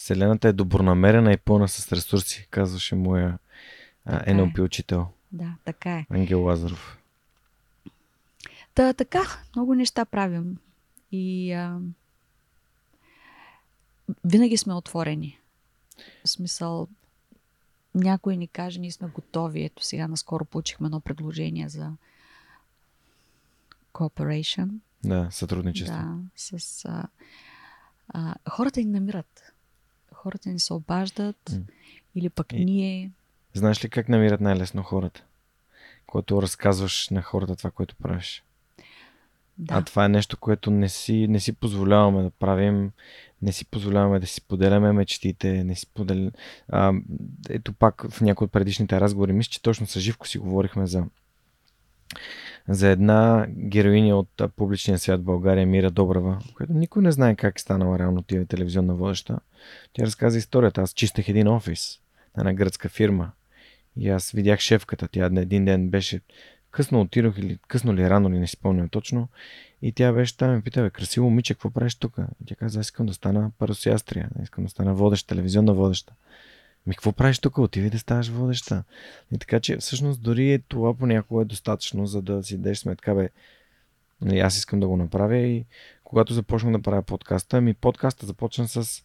[0.00, 3.38] Вселената е добронамерена и пълна с ресурси, казваше моя
[4.04, 4.62] а, НЛП е.
[4.62, 5.06] учител.
[5.32, 6.06] Да, така е.
[6.10, 6.98] Ангел Лазаров.
[8.74, 9.22] Та, така,
[9.56, 10.58] много неща правим.
[11.12, 11.78] И а,
[14.24, 15.38] винаги сме отворени.
[16.24, 16.88] В смисъл,
[17.94, 19.64] някой ни каже, ние сме готови.
[19.64, 21.92] Ето сега наскоро получихме едно предложение за
[23.92, 24.68] cooperation.
[25.04, 25.96] Да, сътрудничество.
[25.96, 26.84] Да, с...
[26.84, 27.08] А,
[28.08, 29.49] а, хората ни намират.
[30.22, 31.50] Хората ни се обаждат.
[31.50, 31.62] Mm.
[32.14, 33.10] Или пък И, ние...
[33.54, 35.24] Знаеш ли как намират най-лесно хората?
[36.06, 38.44] Когато разказваш на хората това, което правиш.
[39.58, 39.74] Да.
[39.74, 42.92] А това е нещо, което не си, не си позволяваме да правим,
[43.42, 46.30] не си позволяваме да си поделяме мечтите, не си подел...
[46.68, 46.92] а,
[47.48, 51.04] Ето пак в някои от предишните разговори, мисля, че точно с Живко си говорихме за,
[52.70, 57.58] за една героиня от публичния свят в България, Мира Добрава, която никой не знае как
[57.58, 59.40] е станала реално тия телевизионна водеща.
[59.92, 60.80] Тя разказа историята.
[60.80, 62.00] Аз чистех един офис
[62.36, 63.32] на една гръцка фирма.
[63.96, 65.08] И аз видях шефката.
[65.12, 66.20] Тя един ден беше
[66.70, 69.28] късно отидох или късно ли рано ли, не си спомням точно.
[69.82, 72.16] И тя беше там и ме пита, красиво момиче, какво правиш тук?
[72.42, 76.12] И тя каза, аз искам да стана паросиастрия, искам да стана водеща, телевизионна водеща.
[76.86, 77.58] Ми какво правиш тук?
[77.58, 78.84] Отиви да ставаш водеща.
[79.32, 83.14] И така че всъщност дори е това понякога е достатъчно, за да си дадеш сметка,
[83.14, 83.28] бе,
[84.20, 85.64] нали, аз искам да го направя и
[86.04, 89.02] когато започнах да правя подкаста, ми подкаста започна с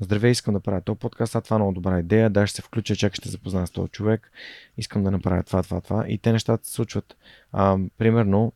[0.00, 2.62] Здравей, искам да правя този подкаст, а това е много добра идея, да ще се
[2.62, 4.30] включа, чак ще запозная с този човек,
[4.76, 6.04] искам да направя това, това, това.
[6.08, 7.16] И те нещата се случват.
[7.52, 8.52] А, примерно,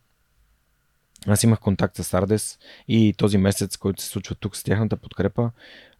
[1.27, 5.51] аз имах контакт с Ардес и този месец, който се случва тук с тяхната подкрепа,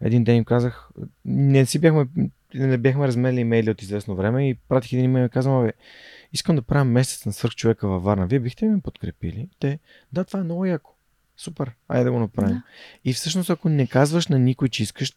[0.02, 0.90] един ден им казах,
[1.26, 2.08] не си бяхме,
[2.54, 5.74] не бяхме размели имейли от известно време и пратих един имейл и казвам, бе,
[6.34, 8.28] искам да правя месец на свърх човека във Варна.
[8.28, 9.50] Вие бихте ми подкрепили?
[9.60, 9.80] Те,
[10.14, 10.96] да, това е много яко.
[11.38, 12.56] Супер, айде да го направим.
[12.56, 12.64] Да.
[13.06, 15.14] И всъщност, ако не казваш на никой, че искаш.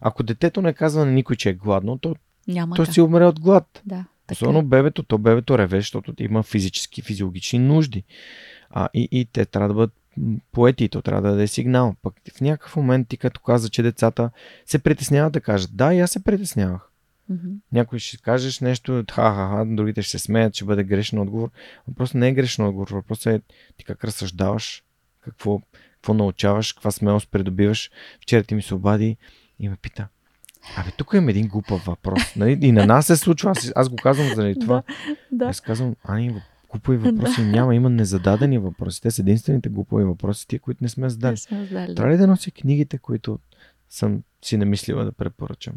[0.00, 2.16] Ако детето не казва на никой, че е гладно, то,
[2.48, 3.82] Няма то си умре от глад.
[3.86, 4.62] Да, Особено е.
[4.62, 8.04] бебето, то бебето реве, защото има физически, физиологични нужди.
[8.70, 9.94] А, и, и те трябва да бъдат
[10.52, 11.94] поети, то трябва да даде сигнал.
[12.02, 14.30] Пък в някакъв момент ти като каза, че децата
[14.66, 16.90] се притесняват да кажат, да, и аз се притеснявах.
[17.32, 17.54] Mm-hmm.
[17.72, 21.50] Някой ще кажеш нещо, ха-ха-ха, другите ще се смеят, ще бъде грешен отговор.
[21.88, 23.40] Въпросът не е грешен отговор, въпросът е
[23.76, 24.84] ти как разсъждаваш,
[25.20, 25.60] какво,
[25.94, 27.90] какво научаваш, каква смелост придобиваш.
[28.20, 29.16] Вчера ти ми се обади
[29.58, 30.08] и ме пита,
[30.76, 32.36] Абе, тук имам един глупав въпрос.
[32.36, 32.58] Нали?
[32.62, 33.50] И на нас се случва.
[33.50, 34.82] Аз, аз го казвам заради това.
[35.32, 36.34] да, Аз казвам, Ани,
[36.70, 37.74] глупави въпроси няма.
[37.74, 39.02] Има незададени въпроси.
[39.02, 41.30] Те са единствените глупави въпроси, тия, които не сме задали.
[41.30, 41.94] Не сме задали.
[41.94, 43.38] Трябва ли да нося книгите, които
[43.88, 45.74] съм си намислила да препоръчам?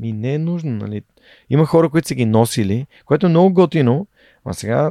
[0.00, 1.02] Ми не е нужно, нали?
[1.50, 4.06] Има хора, които са ги носили, което е много готино,
[4.44, 4.90] а сега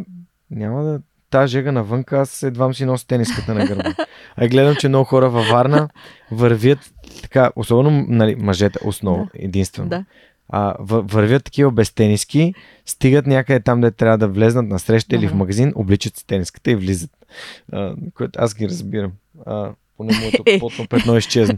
[0.52, 1.02] няма да
[1.32, 3.94] тази жега навънка, аз едва си нося тениската на гърба.
[4.36, 5.90] А гледам, че много хора във Варна
[6.32, 6.80] вървят
[7.22, 9.32] така, особено нали, мъжете, основно, да.
[9.34, 9.90] единствено.
[9.90, 10.06] Да.
[10.52, 12.53] А, вървят такива без тениски,
[12.86, 16.72] стигат някъде там, де трябва да влезнат на среща или в магазин, обличат си тениската
[16.72, 17.11] и влизат.
[17.72, 19.11] А, което аз ги разбирам.
[19.45, 21.57] А, поне моето потно петно изчезна.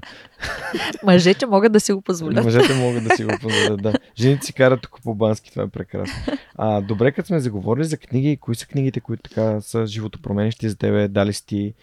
[1.04, 2.44] Мъжете могат да си го позволят.
[2.44, 3.94] Мъжете могат да си го позволят, да.
[4.20, 6.34] Жените си карат тук по бански, това е прекрасно.
[6.56, 10.76] А, добре, като сме заговорили за книги, кои са книгите, които така са животопроменещи за
[10.76, 11.74] тебе, дали си ти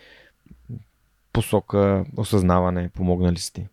[1.32, 3.66] посока, осъзнаване, помогнали си ти?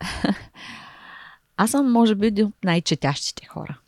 [1.56, 3.78] Аз съм, може би, един от най-четящите хора.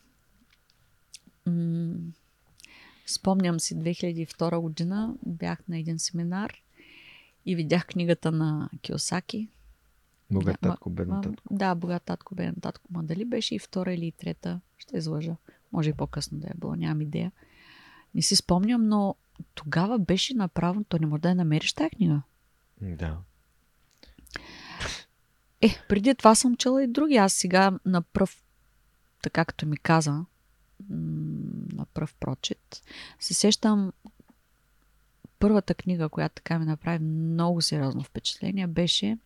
[3.06, 6.54] Спомням си 2002 година, бях на един семинар
[7.46, 9.48] и видях книгата на Киосаки.
[10.30, 11.42] Богат татко, беден татко.
[11.50, 12.84] Да, богат татко, беден татко.
[12.90, 15.36] Ма дали беше и втора или и трета, ще излъжа.
[15.72, 17.32] Може и по-късно да е било, нямам идея.
[18.14, 19.14] Не си спомням, но
[19.54, 22.22] тогава беше направо, то не може да я намериш тази книга.
[22.80, 23.18] Да.
[25.60, 27.16] Е, преди това съм чела и други.
[27.16, 28.42] Аз сега на пръв,
[29.22, 30.24] така като ми каза,
[31.72, 32.82] на пръв прочит,
[33.20, 33.92] се сещам
[35.38, 39.18] първата книга, която така ми направи много сериозно впечатление, беше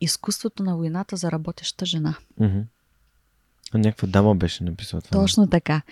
[0.00, 2.16] Изкуството на войната за работеща жена.
[2.40, 2.64] Mm-hmm.
[3.72, 5.20] А някаква дама беше написала това.
[5.20, 5.82] Точно така.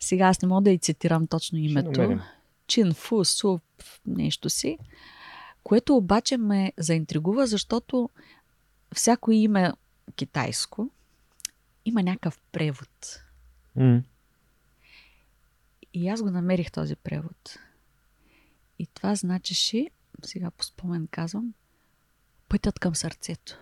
[0.00, 2.20] Сега аз не мога да и цитирам точно името.
[2.66, 3.58] Чин Фу Су
[4.06, 4.78] нещо си.
[5.62, 8.10] Което обаче ме заинтригува, защото
[8.94, 9.72] всяко име
[10.16, 10.90] китайско
[11.84, 13.22] има някакъв превод.
[13.76, 14.02] Mm.
[15.94, 17.58] И аз го намерих този превод.
[18.78, 19.90] И това значеше,
[20.22, 21.54] сега по спомен казвам,
[22.48, 23.58] пътят към сърцето.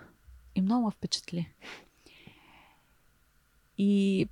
[0.54, 1.52] И много ме впечатли.
[3.78, 4.28] И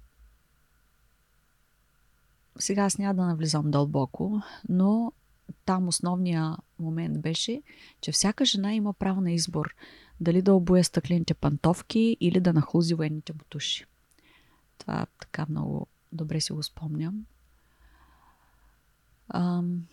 [2.58, 5.12] сега аз няма да навлизам дълбоко, но
[5.64, 7.62] там основният момент беше,
[8.00, 9.74] че всяка жена има право на избор.
[10.20, 13.86] Дали да обуе стъклените пантовки или да нахлузи военните бутуши.
[14.78, 17.26] Това така много добре си го спомням.
[19.34, 19.86] Ам,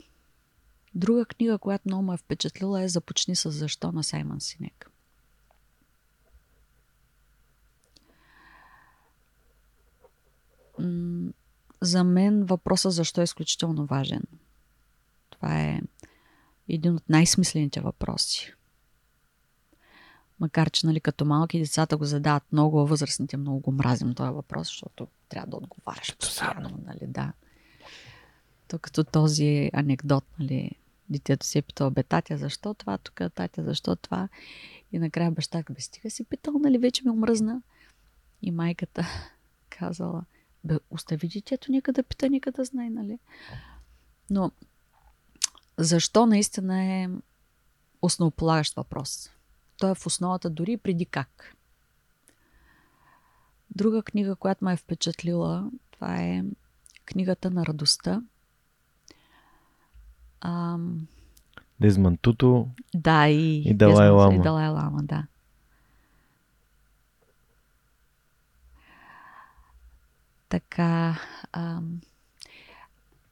[0.95, 4.91] друга книга, която много ме е впечатлила е Започни с защо на Саймън Синек.
[11.81, 14.23] За мен въпросът защо е изключително важен.
[15.29, 15.81] Това е
[16.69, 18.56] един от най-смислените въпроси.
[20.39, 24.31] Макар, че нали, като малки децата го задават много, а възрастните много го мразим този
[24.31, 26.79] въпрос, защото трябва да отговаряш постоянно.
[26.85, 27.33] Нали, да.
[28.67, 30.71] То като този анекдот, нали,
[31.09, 34.29] детето си е питал, бе, татя, защо това тук, татя, защо това?
[34.91, 37.61] И накрая баща, бе, стига си питал, нали, вече ми омръзна.
[38.41, 39.05] И майката
[39.69, 40.23] казала,
[40.63, 43.19] бе, остави детето, нека да пита, нека да знае, нали?
[44.29, 44.51] Но
[45.77, 47.09] защо наистина е
[48.01, 49.29] основополагащ въпрос?
[49.77, 51.55] Той е в основата дори преди как.
[53.75, 56.43] Друга книга, която ме е впечатлила, това е
[57.05, 58.21] книгата на радостта
[60.41, 61.07] Ам...
[61.79, 62.69] Дезман Туто.
[62.95, 64.35] Да, и, и Далай Лама.
[64.35, 65.27] И Далай Лама, да.
[70.49, 71.19] Така.
[71.51, 72.01] Ам...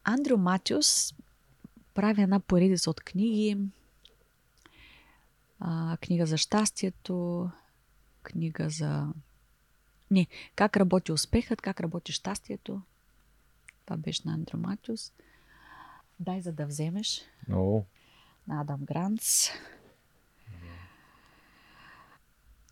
[0.04, 1.14] Андрю Матиус
[1.94, 3.58] прави една поредица от книги.
[5.60, 7.50] А, книга за щастието,
[8.24, 9.08] книга за...
[10.12, 12.82] Не, как работи успехът, как работи щастието.
[13.86, 15.14] Това беше на Андрю Матиус.
[16.20, 17.22] Дай за да вземеш.
[17.54, 17.84] О.
[18.48, 19.50] На Адам Гранц.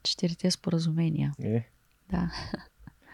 [0.03, 1.33] Четирите споразумения.
[1.43, 1.69] Е.
[2.09, 2.31] Да.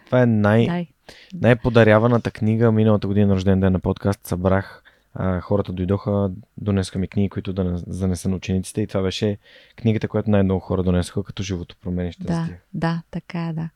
[0.06, 0.88] Това е най- Дай.
[1.34, 2.72] най-подаряваната книга.
[2.72, 4.84] Миналата година рожден ден на подкаст събрах
[5.14, 9.38] а, хората дойдоха, донесоха ми книги, които да занеса на учениците и това беше
[9.76, 13.70] книгата, която най-много хора донесоха като живото променяща да, Да, така е, да.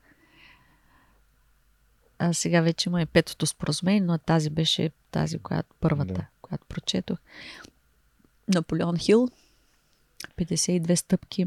[2.19, 6.25] А сега вече има и петото споразумение, но тази беше тази, която първата, да.
[6.41, 7.17] която прочетох.
[8.47, 9.29] Наполеон Хил,
[10.37, 11.45] 52 стъпки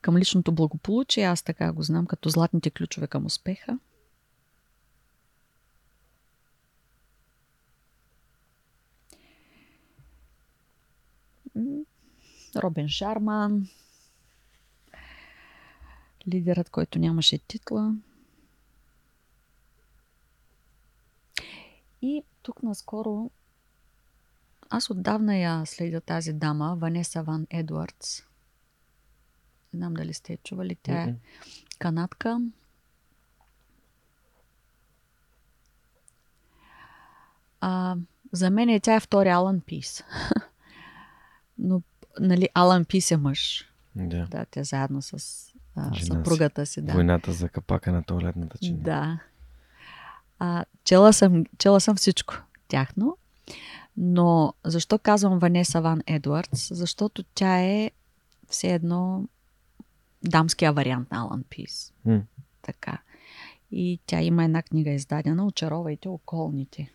[0.00, 1.24] към личното благополучие.
[1.24, 3.78] Аз така го знам като златните ключове към успеха.
[12.56, 13.68] Робин Шарман,
[16.28, 17.94] лидерът, който нямаше титла.
[22.02, 23.30] И тук наскоро
[24.70, 28.20] аз отдавна я следя тази дама, Ванеса Ван Едвардс.
[29.72, 30.76] Не знам дали сте чували.
[30.82, 31.14] Тя е
[31.78, 32.40] канадка.
[37.60, 37.96] А,
[38.32, 40.04] за мен е тя е втори Алан Пис.
[41.66, 41.82] Но,
[42.20, 43.70] нали, Алан Пис е мъж.
[43.96, 44.26] Да.
[44.30, 45.12] Да, те заедно с
[45.76, 46.82] а, Жена съпругата си.
[46.82, 46.92] Да.
[46.92, 48.82] Войната за капака на туалетната чиния.
[48.82, 49.18] Да.
[50.38, 52.34] А, чела, съм, чела съм всичко
[52.68, 53.16] тяхно,
[53.96, 56.68] но защо казвам Ванеса Ван Едвардс?
[56.74, 57.90] Защото тя е
[58.48, 59.24] все едно
[60.22, 61.92] дамския вариант на Алан Пис.
[62.04, 62.22] М.
[62.62, 62.98] Така.
[63.70, 66.92] И тя има една книга издадена Очаровайте околните.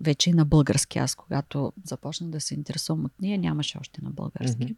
[0.00, 0.98] Вече и на български.
[0.98, 4.64] Аз, когато започнах да се интересувам от нея, нямаше още на български.
[4.64, 4.74] Мгм.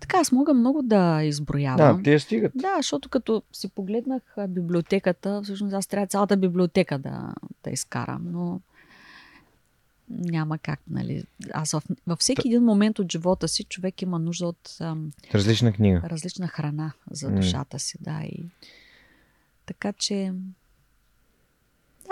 [0.00, 1.96] Така, аз мога много да изброявам.
[1.96, 2.52] Да, те стигат.
[2.54, 7.34] Да, защото като си погледнах библиотеката, всъщност аз трябва цялата библиотека да,
[7.64, 8.60] да изкарам, но
[10.10, 11.24] няма как, нали.
[11.52, 15.72] Аз в, във всеки един момент от живота си човек има нужда от ам, Различна
[15.72, 16.02] книга.
[16.04, 18.20] различна храна за душата си, да.
[18.24, 18.44] И...
[19.66, 20.32] Така че,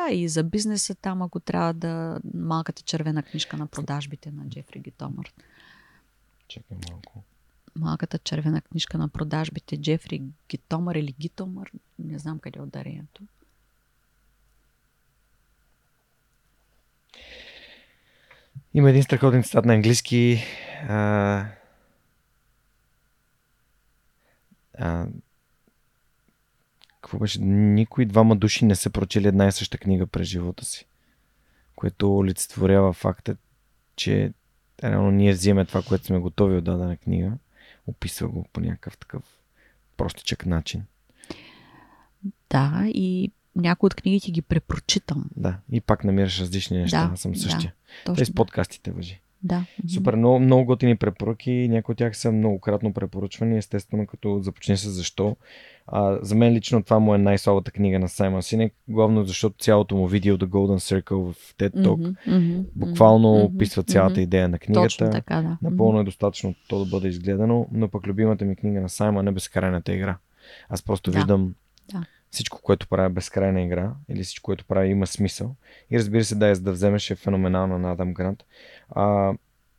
[0.01, 2.21] да, и за бизнеса там, ако трябва да...
[2.35, 5.33] Малката червена книжка на продажбите на Джефри Гитомър.
[6.49, 7.23] Чакай малко.
[7.77, 13.23] Малката червена книжка на продажбите Джефри Гитомър или Гитомър, не знам къде е ударението.
[18.75, 20.45] Има един страхотен цитат на английски.
[20.89, 21.47] А,
[24.79, 25.07] а,
[27.11, 27.41] какво беше?
[27.41, 30.87] Никой двама души не са прочели една и съща книга през живота си.
[31.77, 33.37] Което олицетворява факта,
[33.97, 34.33] че
[34.85, 37.33] реално ние взимаме това, което сме готови от дадена книга,
[37.87, 39.23] описва го по някакъв такъв
[39.97, 40.83] простичък начин.
[42.51, 45.31] Да, и някои от книгите ги препрочитам.
[45.37, 47.07] Да, и пак намираш различни неща.
[47.07, 47.39] Да, Аз съм да.
[47.39, 47.75] същия.
[48.05, 48.23] Точно.
[48.23, 49.21] и с подкастите въжи.
[49.43, 49.65] Да.
[49.95, 51.69] Супер, много, много готини препоръки.
[51.71, 55.37] Някои от тях са многократно препоръчвани, естествено, като започне с защо.
[55.93, 59.97] А, за мен лично това му е най-слабата книга на Саймон Синек, главно защото цялото
[59.97, 61.97] му видео The Golden Circle в TED Talk
[62.27, 64.21] Мгм, мгм, буквално мгм, описва цялата мгм.
[64.21, 64.85] идея на книгата.
[64.85, 65.59] Точно така, да.
[65.71, 69.33] Напълно е достатъчно то да бъде изгледано, но пък любимата ми книга на Саймон е
[69.33, 70.17] Безкрайната игра.
[70.69, 71.19] Аз просто Да.
[71.19, 71.55] виждам
[71.93, 72.05] Да.
[72.31, 75.55] всичко, което прави безкрайна игра или всичко, което прави има смисъл.
[75.91, 78.45] И разбира се, да, е, за да вземеш е феноменална на Адам Грант.
[78.91, 79.33] А,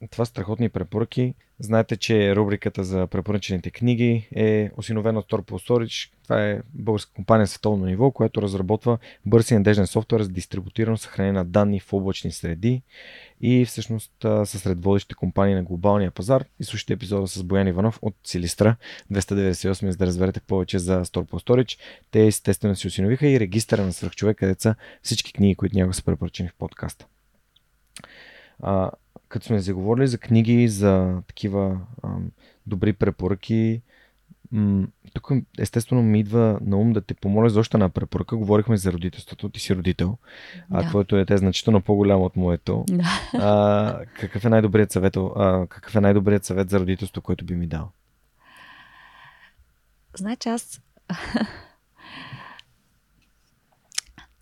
[0.10, 1.34] това са страхотни препоръки.
[1.60, 6.12] Знаете, че рубриката за препоръчените книги е осиновена от Torpo Storage.
[6.24, 11.34] Това е българска компания световно ниво, която разработва бърз и надежден софтуер за дистрибутирано съхранение
[11.34, 12.82] на данни в облачни среди
[13.42, 16.46] и всъщност са сред водещите компании на глобалния пазар.
[16.60, 18.76] И слушайте епизода с Боян Иванов от Силистра
[19.12, 21.80] 298, за да разберете повече за Storpo Storage.
[22.12, 26.04] Те естествено си осиновиха и регистъра на свръхчовек, където са всички книги, които някога са
[26.04, 27.06] препоръчени в подкаста.
[29.32, 32.32] Като сме заговорили за книги, за такива ам,
[32.68, 33.82] добри препоръки,
[34.52, 38.36] м- тук естествено ми идва на ум да те помоля за още една препоръка.
[38.36, 40.18] Говорихме за родителството, ти си родител,
[40.72, 40.90] а Да.
[40.90, 42.86] твоето дете е значително по-голямо от моето.
[42.90, 43.22] Да.
[43.34, 47.68] А, какъв е най-добрият съвет, а, какъв е най-добрият съвет за родителство, който би ми
[47.68, 47.92] дал?
[50.18, 50.82] Значи аз...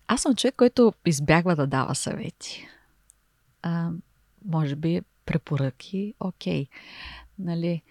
[0.08, 2.66] аз съм човек, който избягва да дава съвети.
[3.62, 3.90] А,
[4.44, 6.66] може би препоръки, окей.
[7.38, 7.82] Нали?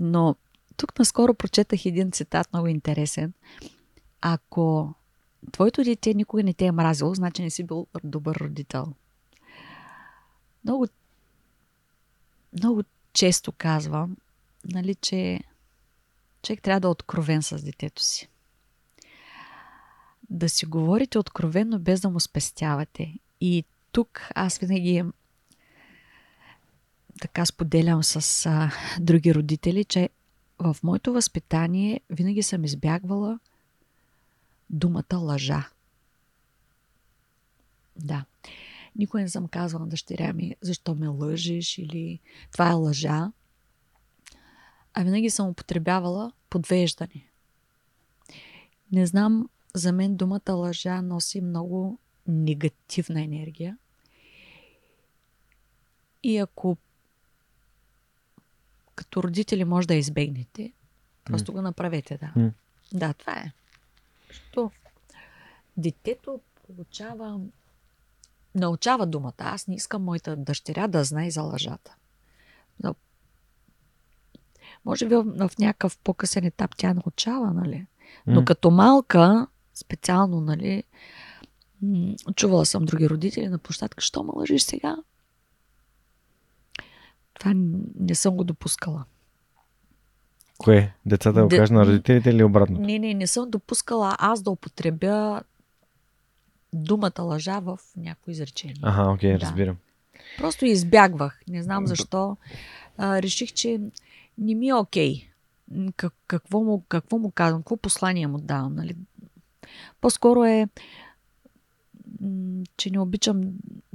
[0.00, 0.36] Но
[0.76, 3.32] тук наскоро прочетах един цитат, много интересен.
[4.20, 4.94] Ако
[5.52, 8.86] твоето дете никога не те е мразило, значи не си бил добър родител.
[10.64, 10.86] Много,
[12.52, 12.82] много
[13.12, 14.16] често казвам,
[14.64, 15.40] нали, че
[16.42, 18.28] човек трябва да е откровен с детето си.
[20.30, 23.14] Да си говорите откровенно, без да му спестявате.
[23.40, 25.04] И тук аз винаги
[27.20, 30.08] така споделям с а, други родители, че
[30.58, 33.38] в моето възпитание винаги съм избягвала
[34.70, 35.68] думата лъжа.
[37.96, 38.24] Да.
[38.96, 42.20] Никой не съм казвала на дъщеря ми, защо ме лъжиш или
[42.52, 43.32] това е лъжа.
[44.94, 47.26] А винаги съм употребявала подвеждане.
[48.92, 53.78] Не знам, за мен думата лъжа носи много негативна енергия.
[56.22, 56.76] И ако
[59.00, 60.72] като родители може да избегнете,
[61.24, 62.52] просто го направете, да.
[62.92, 63.52] Да, това е.
[64.28, 64.70] Защото
[65.76, 67.40] детето получава
[68.54, 69.32] научава думата.
[69.38, 71.94] Аз не искам моята дъщеря да знае за лъжата.
[72.82, 72.94] Но,
[74.84, 77.86] може би в, някакъв по-късен етап тя научава, нали?
[78.26, 80.84] Но като малка, специално, нали,
[82.34, 84.96] чувала съм други родители на площадка, що ме лъжиш сега?
[87.40, 87.52] Това
[88.00, 89.04] не съм го допускала.
[90.58, 90.94] Кое?
[91.06, 92.80] Децата да Де- кажат на родителите или обратно?
[92.80, 95.42] Не, не, не съм допускала аз да употребя
[96.72, 98.76] думата лъжа в някои изречение.
[98.82, 99.40] Ага, окей, Да.
[99.40, 99.76] разбирам.
[100.38, 101.40] Просто избягвах.
[101.48, 102.36] Не знам защо.
[102.98, 103.80] А, реших, че
[104.38, 105.28] не ми е окей.
[105.96, 108.74] Как, какво, му, какво му казвам, какво послание му давам.
[108.74, 108.96] Нали?
[110.00, 110.68] По-скоро е,
[112.76, 113.40] че не обичам,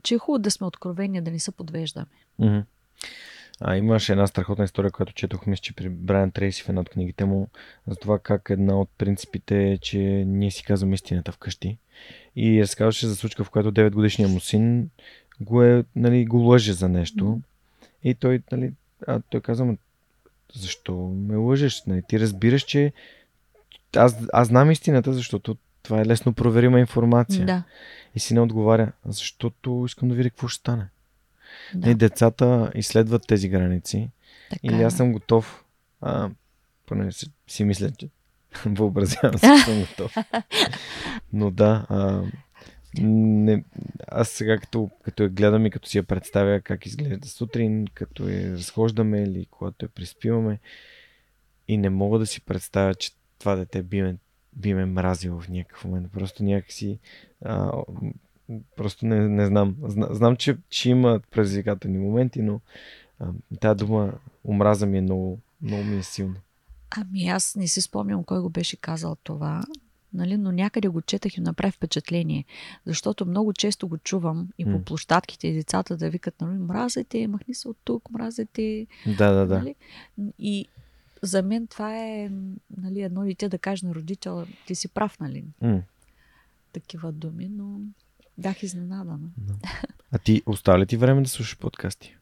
[0.03, 2.07] че е хубаво да сме откровени, да не се подвеждаме.
[2.39, 2.59] Мгм.
[3.61, 6.90] А, имаше една страхотна история, която четох, мисля, че при Брайан Трейси в една от
[6.90, 7.48] книгите му,
[7.88, 11.77] за това как една от принципите е, че ние си казваме истината вкъщи.
[12.36, 14.90] И разказваше за случка, в която 9 годишният му син
[15.41, 17.41] го, е, нали, го лъже за нещо.
[18.03, 18.72] И той, нали,
[19.07, 19.77] а той казва, «Ма,
[20.53, 20.94] защо
[21.27, 21.84] ме лъжеш?
[21.88, 22.94] Нали, ти разбираш, че
[23.95, 27.45] аз, аз знам истината, защото това е лесно проверима информация.
[27.45, 27.64] Да.
[28.15, 30.88] И сина отговаря, защото искам да видя какво ще стане.
[31.73, 31.90] Да.
[31.90, 34.10] И децата изследват тези граници.
[34.49, 34.86] така Или е.
[34.86, 35.65] аз съм готов,
[36.02, 36.30] а,
[36.86, 38.10] поне си, си мисля, че
[38.65, 40.15] въобразявам се, съм готов.
[41.34, 42.23] Но да, а,
[43.02, 43.64] не,
[44.07, 48.30] аз сега като, като я гледам и като си я представя как изглежда сутрин, като
[48.30, 50.60] я разхождаме или когато я приспиваме
[51.68, 54.15] и не мога да си представя, че това дете би ме,
[54.53, 56.11] би ме мразило в някакъв момент.
[56.11, 56.99] Просто някакси
[57.45, 57.72] а,
[58.76, 59.76] просто не, не знам.
[59.84, 62.59] Зна, знам, че, че има предизвикателни моменти, но
[63.19, 63.27] а,
[63.61, 64.13] тази дума
[64.47, 66.35] омраза ми е много, много ми е силна.
[66.97, 69.63] Ами аз не си спомням кой го беше казал това,
[70.13, 72.45] нали, но някъде го четах и направи впечатление,
[72.85, 77.53] защото много често го чувам и по площадките и децата да викат, нали, мразете, махни
[77.53, 78.88] се от тук, мразете.
[79.17, 79.57] Да, да, да.
[79.57, 79.76] Нали?
[80.39, 80.67] И
[81.22, 82.31] за мен това е
[82.77, 85.81] нали, едно дете да каже на родител, ти си прав, нали, М.
[86.72, 87.80] такива думи, но
[88.38, 89.30] бях изненадана.
[90.12, 92.16] А ти остава ли ти време да слушаш подкасти?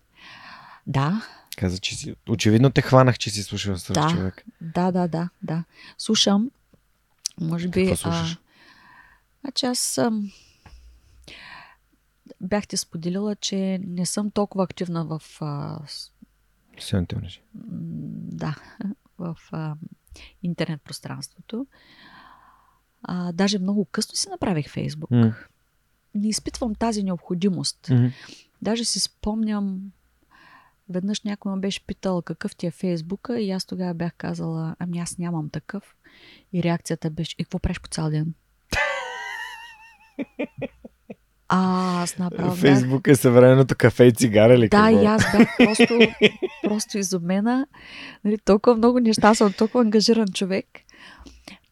[0.88, 1.22] Да,
[1.58, 2.16] Каза, че си...
[2.30, 4.10] Очевидно те хванах, че си слушал с Да.
[4.10, 4.46] човек.
[4.62, 5.64] да, да, да, да.
[5.98, 6.52] Слушам,
[7.42, 7.86] може би...
[7.86, 8.38] Какво слушаш?
[9.42, 10.32] Значи аз съм...
[12.42, 15.22] Бях ти споделила, че не съм толкова активна в...
[15.42, 15.80] А,
[16.80, 17.42] Социалните мрежи.
[17.54, 18.56] да,
[19.18, 19.76] в а,
[20.44, 21.68] интернет пространството.
[23.04, 25.12] А, даже много късно си направих Фейсбук.
[25.12, 25.34] М.
[26.16, 27.88] Не изпитвам тази необходимост.
[27.90, 28.08] Мгм.
[28.62, 29.92] Даже си спомням,
[30.90, 35.00] веднъж някой ме беше питал какъв ти е Фейсбука и аз тогава бях казала, ами
[35.00, 35.96] аз нямам такъв.
[36.54, 38.34] И реакцията беше, и какво правиш по цял ден?
[41.48, 42.56] А, аз направо.
[42.56, 44.70] Фейсбук е съвременното кафе и цигара ли?
[44.70, 46.00] Да, и аз бях просто,
[46.64, 47.68] просто изумена.
[48.24, 50.66] Нали, толкова много неща съм, толкова ангажиран човек.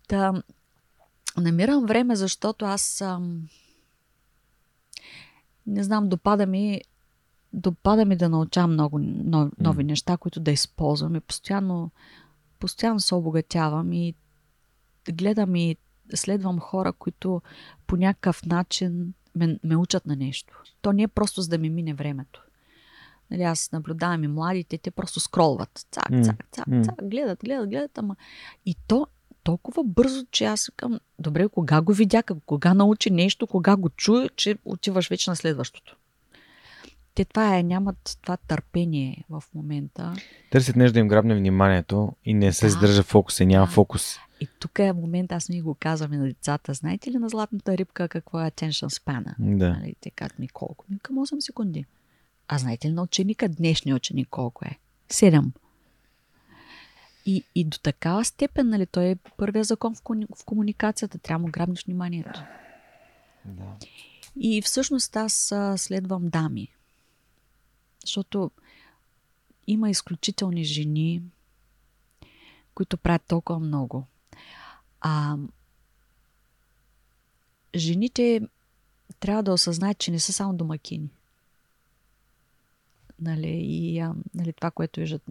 [0.09, 0.43] Да,
[1.37, 3.41] намирам време, защото аз съм...
[5.71, 6.81] Не знам, допада ми,
[7.53, 11.15] допада ми да научавам много нови, нови неща, които да използвам.
[11.15, 11.91] И постоянно,
[12.59, 14.13] постоянно се обогатявам и
[15.11, 15.75] гледам и
[16.13, 17.41] следвам хора, които
[17.87, 20.63] по някакъв начин ме, ме учат на нещо.
[20.81, 22.43] То не е просто за да ми мине времето.
[23.31, 25.85] Нали, аз наблюдавам и младите, те просто скролват.
[25.91, 28.15] Цак, цак, цак, цак, гледат, гледат, гледат, ама...
[28.65, 29.07] И то
[29.43, 34.29] толкова бързо, че аз към, добре, кога го видя, кога научи нещо, кога го чуе,
[34.35, 35.97] че отиваш вече на следващото.
[37.15, 40.13] Те това е, нямат това търпение в момента.
[40.51, 42.69] Търсят нещо да им грабне вниманието и не се Да.
[42.71, 43.71] задържа фокус и няма Да.
[43.71, 44.17] фокус.
[44.39, 46.73] И тук е момент, аз ми го казвам и на децата.
[46.73, 49.23] Знаете ли на златната рибка какво е attention span?
[49.57, 49.69] Да.
[49.69, 50.85] Нали, те казват ми колко?
[50.89, 51.85] Ми към 8 секунди.
[52.47, 54.77] А знаете ли на ученика, днешния ученик колко е?
[55.09, 55.45] 7.
[57.25, 60.01] И, и до такава степен, нали, той е първия закон в,
[60.45, 61.17] комуникацията.
[61.17, 62.41] Трябва да грабнеш вниманието.
[63.45, 63.77] да.
[64.39, 66.67] И всъщност аз следвам дами.
[68.05, 68.51] Защото
[69.67, 71.21] има изключителни жени,
[72.73, 74.05] които правят толкова много.
[75.01, 75.37] А
[77.75, 78.41] жените
[79.19, 81.09] трябва да осъзнаят, че не са само домакини.
[83.21, 85.21] Нали, и а, нали, това, което виждат,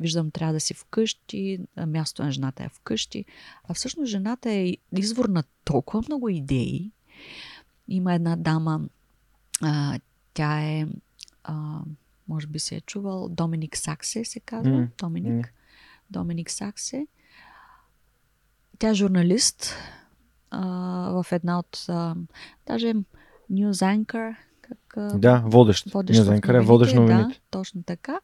[0.00, 3.24] виждам, трябва да си вкъщи, място на жената е вкъщи.
[3.64, 6.92] А всъщност жената е извор на толкова много идеи.
[7.88, 8.80] Има една дама,
[9.62, 10.00] а,
[10.34, 10.86] тя е,
[11.44, 11.80] а,
[12.28, 14.72] може би се е чувал, Доминик Саксе се казва.
[14.72, 15.46] М, Доминик.
[15.46, 15.52] м.
[16.10, 17.06] Доминик Саксе.
[18.78, 19.74] Тя е журналист
[20.50, 20.66] а,
[21.22, 22.16] в една от, а,
[22.66, 22.94] даже
[23.52, 24.36] News Anchor,
[24.96, 25.90] Да, водещ.
[25.90, 27.28] водещ Не новините, водещ новините.
[27.28, 28.20] Да, точно така.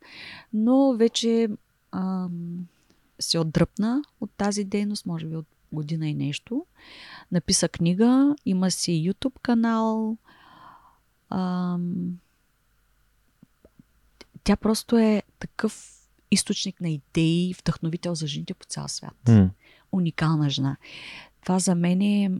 [0.53, 1.49] Но вече
[1.93, 2.67] ам,
[3.21, 6.67] се отдръпна от тази дейност, може би от година и нещо.
[7.33, 10.17] Написа книга, има си YouTube канал.
[11.31, 12.19] Ам,
[14.45, 15.91] тя просто е такъв
[16.31, 19.51] източник на идеи, вдъхновител за жените по цял свят М,
[19.93, 20.77] уникална жена.
[21.43, 22.31] Това за мен е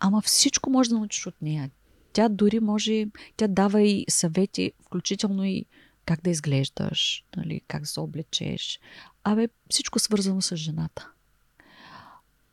[0.00, 1.70] Ама всичко може да научиш от нея.
[2.18, 5.64] Тя дори може, тя дава и съвети, включително и
[6.04, 8.80] как да изглеждаш, нали, как да се облечеш.
[9.24, 11.10] Абе, всичко свързано с жената.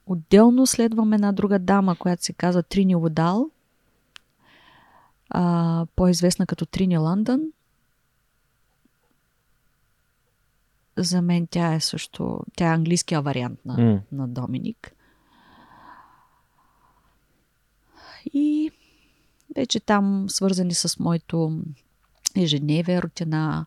[0.05, 3.49] Отделно следвам една друга дама, която се казва Трини Удал,
[5.29, 7.41] а, по-известна като Трини Лондон.
[10.97, 14.01] За мен тя е също, тя е английския вариант на, М.
[14.11, 14.95] на Доминик.
[18.33, 18.71] И
[19.55, 21.61] вече там свързани с моето
[22.35, 23.65] ежедневие, рутина,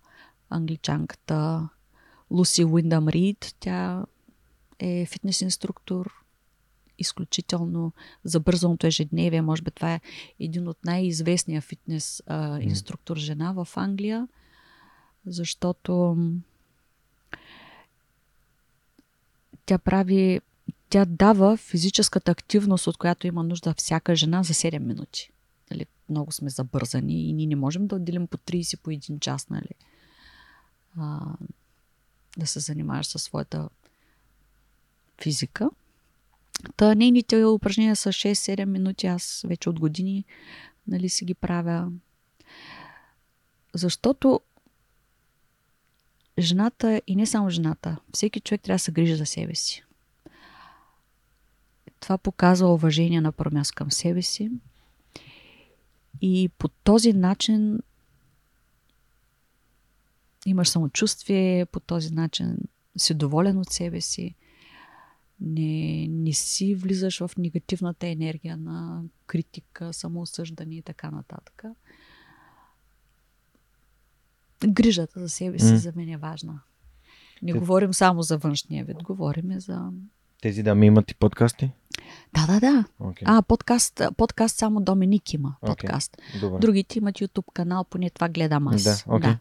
[0.50, 1.68] англичанката
[2.30, 3.54] Луси Уиндъм Рид.
[3.60, 4.04] Тя
[4.78, 6.12] е фитнес инструктор,
[6.98, 7.92] изключително
[8.24, 9.42] за бързаното ежедневие.
[9.42, 10.00] Може би това е
[10.40, 14.28] един от най-известния фитнес а, инструктор жена в Англия,
[15.26, 16.16] защото
[19.66, 20.40] тя прави,
[20.90, 25.30] тя дава физическата активност, от която има нужда всяка жена за 7 минути.
[25.70, 29.48] Нали, много сме забързани и ние не можем да отделим по 30 по един час,
[29.48, 29.70] нали?
[30.98, 31.20] А,
[32.38, 33.68] да се занимаваш със своята
[35.22, 35.70] физика.
[36.76, 39.06] Та нейните упражнения са 6-7 минути.
[39.06, 40.24] Аз вече от години
[40.86, 41.92] нали, си ги правя.
[43.74, 44.40] Защото
[46.38, 49.84] жената и не само жената, всеки човек трябва да се грижи за себе си.
[52.00, 54.50] Това показва уважение на първо място към себе си.
[56.20, 57.78] И по този начин
[60.46, 62.56] имаш самочувствие, по този начин
[62.96, 64.34] си доволен от себе си.
[65.40, 71.64] Не, не си влизаш в негативната енергия на критика, самоосъждане и така нататък.
[74.68, 75.78] Грижата за себе си М.
[75.78, 76.60] за мен е важна.
[77.42, 79.90] Не Те- говорим само за външния вид, говорим и за...
[80.42, 81.70] Тези дами имат и подкасти?
[82.34, 82.84] Да, да, да.
[82.98, 83.24] Окей.
[83.26, 85.56] А, подкаст, подкаст само Доминик има.
[85.60, 86.16] Подкаст.
[86.40, 86.58] Добре.
[86.58, 88.82] Другите имат YouTube канал, поне това гледам аз.
[88.84, 89.32] Да, окей.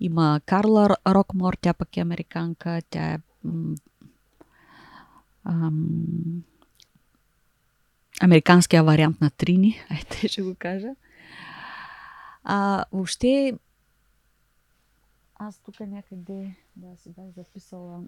[0.00, 3.74] Има Карла Рокмор, тя пък е американка, тя е м-
[5.44, 6.44] ам,
[8.22, 10.88] американския вариант на Трини, айте ще го кажа.
[12.44, 13.52] А, въобще,
[15.34, 18.00] аз тук някъде, да си бях записала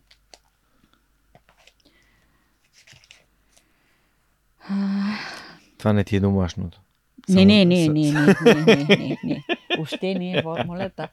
[5.78, 6.80] Това не ти е домашното.
[7.28, 8.20] Не, Само не, не, с- не, не,
[8.66, 9.44] не, не, не, не.
[9.76, 11.08] Въобще не е молета.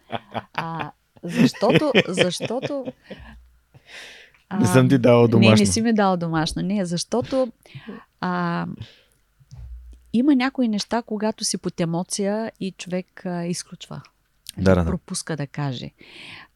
[0.53, 0.91] А,
[1.23, 2.85] защото, защото...
[4.49, 5.51] А, Не съм ти дала домашно.
[5.51, 6.61] Не, не си ми дал домашно.
[6.61, 7.51] Не, защото
[8.21, 8.65] а,
[10.13, 14.01] има някои неща, когато си под емоция и човек а, изключва.
[14.57, 14.89] Да, да, да.
[14.89, 15.91] Пропуска да каже.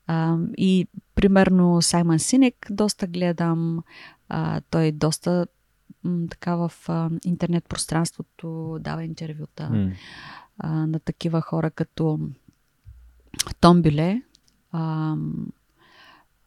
[0.07, 3.84] А, и примерно Саймън Синек доста гледам.
[4.30, 5.47] А, той доста
[6.05, 9.91] м, така в а, интернет пространството дава интервюта М.
[10.57, 12.19] а, на такива хора като
[13.59, 14.21] Том Биле,
[14.71, 15.15] а,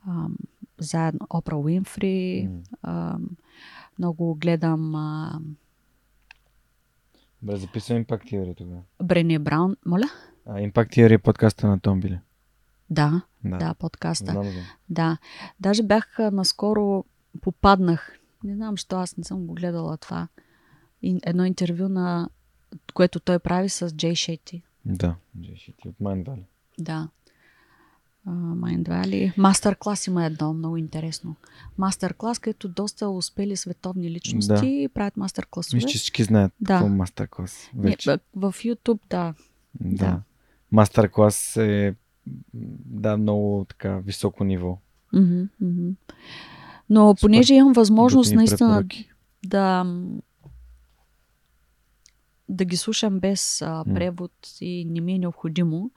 [0.06, 0.26] а,
[0.78, 2.62] заедно Опра Уинфри, М.
[2.82, 3.18] а,
[3.98, 5.40] много гледам а,
[7.42, 8.80] Добре, записвам Impact Theory тогава.
[9.02, 9.76] Брене Браун.
[9.86, 10.06] Моля?
[10.46, 12.20] А, Impact Theory е подкаста на Том Биле.
[12.90, 13.56] Да, Да.
[13.58, 14.32] да, подкаста.
[14.32, 14.64] Знам, знам.
[14.88, 15.18] Да.
[15.60, 17.04] Даже бях наскоро
[17.40, 18.17] попаднах.
[18.44, 20.28] Не знам, що аз не съм го гледала това.
[21.02, 22.28] И, едно интервю на
[22.94, 24.62] което той прави с Джей Шети.
[24.84, 26.42] Да, Джеши ти от Valley.
[26.78, 27.08] Да.
[28.26, 29.38] Mind Valley.
[29.38, 31.36] Мастер клас има едно много интересно.
[31.78, 35.76] Мастер клас, където доста успели световни личности правят мастер класове.
[35.76, 36.74] Мисля, че всички знаят Да.
[36.74, 37.70] какво е мастер клас.
[37.74, 38.10] Вече.
[38.10, 39.34] Не, в YouTube, да.
[39.80, 39.96] да.
[39.96, 40.22] да.
[40.72, 41.94] Мастер клас е
[42.84, 44.78] да, много така високо ниво.
[45.12, 45.90] Мгм, мгм.
[46.90, 49.10] Но понеже имам възможност Готини наистина препоръки.
[49.46, 49.84] да
[52.48, 55.90] да ги слушам без а, превод и не ми е необходимо.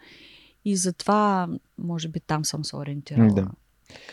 [0.65, 3.33] И затова, може би, там съм се ориентирала.
[3.33, 3.47] Да.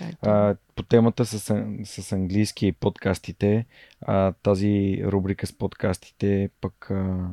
[0.01, 1.39] Е, А, по темата с,
[1.85, 3.67] с английски и подкастите,
[4.01, 7.29] а, тази рубрика с подкастите пък а,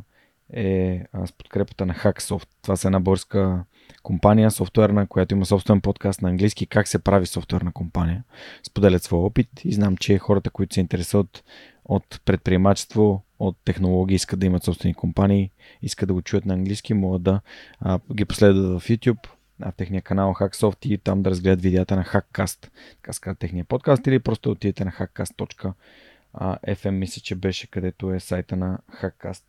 [0.54, 2.48] е а, с подкрепата на Hacksoft.
[2.62, 3.66] Това са една българска
[4.04, 8.24] компания, софтуерна, която има собствен подкаст на английски, как се прави софтуерна компания.
[8.64, 11.44] Споделят своя опит и знам, че хората, които се интересуват
[11.86, 15.52] от предприемачество, от технологии, искат да имат собствени компании,
[15.82, 17.42] искат да го чуят на английски, могат да
[17.80, 19.28] а, ги последват в YouTube,
[19.62, 23.66] а, в техния канал Hacksoft и там да разгледат видеята на Hackcast, така се техния
[23.66, 29.44] подкаст, или просто отидете на hackcast.fm, мисля, че беше където е сайта на Hackcast.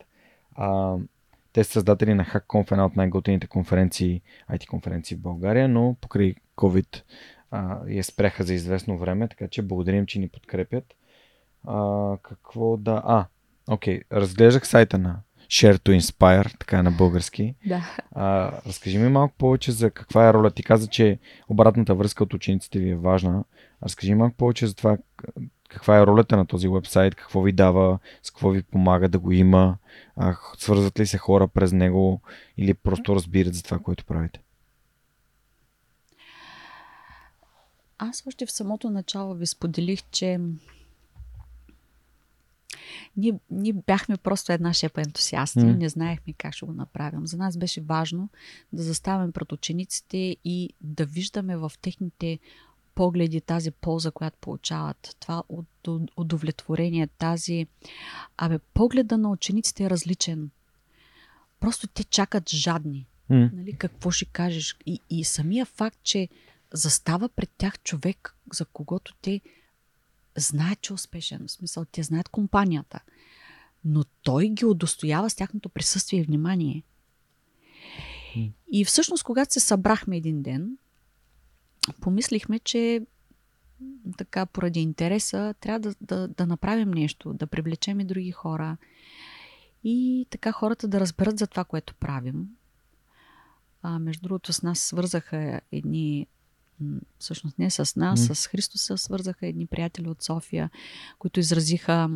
[0.54, 0.96] А,
[1.56, 4.22] те са създатели на HackConf, една от най-готените конференции,
[4.52, 7.02] IT конференции в България, но покрай COVID
[7.50, 10.84] а, я спряха за известно време, така че благодарим, че ни подкрепят.
[11.66, 13.02] А, какво да...
[13.04, 13.26] А,
[13.70, 14.04] Окей, okay.
[14.12, 17.54] разглеждах сайта на Share to Inspire, така на български.
[17.66, 17.98] Да.
[18.12, 20.50] А, разкажи ми малко повече за каква е роля.
[20.50, 21.18] Ти каза, че
[21.48, 23.44] обратната връзка от учениците ви е важна.
[23.82, 24.96] Разкажи ми малко повече за това
[25.68, 29.32] каква е ролята на този вебсайт, какво ви дава, с какво ви помага да го
[29.32, 29.76] има,
[30.16, 32.20] а, свързват ли се хора през него
[32.56, 34.40] или просто разбират за това, което правите.
[37.98, 40.40] Аз още в самото начало ви споделих, че
[43.16, 45.76] ние, ние бяхме просто една шепа ентусиасти, mm.
[45.76, 47.26] не знаехме как ще го направим.
[47.26, 48.28] За нас беше важно
[48.72, 52.38] да заставим пред учениците и да виждаме в техните
[52.96, 55.42] погледи тази полза, която получават, това
[56.16, 57.66] удовлетворение, тази...
[58.36, 60.50] Абе, погледа на учениците е различен.
[61.60, 63.06] Просто те чакат жадни.
[63.30, 63.52] Mm.
[63.52, 64.76] Нали, какво ще кажеш?
[64.86, 66.28] И, и самия факт, че
[66.72, 69.40] застава пред тях човек, за когото те
[70.36, 71.46] знаят, че е успешен.
[71.46, 73.00] В смисъл, те знаят компанията.
[73.84, 76.82] Но той ги удостоява с тяхното присъствие и внимание.
[78.72, 80.78] И всъщност, когато се събрахме един ден,
[82.00, 83.06] помислихме, че
[84.16, 88.76] така поради интереса трябва да, да, да направим нещо, да привлечем и други хора
[89.84, 92.48] и така хората да разберат за това, което правим.
[93.82, 96.26] А, между другото, с нас свързаха едни
[97.18, 98.32] всъщност не с нас, mm.
[98.32, 100.70] с Христо се свързаха едни приятели от София,
[101.18, 102.10] които изразиха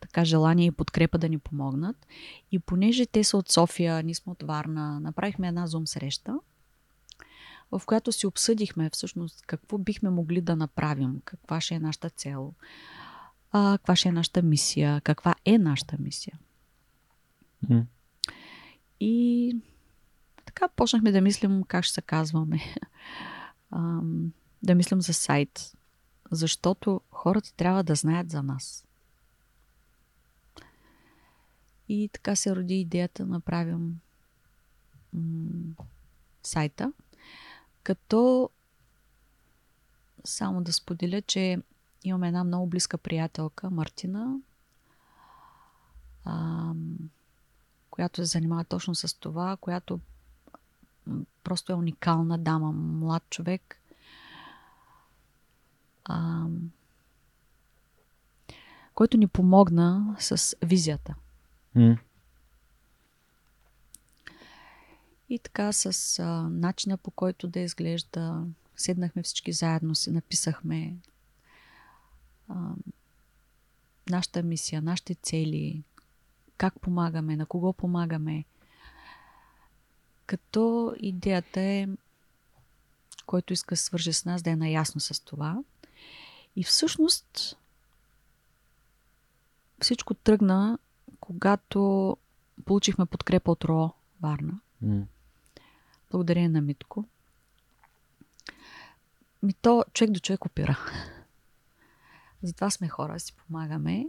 [0.00, 2.06] така желание и подкрепа да ни помогнат.
[2.52, 6.36] И понеже те са от София, ние сме от Варна, направихме една зум среща,
[7.72, 12.54] в която си обсъдихме всъщност какво бихме могли да направим, каква ще е нашата цел,
[13.52, 16.38] а, каква ще е нашата мисия, каква е нашата мисия.
[17.66, 17.84] Mm.
[19.00, 19.56] И
[20.44, 22.60] така почнахме да мислим как ще се казваме.
[23.70, 24.32] ам,
[24.62, 25.72] да мислим за сайт,
[26.30, 28.86] защото хората трябва да знаят за нас.
[31.88, 34.00] И така се роди идеята да направим
[35.12, 35.74] м-
[36.42, 36.92] сайта,
[37.82, 38.50] като
[40.24, 41.62] само да споделя, че
[42.04, 44.38] имаме една много близка приятелка, Мартина,
[46.24, 46.96] ам,
[47.90, 50.00] която се занимава точно с това, която
[51.44, 53.76] просто е уникална дама, млад човек.
[56.04, 56.44] А,
[58.94, 61.14] който ни помогна с визията.
[61.76, 61.98] Mm.
[65.30, 68.44] И така с а, начина по който да изглежда,
[68.76, 70.96] седнахме всички заедно, си написахме
[72.48, 72.54] а,
[74.10, 75.82] нашата мисия, нашите цели,
[76.56, 78.44] как помагаме, на кого помагаме–
[80.30, 81.88] като идеята е,
[83.26, 85.62] който иска да свърже с нас, да е наясно с това.
[86.56, 87.56] И всъщност
[89.80, 90.78] всичко тръгна,
[91.20, 92.16] когато
[92.64, 94.60] получихме подкрепа от РО Варна.
[94.84, 95.04] Mm.
[96.10, 97.04] Благодарение на Митко.
[99.42, 100.78] Ми то човек до човек опира.
[102.42, 104.06] Затова сме хора, си помагаме.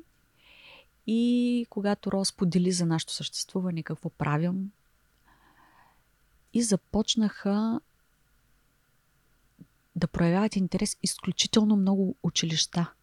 [1.07, 4.71] И когато Ро сподели за нашето съществуване, какво правим,
[6.53, 7.79] и започнаха
[9.95, 12.93] да проявяват интерес изключително много училища.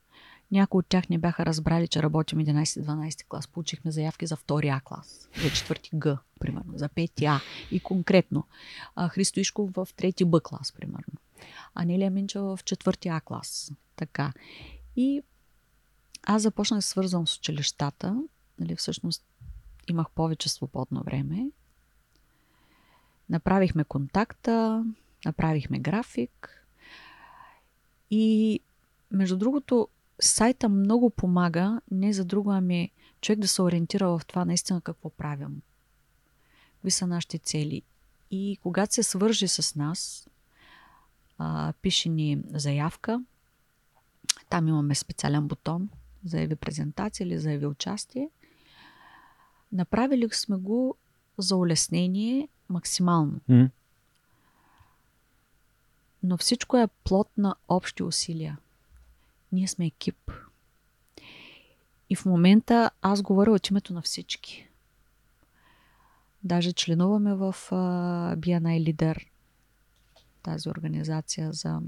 [0.52, 3.48] Някои от тях не бяха разбрали, че работим 11-12 клас.
[3.48, 7.40] Получихме заявки за втори А клас, за четвърти Г, примерно, за пети А.
[7.70, 8.44] И конкретно
[9.08, 11.14] Христо Ишков в трети Б клас, примерно.
[11.74, 13.72] Анелия Минчева в четвърти А клас.
[13.96, 14.32] Така.
[14.96, 15.22] И
[16.22, 18.22] аз започнах да свързвам с училищата.
[18.60, 19.24] Нали, всъщност
[19.88, 21.50] имах повече свободно време
[23.28, 24.84] Направихме контакта,
[25.24, 26.66] направихме график
[28.10, 28.60] и
[29.10, 29.88] между другото
[30.20, 32.90] сайта много помага, не за друго, ами
[33.20, 35.62] човек да се ориентира в това наистина какво правим.
[36.74, 37.82] Какви са нашите цели.
[38.30, 40.28] И когато се свържи с нас,
[41.38, 43.24] а, пише ни заявка.
[44.48, 45.88] Там имаме специален бутон
[46.24, 48.30] заяви презентация или заяви участие.
[49.72, 50.96] Направили сме го
[51.38, 53.40] за улеснение максимално.
[53.50, 53.70] Mm.
[56.22, 58.58] Но всичко е плод на общи усилия.
[59.52, 60.30] Ние сме екип.
[62.10, 64.68] И в момента аз говоря от името на всички.
[66.44, 69.26] Даже членуваме в uh, BNI Лидер,
[70.42, 71.80] тази организация за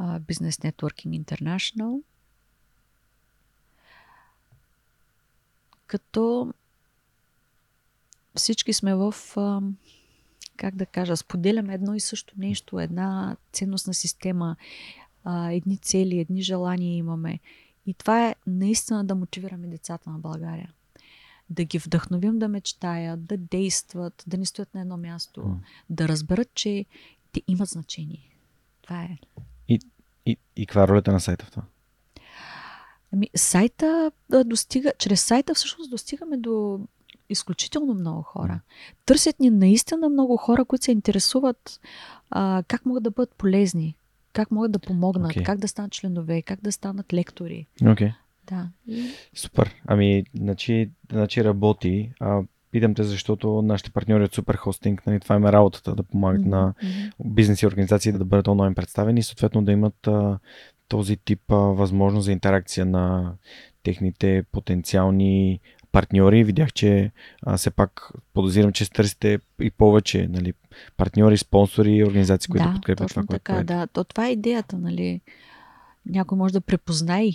[0.00, 2.02] uh, Business Networking International.
[5.86, 6.54] Като
[8.34, 9.14] всички сме в,
[10.56, 14.56] как да кажа, споделяме едно и също нещо, една ценностна система,
[15.50, 17.40] едни цели, едни желания имаме.
[17.86, 20.72] И това е наистина да мотивираме децата на България.
[21.50, 25.56] Да ги вдъхновим да мечтаят, да действат, да не стоят на едно място, mm.
[25.90, 26.84] да разберат, че
[27.32, 28.30] те имат значение.
[28.82, 29.18] Това е.
[29.68, 29.78] И,
[30.26, 31.62] и, и каква е ролята на сайта в това?
[33.12, 34.12] Ами, сайта
[34.44, 36.80] достига, чрез сайта всъщност достигаме до
[37.28, 38.60] изключително много хора.
[39.06, 41.80] Търсят ни наистина много хора, които се интересуват
[42.30, 43.96] а, как могат да бъдат полезни,
[44.32, 45.44] как могат да помогнат, okay.
[45.44, 47.66] как да станат членове, как да станат лектори.
[47.82, 48.14] Okay.
[48.46, 48.68] Да.
[49.34, 49.74] Супер.
[49.86, 52.12] Ами, значи, значи работи.
[52.20, 56.02] А, питам те, защото нашите партньори от Супер Хостинг, нали, това им е работата, да
[56.02, 56.48] помагат mm-hmm.
[56.48, 56.74] на
[57.24, 60.38] бизнес и организации да бъдат онлайн представени и съответно да имат а,
[60.88, 63.34] този тип а, възможност за интеракция на
[63.82, 65.60] техните потенциални
[65.94, 66.44] партньори.
[66.44, 67.12] Видях, че
[67.42, 70.52] а, все пак подозирам, че търсите и повече нали,
[70.96, 73.86] партньори, спонсори, организации, които да, подкрепят точно това, така, което да.
[73.86, 75.20] То, това е идеята, нали?
[76.06, 77.30] Някой може да препознае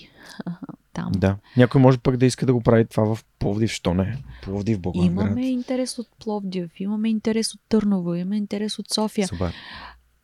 [0.94, 1.12] там.
[1.12, 1.38] Да.
[1.58, 4.18] Някой може пък да иска да го прави това в Пловдив, що не?
[4.44, 5.26] Пловдив, Благоевград.
[5.26, 9.28] Имаме интерес от Пловдив, имаме интерес от Търново, имаме интерес от София.
[9.28, 9.54] Супер.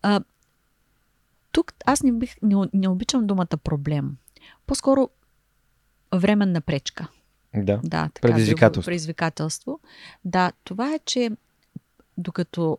[0.02, 0.22] А,
[1.52, 4.18] тук аз не, бих, не, не обичам думата проблем.
[4.68, 5.10] По-скоро
[6.16, 7.08] временна пречка.
[7.64, 7.80] Да.
[7.84, 8.90] да така, предизвикателство.
[8.90, 9.80] предизвикателство.
[10.26, 11.32] Да, това е, че
[12.18, 12.78] докато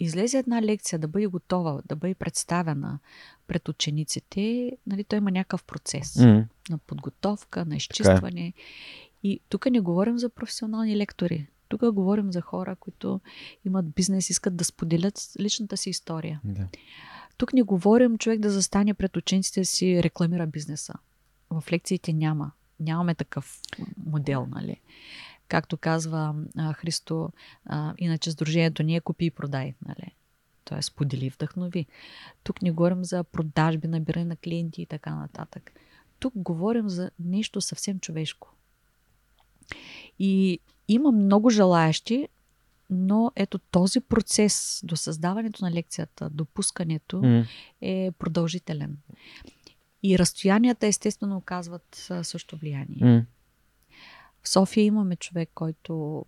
[0.00, 2.98] излезе една лекция да бъде готова, да бъде представена
[3.46, 6.44] пред учениците, нали, той има някакъв процес mm.
[6.70, 7.76] на подготовка, на е.
[7.76, 8.46] изчистване.
[8.46, 8.52] Е.
[9.22, 11.46] И тук не говорим за професионални лектори.
[11.68, 13.20] Тук говорим за хора, които
[13.64, 16.40] имат бизнес, искат да споделят личната си история.
[16.44, 16.66] Да.
[17.36, 20.94] Тук не говорим човек да застане пред учениците си рекламира бизнеса.
[21.50, 23.60] В лекциите няма нямаме такъв
[24.06, 24.80] модел, нали?
[25.48, 27.30] Както казва а, Христо,
[27.66, 30.14] а, иначе сдружението не е купи и продай, нали?
[30.64, 31.86] Тоест, сподели, вдъхнови.
[32.42, 35.72] Тук не говорим за продажби, набиране на клиенти и така нататък.
[36.18, 38.54] Тук говорим за нещо съвсем човешко.
[40.18, 42.28] И има много желаящи,
[42.90, 47.46] но ето този процес до създаването на лекцията, допускането mm.
[47.80, 48.96] е продължителен.
[50.02, 52.98] И разстоянията естествено оказват също влияние.
[52.98, 53.24] Mm.
[54.42, 56.24] В София имаме човек, който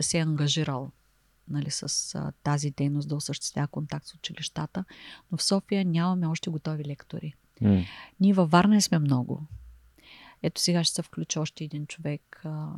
[0.00, 0.90] се е ангажирал
[1.48, 4.84] нали, с а, тази дейност да осъществява контакт с училищата,
[5.32, 7.34] но в София нямаме още готови лектори.
[7.62, 7.86] Mm.
[8.20, 9.42] Ние във Варна сме много.
[10.42, 12.72] Ето сега ще се включи още един човек, а,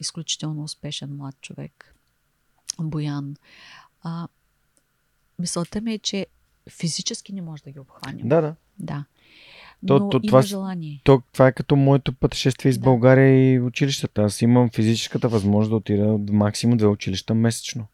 [0.00, 1.94] изключително успешен млад човек,
[2.80, 3.36] Боян.
[4.02, 4.28] А,
[5.38, 6.26] мисълта ми е, че
[6.70, 8.28] физически не може да ги обхванем.
[8.28, 8.54] Да, да.
[8.78, 9.04] Да.
[9.86, 11.00] То, но то, има това, желание.
[11.04, 12.84] То, това е като моето пътешествие из Да.
[12.84, 14.22] България и училищата.
[14.22, 17.86] Аз имам физическата възможност да отида до максимум две училища месечно.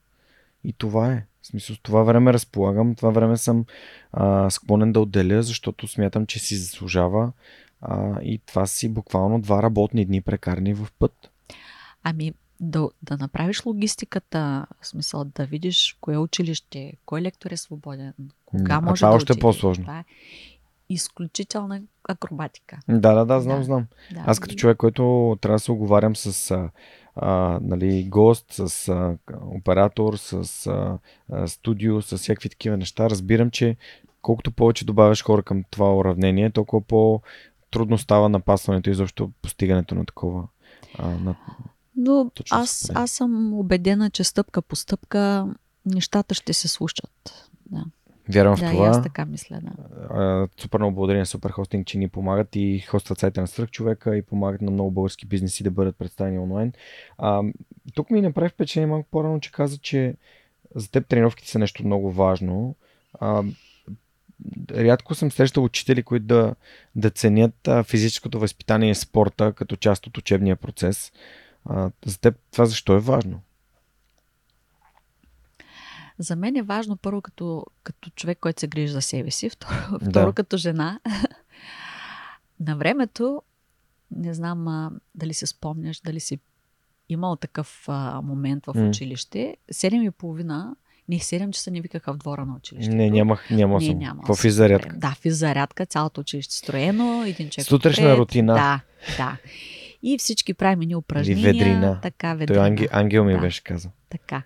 [0.64, 1.26] И това е.
[1.42, 3.64] В смисъл, това време разполагам, това време съм
[4.12, 7.32] а, склонен да отделя, защото смятам, че си заслужава.
[7.80, 11.30] А, и това си буквално два работни дни прекарани в път.
[12.02, 18.12] Ами, да, да направиш логистиката, в смисъл да видиш кое училище, кой лектор е свободен,
[18.44, 19.84] кога а може това да още е по-сложно.
[19.84, 20.04] Това е
[20.88, 22.78] изключителна акробатика.
[22.88, 23.64] Да, да, да, знам, Да.
[23.64, 23.86] знам.
[24.12, 24.24] Да.
[24.26, 26.70] Аз като човек, който трябва да се оговарям с а,
[27.16, 29.16] а, нали, гост, с а,
[29.56, 30.98] оператор, с а,
[31.32, 33.76] а, студио, с всякакви такива неща, разбирам, че
[34.22, 40.06] колкото повече добавяш хора към това уравнение, толкова по-трудно става напасването и защо постигането на
[40.06, 40.48] такова.
[40.98, 41.36] А, на...
[41.96, 45.46] Но Точно аз, аз съм убедена, че стъпка по стъпка
[45.86, 47.50] нещата ще се случат.
[47.70, 47.84] Да,
[48.28, 48.88] Вярвам да в това.
[48.88, 49.72] аз така мисля, да.
[50.10, 53.70] А, супер много благодаря на Супер Хостинг, че ни помагат и хостват сайта на Свръх
[53.70, 56.72] човека и помагат на много български бизнеси да бъдат представени онлайн.
[57.18, 57.42] А,
[57.94, 60.14] тук ми направи впечатление малко по-рано, че каза, че
[60.74, 62.74] за теб тренировките са нещо много важно.
[63.20, 63.44] А,
[64.70, 66.54] рядко съм срещал учители, които да,
[66.96, 71.12] да ценят а, физическото възпитание и спорта като част от учебния процес.
[71.64, 73.40] А, за теб това защо е важно?
[76.18, 79.72] За мен е важно първо като, като човек, който се грижи за себе си, второ,
[80.00, 80.10] Да.
[80.10, 81.00] второ като жена.
[82.60, 83.42] На времето,
[84.10, 86.38] не знам а, дали се спомняш, дали си
[87.08, 89.56] имал такъв а, момент в училище.
[89.70, 90.76] Седем и половина,
[91.08, 92.96] не 7 часа не викаха в двора на училището.
[92.96, 93.86] Не, нямах, нямал Не,
[94.26, 94.88] съм физзарядка?
[94.88, 94.98] време.
[95.00, 98.18] Да, физзарядка, цялото училище строено, един човек Сутрешна отпред.
[98.18, 98.54] рутина.
[98.54, 98.80] Да,
[99.16, 99.36] да.
[100.02, 101.44] И всички правим едни упражнения.
[101.44, 102.00] ведрина.
[102.00, 102.66] Така, Той ведрина.
[102.66, 103.38] ангел, ангел ми Да.
[103.38, 103.92] беше казал.
[104.10, 104.42] Така.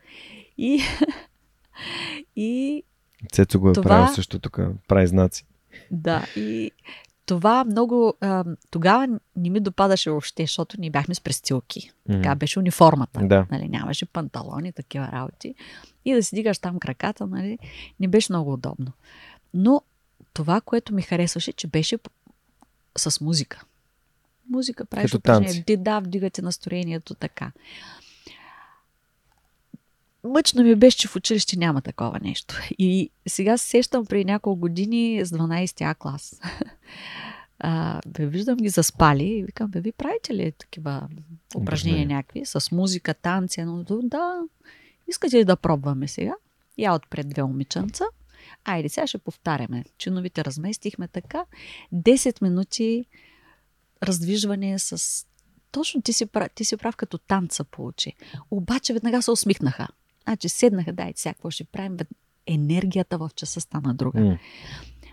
[0.59, 0.83] И,
[2.41, 2.83] и
[3.33, 4.59] Цецо го е Това- правил също тук,
[4.89, 5.47] прави знаци.
[5.91, 6.71] Да, и
[7.27, 8.15] това много...
[8.21, 11.91] А, тогава не ми допадаше въобще, защото ние бяхме с престилки.
[12.11, 13.21] Така беше униформата.
[13.23, 13.47] Да.
[13.51, 15.55] Нали, нямаше панталони, такива работи.
[16.05, 17.59] И да си дигаш там краката, нали,
[18.01, 18.93] не беше много удобно.
[19.55, 19.83] Но
[20.33, 21.99] това, което ми харесваше, че беше
[22.99, 23.65] с музика.
[24.51, 25.65] музика, правиш танци.
[25.77, 27.53] Да, вдигате настроението така.
[30.29, 32.55] Мъчно ми беше, че в училище няма такова нещо.
[32.79, 36.41] И сега се сещам при няколко години с 12 А клас.
[37.61, 42.07] А, бе, виждам ги заспали и викам, бе, ви правите ли такива упражнения Упражнения.
[42.07, 43.63] някакви с музика, танци?
[43.63, 44.41] Но да,
[45.09, 46.35] искате ли да пробваме сега?
[46.79, 48.05] Я отпред две момиченца.
[48.65, 49.85] Айде, сега ще повтаряме.
[49.99, 51.45] Чиновите разместихме така.
[51.95, 53.05] 10 минути
[54.03, 55.27] раздвижване с...
[55.71, 58.13] Точно ти си, прав, ти си прав като танца получи.
[58.51, 59.89] Обаче веднага се усмихнаха.
[60.29, 61.97] Значи седнаха, дай, сега какво ще правим?
[62.47, 64.21] Енергията в часа стана друга.
[64.21, 64.39] М.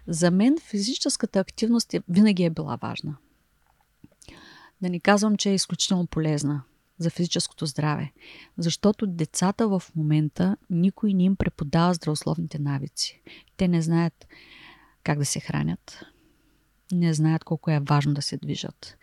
[0.08, 3.18] За мен физическата активност е, винаги е била важна.
[4.82, 6.64] Да ни казвам, че е изключително полезна
[6.98, 8.12] за физическото здраве.
[8.58, 13.22] Защото децата в момента никой не им преподава здравословните навици.
[13.58, 14.28] Те не знаят
[15.04, 16.06] как да се хранят,
[16.92, 18.98] не знаят колко е важно да се движат.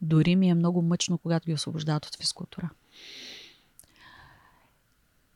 [0.00, 2.70] Дори ми е много мъчно, когато ги освобождават от физкултура.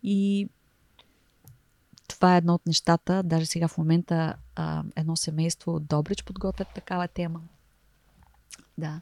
[0.05, 0.49] И
[2.09, 3.23] това е едно от нещата.
[3.23, 7.41] Даже сега в момента а, едно семейство от Добрич подготвят такава тема.
[8.79, 9.01] Да.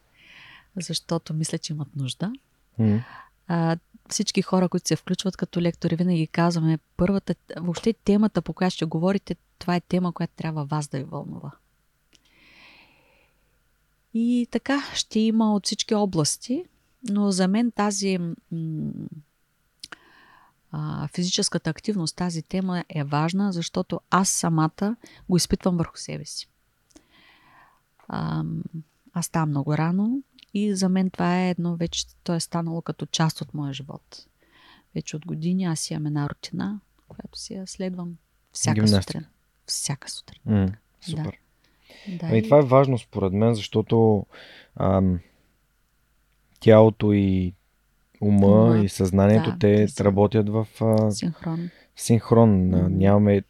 [0.77, 2.33] Защото мисля, че имат нужда.
[2.79, 3.05] М.
[3.49, 3.77] А,
[4.09, 8.85] всички хора, които се включват като лектори, винаги казваме, първата, въобще темата, по която ще
[8.85, 11.51] говорите, това е тема, която трябва вас да ви вълнува.
[14.15, 16.65] И така ще има от всички области,
[17.11, 18.29] но за мен тази м-
[20.73, 24.97] а, физическата активност, тази тема е важна, защото аз самата
[25.29, 26.49] го изпитвам върху себе си.
[28.09, 28.45] А,
[29.13, 30.23] аз ставам много рано
[30.55, 34.27] и за мен това е едно вече, то е станало като част от моя живот.
[34.95, 38.17] Вече от години аз имам една рутина, която си я следвам
[38.53, 39.03] всяка Гимнастика.
[39.03, 39.27] сутрин.
[39.67, 40.41] Всяка сутрин.
[40.47, 40.69] М.
[41.01, 41.39] Супер.
[42.09, 44.27] Да, Ами, това е важно според мен, защото
[44.77, 45.21] ам,
[46.61, 47.55] тялото и
[48.23, 51.71] ума Ума, и съзнанието, да, те са- работят в а, синхрон.
[51.97, 52.51] синхрон.
[52.51, 52.89] Mm-hmm.
[52.89, 53.43] Нямаме.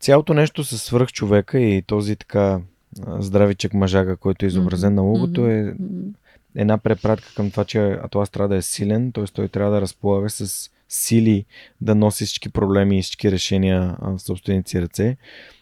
[0.00, 2.60] Цялото нещо със свръх човека и този така
[3.08, 6.08] здравичък мъжага, който е изобразен на логото, е Мгм.
[6.54, 9.24] една препратка към това, че Атлас трябва да е силен, т.е.
[9.24, 11.44] той трябва да разполага с сили
[11.80, 15.16] да носи всички проблеми и всички решения в собствените си ръце.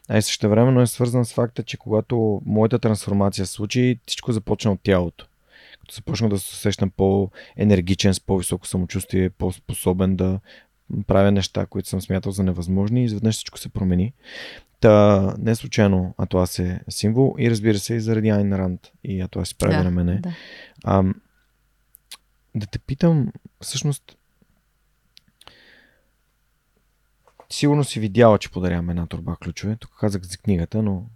[0.09, 4.33] А и също времено е свързан с факта, че когато моята трансформация се случи, всичко
[4.33, 5.27] започна от тялото.
[5.85, 10.41] Като започнах да се усещам по-енергичен, с по-високо самочувствие, по-способен да
[11.07, 14.13] правя неща, които съм смятал за невъзможни и изведнъж всичко се промени.
[14.81, 19.49] Та, не случайно Атлас е символ и разбира се и заради Айн Ранд и Атлас
[19.49, 20.21] си прави да, на мене.
[20.21, 20.33] Да.
[20.85, 21.15] Ам,
[22.55, 24.17] да те питам, всъщност,
[27.51, 29.77] сигурно си видяла, че подарявам една турба ключове.
[29.77, 31.07] Тук казах за книгата, но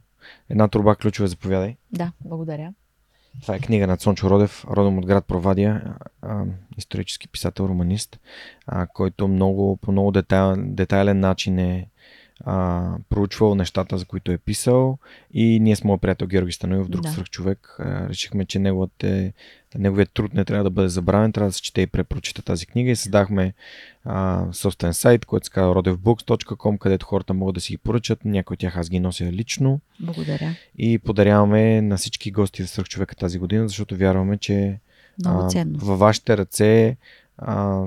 [0.49, 1.77] една турба ключове, заповядай.
[1.93, 2.73] да, благодаря.
[3.43, 6.45] Това е книга на Цончо Родев, родом от град Провадия, а,
[6.79, 8.21] исторически писател, романист,
[8.67, 11.89] а, който много, по много детайл, детайлен начин е
[12.45, 14.99] а, проучвал нещата, за които е писал
[15.35, 17.11] и ние с моят приятел Георги Станоев, друг Да.
[17.11, 19.33] свръхчовек, а, решихме, че неговите,
[19.75, 22.91] неговият труд не трябва да бъде забравен, трябва да се чете и препрочита тази книга
[22.91, 23.55] и създахме
[24.05, 28.55] а, собствен сайт, който се казва rodevbooks.com, където хората могат да си ги поръчат, някои
[28.55, 30.55] от тях аз ги нося лично Благодаря.
[30.79, 34.81] и подаряваме на всички гости в Свърхчовека тази година, защото вярваме, че
[35.49, 35.79] ценно.
[35.79, 36.97] във вашите ръце
[37.39, 37.85] а,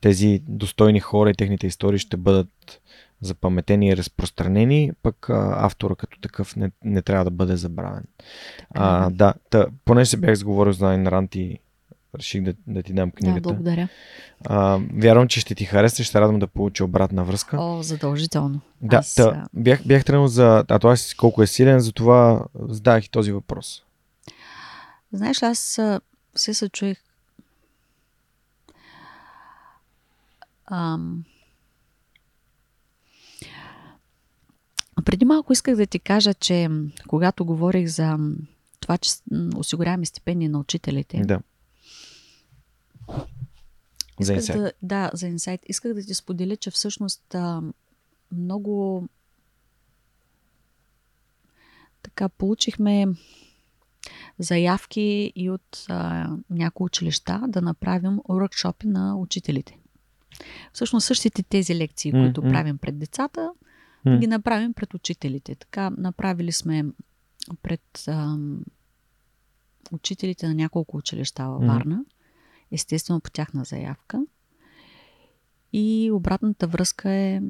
[0.00, 2.80] тези достойни хора и техните истории ще бъдат
[3.20, 8.04] запаметени и разпространени, пък а, автора като такъв не, не трябва да бъде забравен.
[8.74, 9.10] А, е.
[9.10, 11.58] да, та, понеже се бях сговорил за Айн Рант и
[12.18, 13.40] реших да, да ти дам Да, книгата.
[13.40, 13.88] благодаря.
[14.46, 17.56] а, вярвам, че ще ти хареса, ще се радвам да получа обратна връзка.
[17.60, 18.60] О, задължително.
[18.80, 23.32] Да, Аз, а, бях, бях тръгнал за Атлас колко е силен, затова задах и този
[23.32, 23.82] въпрос.
[25.12, 26.00] Знаеш, аз а,
[26.34, 26.98] се съчуих.
[30.66, 31.24] Ам...
[35.04, 36.68] Преди малко исках да ти кажа, че
[37.08, 38.18] когато говорих за
[38.80, 39.10] това, че
[39.56, 41.40] осигуряваме стипендии на учителите, Да.
[44.20, 44.58] За инсайт.
[44.58, 45.60] Да, да, за инсайт.
[45.66, 47.62] Исках да ти споделя, че всъщност а,
[48.32, 49.08] много
[52.02, 53.06] така получихме
[54.38, 59.78] заявки и от а, някои училища да направим уръкшопи на учителите.
[60.72, 63.50] Всъщност същите тези лекции, М, които правим пред децата,
[64.04, 64.18] М.
[64.18, 65.54] ги направим пред учителите.
[65.54, 66.84] Така направили сме
[67.62, 68.64] пред ам,
[69.92, 71.66] учителите на няколко училища във.
[71.66, 72.04] Варна,
[72.70, 74.26] естествено по тяхна заявка.
[75.72, 77.42] И обратната връзка е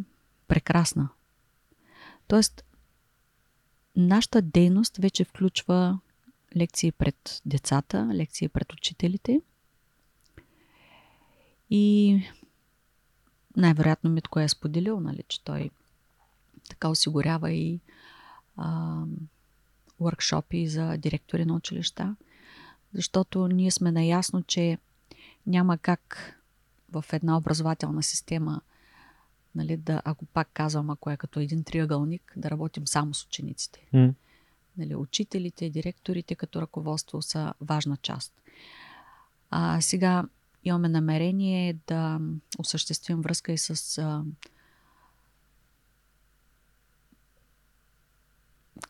[0.49, 1.09] прекрасна.
[2.29, 2.65] Тоест,
[3.97, 5.99] нашата дейност вече включва
[6.57, 9.41] лекции пред децата, лекции пред учителите.
[11.71, 12.17] И
[13.57, 15.71] най-вероятно Митко е споделил, нали, че той
[16.71, 17.81] така осигурява и
[18.57, 19.03] а,
[20.01, 22.17] workshopи за директори на училища,
[22.95, 24.79] защото ние сме наясно, че
[25.47, 26.37] няма как
[26.93, 28.61] в една образователна система,
[29.55, 33.87] нали, да, ако пак казвам, ако е като един триъгълник, да работим само с учениците.
[33.95, 34.15] Mm.
[34.79, 38.33] Нали, учителите, директорите като ръководство са важна част.
[39.51, 40.25] А сега
[40.65, 42.21] имаме намерение да
[42.59, 44.25] осъществим връзка и с а,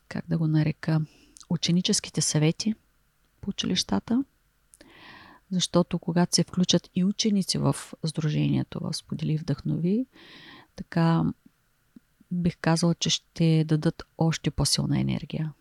[0.08, 1.00] как да го нарека,
[1.50, 2.74] ученическите съвети
[3.40, 4.24] по училищата,
[5.50, 10.06] защото когато се включат и ученици в Сдружението, в Сподели Вдъхнови,
[10.76, 11.24] така
[12.30, 15.52] бих казала, че ще дадат още по-силна енергия.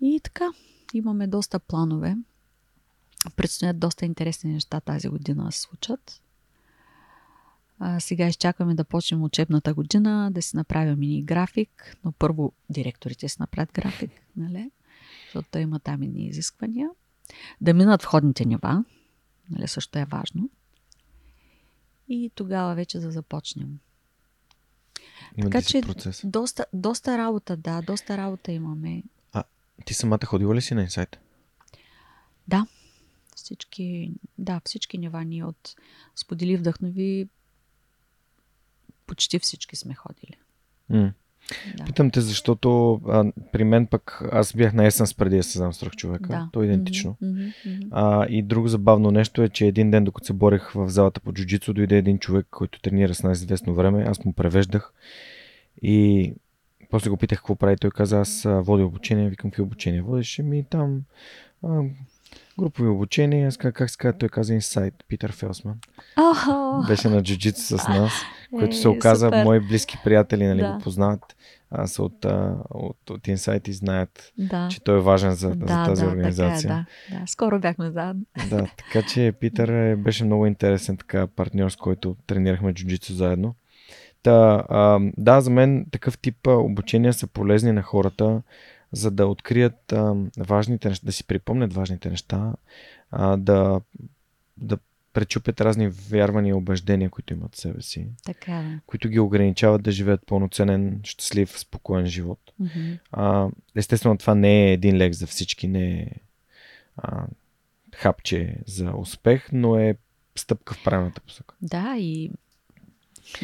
[0.00, 0.50] И така,
[0.94, 2.16] имаме доста планове.
[3.36, 6.22] Предстоят доста интересни неща тази година да се случат.
[7.78, 13.28] А, сега изчакваме да почнем учебната година, да си направим мини график, но първо директорите
[13.28, 14.70] си направят график, нали?
[15.24, 16.88] защото има там и изисквания.
[17.60, 18.84] Да минат входните нива,
[19.50, 19.68] нали?
[19.68, 20.50] също е важно.
[22.08, 23.78] И тогава вече да започнем.
[25.36, 26.22] Има така че процес.
[26.24, 29.02] Доста, доста работа, да, доста работа имаме.
[29.32, 29.44] А
[29.84, 31.18] ти самата ходила ли си на инсайт?
[32.48, 32.66] Да.
[33.36, 35.74] Всички, да, всички нива ние от
[36.16, 37.28] Сподели вдъхнови
[39.06, 40.36] почти всички сме ходили.
[40.92, 41.12] Mm.
[41.76, 41.84] Да.
[41.84, 45.72] Питам те, защото а, при мен пък аз бях на есен преди да се знам
[45.72, 46.28] страх човека.
[46.28, 46.48] Да.
[46.52, 47.16] То е идентично.
[47.22, 47.88] Mm-hmm, mm-hmm.
[47.90, 51.32] А, и друго забавно нещо е, че един ден, докато се борех в залата по
[51.32, 54.04] джуджицу, дойде един човек, който тренира с нас известно време.
[54.08, 54.92] Аз му превеждах.
[55.82, 56.32] И
[56.90, 57.76] после го питах какво прави.
[57.76, 59.28] Той каза, аз водя обучение.
[59.28, 60.40] Викам, какви обучение водиш?
[60.44, 61.02] Ми там
[61.62, 61.82] а,
[62.60, 63.48] групови обучения.
[63.48, 65.74] Аз как се казва, той каза инсайт, Питър Фелсман.
[66.18, 66.88] Oh.
[66.88, 68.12] Беше на джуджицу с нас,
[68.50, 69.44] който се оказа, супер.
[69.44, 70.72] мои близки приятели нали, да.
[70.72, 71.36] го познават,
[71.70, 72.24] а, са от,
[72.70, 74.68] от, от инсайт и знаят, да.
[74.70, 76.68] че той е важен за, да, за тази да, организация.
[76.68, 77.26] Така е, да, да.
[77.26, 78.22] Скоро бяхме заедно.
[78.50, 83.54] Да, така че Питър е, беше много интересен така партньор, с който тренирахме джуджицу заедно.
[84.22, 88.42] Та, а, да, за мен такъв тип обучения са полезни на хората,
[88.96, 92.52] за да открият а, важните неща, да си припомнят важните неща,
[93.10, 93.80] а, да,
[94.56, 94.78] да
[95.12, 98.06] пречупят разни вярвания и убеждения, които имат в себе си.
[98.24, 98.80] Така.
[98.86, 102.52] Които ги ограничават да живеят пълноценен, щастлив, спокоен живот.
[102.60, 102.98] Mm-hmm.
[103.12, 106.10] А, естествено, това не е един лек за всички, не е
[106.96, 107.26] а,
[107.94, 109.96] хапче за успех, но е
[110.36, 111.54] стъпка в правилната посока.
[111.62, 112.30] Да, и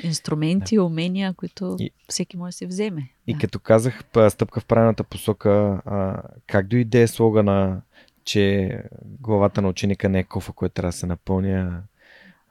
[0.03, 0.85] инструменти, да.
[0.85, 3.09] умения, които и, всеки може да се вземе.
[3.27, 3.41] И да.
[3.41, 7.81] като казах стъпка в правилната посока, а, как дойде слогана,
[8.25, 8.71] че
[9.05, 11.83] главата на ученика не е кофа, който трябва да се напълня,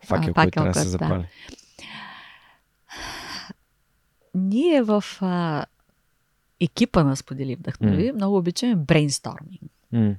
[0.06, 1.22] факел, а, който трябва да се запали?
[1.22, 1.56] Да.
[4.36, 5.66] Ние в а,
[6.60, 8.16] екипа на Сподели Вдъхнови mm.
[8.16, 9.62] много обичаме брейнсторминг.
[9.94, 10.16] Mm.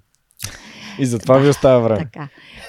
[0.99, 2.05] И затова да, ви остава време.
[2.05, 2.29] Така.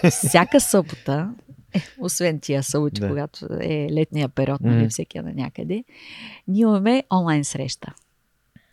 [0.10, 1.34] Всяка събота
[1.73, 3.07] е, освен тия съботи, да.
[3.07, 4.89] когато е летния период, нали, mm.
[4.89, 5.83] всеки е на някъде,
[6.47, 7.93] ние имаме онлайн среща.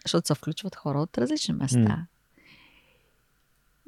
[0.05, 1.79] Защото се включват хора от различни места.
[1.79, 2.07] Mm.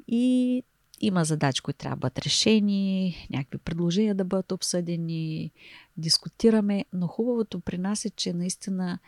[0.07, 0.63] И
[1.01, 5.51] има задачи, които трябва да бъдат решени, някакви предложения да бъдат обсъдени,
[5.97, 8.99] дискутираме, но хубавото при нас е, че наистина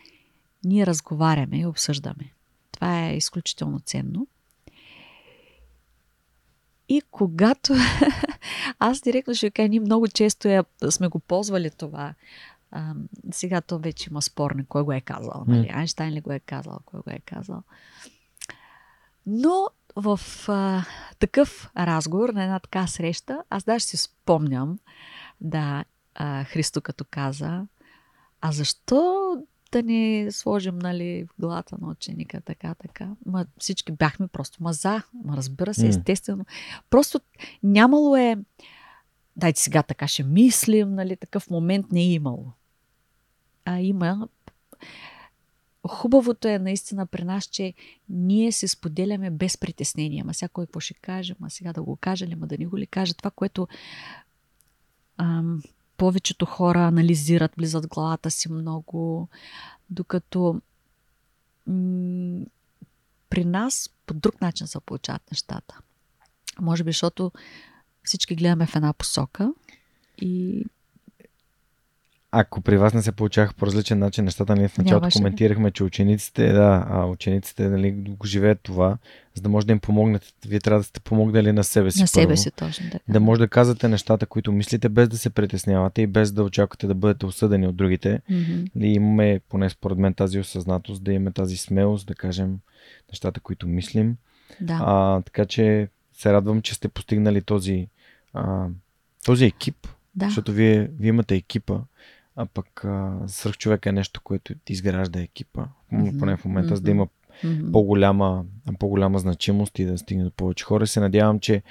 [0.65, 2.31] ние разговаряме и обсъждаме.
[2.71, 4.27] Това е изключително ценно.
[6.89, 7.73] И когато
[8.79, 12.13] аз директно ще кажа, ние много често я, сме го ползвали това.
[12.71, 12.93] А,
[13.31, 15.43] сега то вече има спор на кой го е казал.
[15.47, 15.67] Нали?
[15.67, 15.75] Mm.
[15.75, 17.63] Айнштайн ли го е казал, кой го е казал.
[19.25, 20.85] Но в а,
[21.19, 24.79] такъв разговор, на една така среща, аз даже си спомням,
[25.41, 25.85] да,
[26.15, 27.67] а, Христо като каза,
[28.41, 29.37] а защо
[29.75, 33.09] да не сложим нали, в главата на ученика, така, така.
[33.25, 35.03] Ма, всички бяхме просто маза.
[35.25, 36.45] Ма, разбира се, естествено.
[36.89, 37.19] Просто
[37.63, 38.37] нямало е,
[39.35, 42.45] дайте сега така ще мислим, нали, такъв момент не е имало.
[43.65, 44.27] А има
[45.87, 47.73] Хубавото е наистина при нас, че
[48.09, 50.21] ние се споделяме без притеснение.
[50.21, 52.65] Ама сега кой какво ще каже, ма сега да го каже ли, ма да ни
[52.65, 53.13] го ли каже.
[53.13, 53.67] Това, което
[55.17, 55.61] ам,
[55.97, 59.27] повечето хора анализират, влизат главата си много,
[59.89, 60.61] докато
[61.67, 62.45] м-
[63.29, 65.77] при нас по друг начин се получават нещата.
[66.61, 67.31] Може би, защото
[68.03, 69.53] всички гледаме в една посока
[70.17, 70.65] и
[72.39, 75.17] ако при вас не се получаваха по различен начин нещата, ние в началото Нямаше.
[75.17, 78.97] коментирахме, че учениците, да, а, учениците нали, го живеят това,
[79.33, 80.27] за да може да им помогнете.
[80.47, 82.01] Вие трябва да сте помогнали на себе си.
[82.01, 82.37] На себе първо.
[82.37, 83.13] си точно така.
[83.13, 86.87] Да може да казвате нещата, които мислите, без да се притеснявате и без да очаквате
[86.87, 88.21] да бъдете осъдени от другите.
[88.29, 88.63] Мгм.
[88.77, 92.57] Ли имаме, поне според мен, тази осъзнатост, да имаме тази смелост, да кажем
[93.11, 94.17] нещата, които мислим.
[94.61, 94.79] Да.
[94.81, 97.87] А, така че се радвам, че сте постигнали този,
[98.33, 98.67] а,
[99.25, 100.25] този екип, да.
[100.25, 101.79] защото вие, вие имате екипа,
[102.35, 102.85] а пък
[103.27, 107.07] свръхчовек е нещо, което изгражда екипа, Мгм, поне в момента, за да има
[107.43, 107.71] Мгм.
[107.71, 108.45] по-голяма,
[108.79, 110.87] по-голяма значимост и да стигне до повече хора.
[110.87, 111.63] Се надявам, че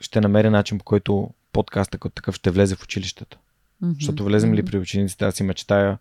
[0.00, 3.38] ще намеря начин, по който подкаста като такъв ще влезе в училищата.
[3.80, 3.92] Мгм.
[3.94, 5.98] Защото влезем ли при учениците, аз си мечтая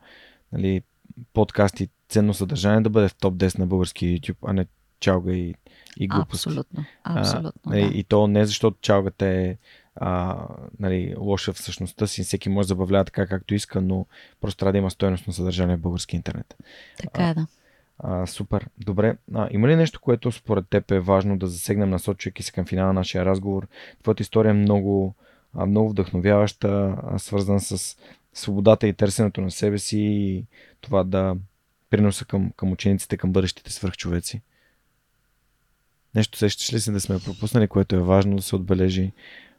[0.51, 0.81] нали,
[1.33, 4.65] подкаст и ценно съдържание да бъде в топ 10 на български YouTube, а не
[4.99, 5.55] чалга и,
[5.97, 6.49] и глупости.
[6.49, 6.85] Абсолютно.
[7.03, 7.61] Абсолютно.
[7.65, 7.97] А, нали, да.
[7.97, 9.57] И то не защото чалгата е
[9.95, 10.37] а,
[10.79, 14.05] нали, лоша в същността си, всеки може да забавлява така както иска, но
[14.41, 16.55] просто трябва да има стойност на съдържание в български интернет.
[16.97, 17.47] Така е, да.
[17.99, 18.67] А, супер.
[18.77, 19.17] Добре.
[19.33, 22.87] А, има ли нещо, което според теб е важно да засегнем, насочвайки се към финала
[22.87, 23.67] на нашия разговор?
[24.01, 25.15] Твоята история е много,
[25.67, 27.97] много вдъхновяваща, а, свързан с
[28.33, 30.45] свободата и търсенето на себе си и
[30.81, 31.35] това да
[31.89, 34.41] приноса към, към учениците, към бъдещите свръхчовеци.
[36.15, 39.11] Нещо сещаш ли се да сме пропуснали, което е важно да се отбележи?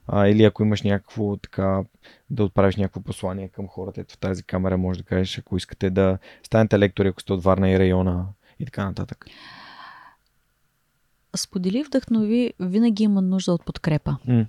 [0.06, 1.84] А, или ако имаш някакво така,
[2.30, 5.90] да отправиш някакво послание към хората, ето в тази камера може да кажеш, ако искате
[5.90, 8.26] да станете лектори, ако сте от Варна и района
[8.60, 9.26] и така нататък.
[11.36, 14.16] Сподели вдъхнови, винаги има нужда от подкрепа.
[14.28, 14.46] М.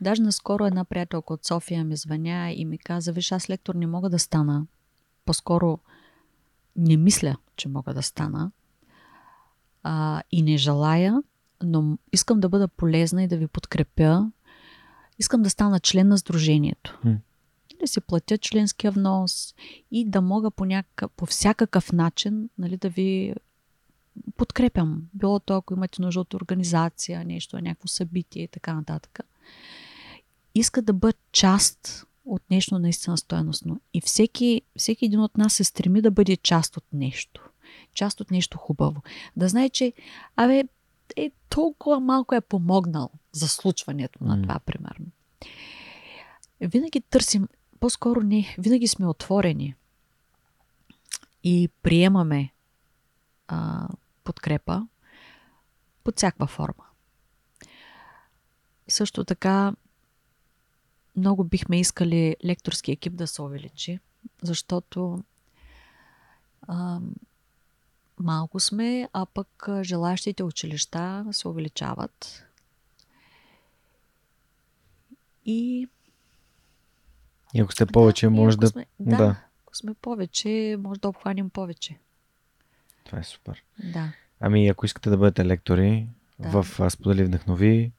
[0.00, 3.86] Даже наскоро една приятелка от София ми звъня и ми каза, виж, аз лектор не
[3.86, 4.66] мога да стана.
[5.24, 5.78] По-скоро
[6.76, 8.50] не мисля, че мога да стана.
[9.82, 11.22] А, и не желая,
[11.64, 14.30] но искам да бъда полезна и да ви подкрепя.
[15.18, 17.00] Искам да стана член на сдружението.
[17.04, 17.16] М.
[17.80, 19.54] Да си платя членския внос
[19.90, 23.34] и да мога по, някакъв, по всякакъв начин нали, да ви
[24.36, 25.02] подкрепям.
[25.14, 29.20] Било то, ако имате нужда от организация, нещо, някакво събитие и така нататък.
[30.54, 33.80] Иска да бъде част от нещо наистина стоеностно.
[33.94, 37.48] И всеки, всеки един от нас се стреми да бъде част от нещо.
[37.94, 39.02] Част от нещо хубаво.
[39.36, 39.92] Да знае, че
[40.36, 40.64] абе,
[41.16, 45.06] е, толкова малко е помогнал за случването на това, примерно.
[46.60, 47.48] Винаги търсим,
[47.80, 49.74] по-скоро не, винаги сме отворени
[51.44, 52.52] и приемаме
[53.48, 53.88] а,
[54.24, 54.86] подкрепа
[56.04, 56.84] под всякаква форма.
[58.88, 59.74] Също така,
[61.16, 63.98] много бихме искали лекторски екип да се увеличи,
[64.42, 65.24] защото
[66.62, 67.00] а,
[68.20, 72.44] малко сме, а пък желащите училища се увеличават.
[75.44, 75.88] И
[77.54, 78.66] И ако сте повече, да, може да...
[78.66, 79.36] Сме, да, да.
[79.62, 81.98] ако сме повече, може да обхванем повече.
[83.04, 83.62] Това е супер.
[83.92, 84.12] Да.
[84.40, 86.08] Ами, ако искате да бъдете лектори
[86.38, 86.62] Да.
[86.62, 87.92] в Сподели Вдъхнови,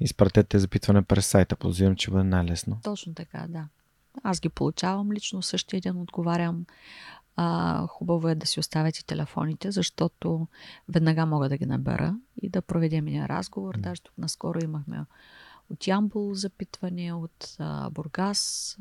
[0.00, 1.56] изпратете запитване през сайта.
[1.56, 2.80] Подозирам, че бъде най-лесно.
[2.82, 3.68] Точно така, да.
[4.22, 6.66] Аз ги получавам лично, същия ден отговарям.
[7.40, 10.46] А, хубаво е да си оставяте телефоните, защото
[10.88, 13.74] веднага мога да ги набера и да проведем един разговор.
[13.74, 13.82] М.
[13.82, 15.04] Даже тук наскоро имахме
[15.70, 18.78] от Ямбул запитване, от а, Бургас.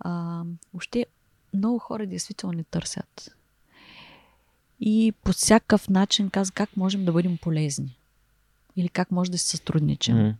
[0.00, 0.42] А,
[0.72, 1.06] въобще
[1.54, 3.36] много хора действително ни търсят.
[4.80, 7.98] И по всякакъв начин казват как можем да бъдем полезни.
[8.76, 10.16] Или как може да си сътрудничим.
[10.16, 10.34] М.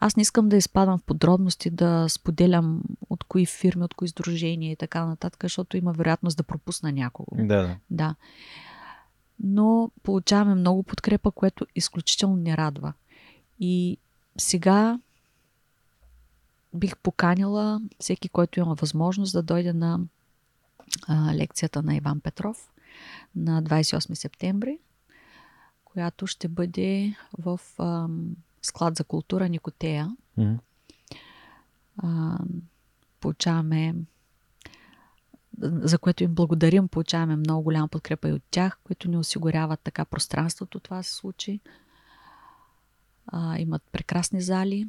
[0.00, 4.72] Аз не искам да изпадам в подробности, да споделям от кои фирми, от кои сдружения
[4.72, 7.36] и така нататък, защото има вероятност да пропусна някого.
[7.36, 7.76] Да, да.
[7.90, 8.14] Да.
[9.40, 12.92] Но получаваме много подкрепа, което изключително ни радва.
[13.60, 13.98] И
[14.38, 14.98] сега
[16.74, 20.00] бих поканила всеки, който има възможност да дойде на
[21.06, 22.70] а, лекцията на Иван Петров
[23.36, 24.78] на 28 септември,
[25.84, 28.36] която ще бъде в ам,
[28.68, 30.16] склад за култура Никотея.
[30.36, 30.58] М.
[31.96, 32.38] А,
[33.20, 33.94] получаваме
[35.60, 40.04] за което им благодарим, получаваме много голяма подкрепа и от тях, които ни осигуряват така
[40.04, 41.60] пространството това се случи.
[43.26, 44.88] А, имат прекрасни зали.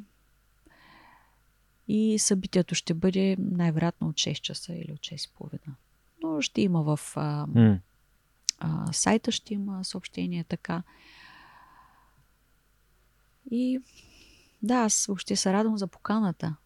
[1.88, 5.58] И събитието ще бъде най-вероятно от 6 часа или от 6.30.
[6.22, 7.78] Но ще има в а, М.
[8.58, 10.82] а, сайта, ще има съобщение така.
[13.50, 13.80] И
[14.62, 16.56] да, аз въобще се радвам за поканата.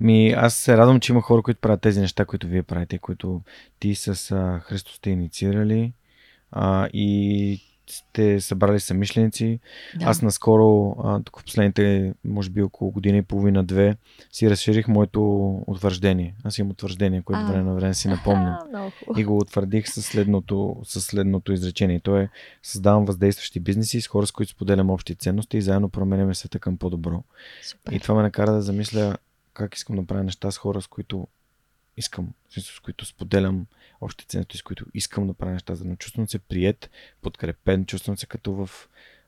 [0.00, 3.42] Ми, аз се радвам, че има хора, които правят тези неща, които вие правите, които
[3.78, 5.92] ти с а, Христо сте инициирали
[6.50, 9.60] а, и сте събрали самишленици.
[9.98, 10.06] Да.
[10.06, 13.96] Аз наскоро, а, тук в последните, може би около година и половина-две,
[14.32, 15.22] си разширих моето
[15.66, 16.34] утвърждение.
[16.44, 17.46] Аз имам утвърждение, което А.
[17.46, 18.56] време на време си напомням.
[18.74, 18.90] А.
[19.16, 22.00] И го утвърдих със следното, със следното изречение.
[22.00, 22.28] То е
[22.62, 26.76] създавам въздействащи бизнеси с хора, с които споделям общи ценности и заедно променяме света към
[26.76, 27.22] по-добро.
[27.62, 27.92] Супер.
[27.92, 29.16] И това ме накара да замисля
[29.54, 31.26] как искам да правя неща с хора, с които
[31.96, 32.28] искам,
[32.58, 33.66] с които споделям
[34.00, 36.90] общи ценности, с които искам да правя неща, за да чувствам се прият,
[37.22, 38.70] подкрепен, чувствам се като в,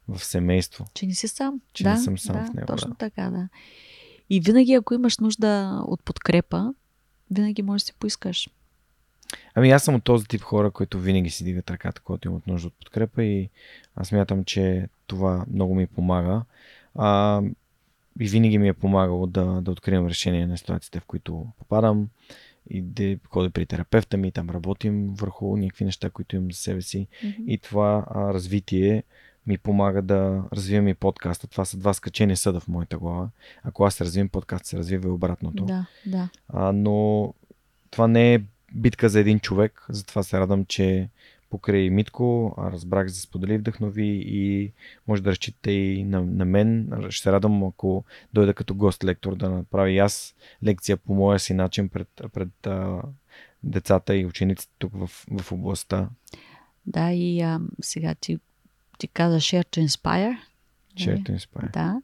[0.08, 0.86] в семейство.
[0.94, 1.60] Че не си сам.
[1.72, 2.96] Че да, не съм сам да, в него, Точно да.
[2.96, 3.48] така, да.
[4.30, 6.74] И винаги, ако имаш нужда от подкрепа,
[7.30, 8.48] винаги можеш да си поискаш.
[9.54, 12.66] Ами аз съм от този тип хора, които винаги си дигат ръката, когато имат нужда
[12.66, 13.48] от подкрепа и
[13.96, 16.42] аз мятам, че това много ми помага.
[16.94, 17.42] А,
[18.20, 22.08] и винаги ми е помагало да, да откривам решение на ситуациите, в които попадам
[22.70, 26.82] и да ходя при терапевта ми, там работим върху някакви неща, които имам за себе
[26.82, 27.06] си.
[27.46, 29.02] И това а, развитие
[29.46, 31.46] ми помага да развивам и подкаста.
[31.46, 33.28] Това са два скачени съда в моята глава.
[33.62, 35.64] Ако аз се развивам, подкаст се развива и обратното.
[35.64, 36.28] Да, да.
[36.48, 37.34] А, но
[37.90, 38.42] това не е
[38.74, 41.08] битка за един човек, затова се радвам, че
[41.50, 44.72] покрай Митко разбрах за сподели вдъхнови и
[45.08, 46.92] може да разчитате и на, на мен.
[47.08, 51.54] Ще се радвам, ако дойда като гост-лектор да направя и аз лекция по моя си
[51.54, 53.02] начин пред, пред а,
[53.62, 56.08] децата и учениците тук в, в областта.
[56.86, 58.38] Да, и а, сега ти,
[58.98, 60.38] ти каза Share to Inspire.
[60.96, 61.72] Share to inspire.
[61.72, 62.02] Да.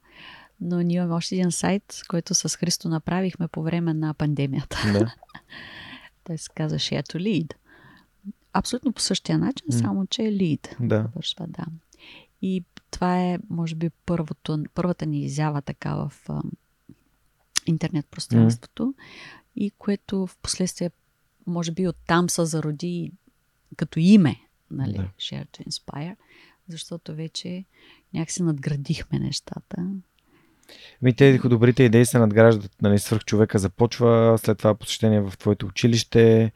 [0.60, 4.78] Но ние имаме още един сайт, който с Христо направихме по време на пандемията.
[4.92, 5.14] Да.
[6.24, 7.54] Той се казва Share to Lead.
[8.52, 9.78] Абсолютно по същия начин, М.
[9.78, 10.86] само че е lead.
[10.86, 11.08] да.
[11.16, 11.64] Вършва, да.
[12.42, 16.42] И това е, може би, първото, първата ни изява така в а,
[17.66, 18.94] интернет пространството
[19.56, 20.90] и което в последствие,
[21.46, 23.12] може би, оттам се зароди
[23.76, 24.36] като име,
[24.70, 25.08] нали, Да.
[25.18, 26.16] Share to Inspire,
[26.68, 27.64] защото вече
[28.14, 29.86] някакси надградихме нещата.
[31.02, 35.66] Ми те добрите идеи се надграждат, нали, свърх човека започва, след това посещение в твоето
[35.66, 36.52] училище.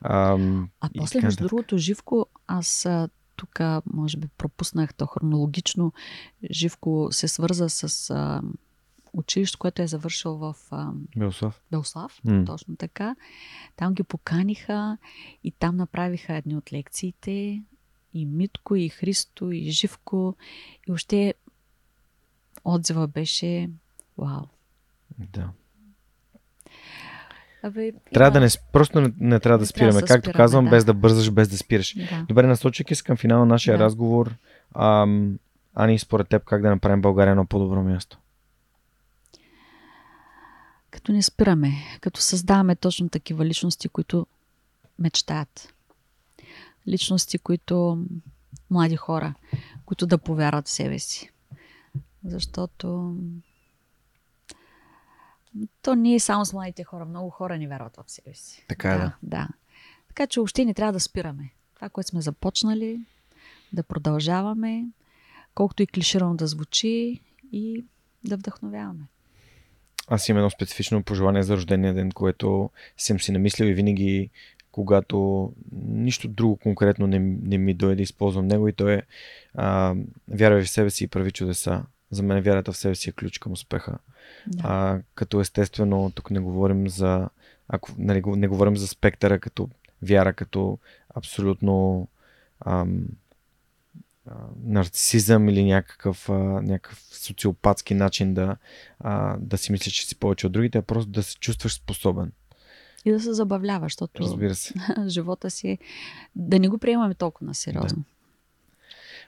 [0.00, 2.88] Ам, А после, между другото, Живко, аз
[3.36, 5.92] тук, може би, пропуснах то хронологично.
[6.50, 8.42] Живко се свърза с а,
[9.12, 11.62] училище, което е завършил в а, Белослав.
[11.70, 12.44] Белслав, М.
[12.44, 13.16] точно така.
[13.76, 14.98] Там ги поканиха
[15.44, 17.62] и там направиха едни от лекциите.
[18.14, 20.36] И Митко, и Христо, и Живко.
[20.88, 21.34] И още
[22.64, 23.70] отзива беше
[24.18, 24.42] вау.
[25.18, 25.50] Да.
[27.62, 29.90] Абе, Трябва да не, просто не, не трябва да спираме.
[29.92, 30.70] трябва да Както спираме, казвам, да.
[30.70, 31.94] без да бързаш, без да спираш.
[31.96, 32.24] Да.
[32.28, 33.84] Добре, насочвайки се към финала на нашия Да.
[33.84, 34.34] разговор,
[34.74, 35.38] ам,
[35.74, 38.18] Ани, според теб как да направим България едно по-добро място?
[40.90, 44.26] Като не спираме, като създаваме точно такива личности, които
[44.98, 45.74] мечтаят.
[46.88, 48.04] Личности, които
[48.70, 49.34] млади хора,
[49.84, 51.30] които да повярват в себе си.
[52.24, 53.16] Защото
[55.82, 57.04] то не е само с младите хора.
[57.04, 58.64] Много хора не вярват в себе си.
[58.68, 59.16] Така е, да.
[59.22, 59.48] да.
[60.08, 61.50] Така че въобще не трябва да спираме.
[61.74, 63.00] Това, което сме започнали,
[63.72, 64.84] да продължаваме,
[65.54, 67.20] колкото и клиширано да звучи
[67.52, 67.84] и
[68.24, 69.04] да вдъхновяваме.
[70.08, 74.30] Аз имам едно специфично пожелание за рождения ден, което съм си намислил и винаги,
[74.72, 75.52] когато
[75.82, 79.02] нищо друго конкретно не, не ми дойде да използвам него и то е
[79.54, 79.94] а,
[80.28, 81.82] вярвай в себе си и прави чудеса.
[82.10, 83.98] За мен вярата в себе си е ключ към успеха.
[84.46, 84.62] Да.
[84.64, 87.28] А, като естествено, тук не говорим за.
[87.68, 89.68] Ако, нали, не говорим за спектъра като
[90.02, 90.78] вяра, като
[91.14, 92.08] абсолютно
[92.60, 93.04] ам,
[94.26, 96.32] а, нарцисизъм или някакъв, а,
[96.62, 98.56] някакъв социопатски начин да,
[99.00, 102.32] а, да си мислиш, че си повече от другите, а просто да се чувстваш способен.
[103.04, 104.74] И да се забавлява, защото Разбира се.
[105.06, 105.78] живота си.
[106.36, 108.04] Да не го приемаме толкова на сериозно.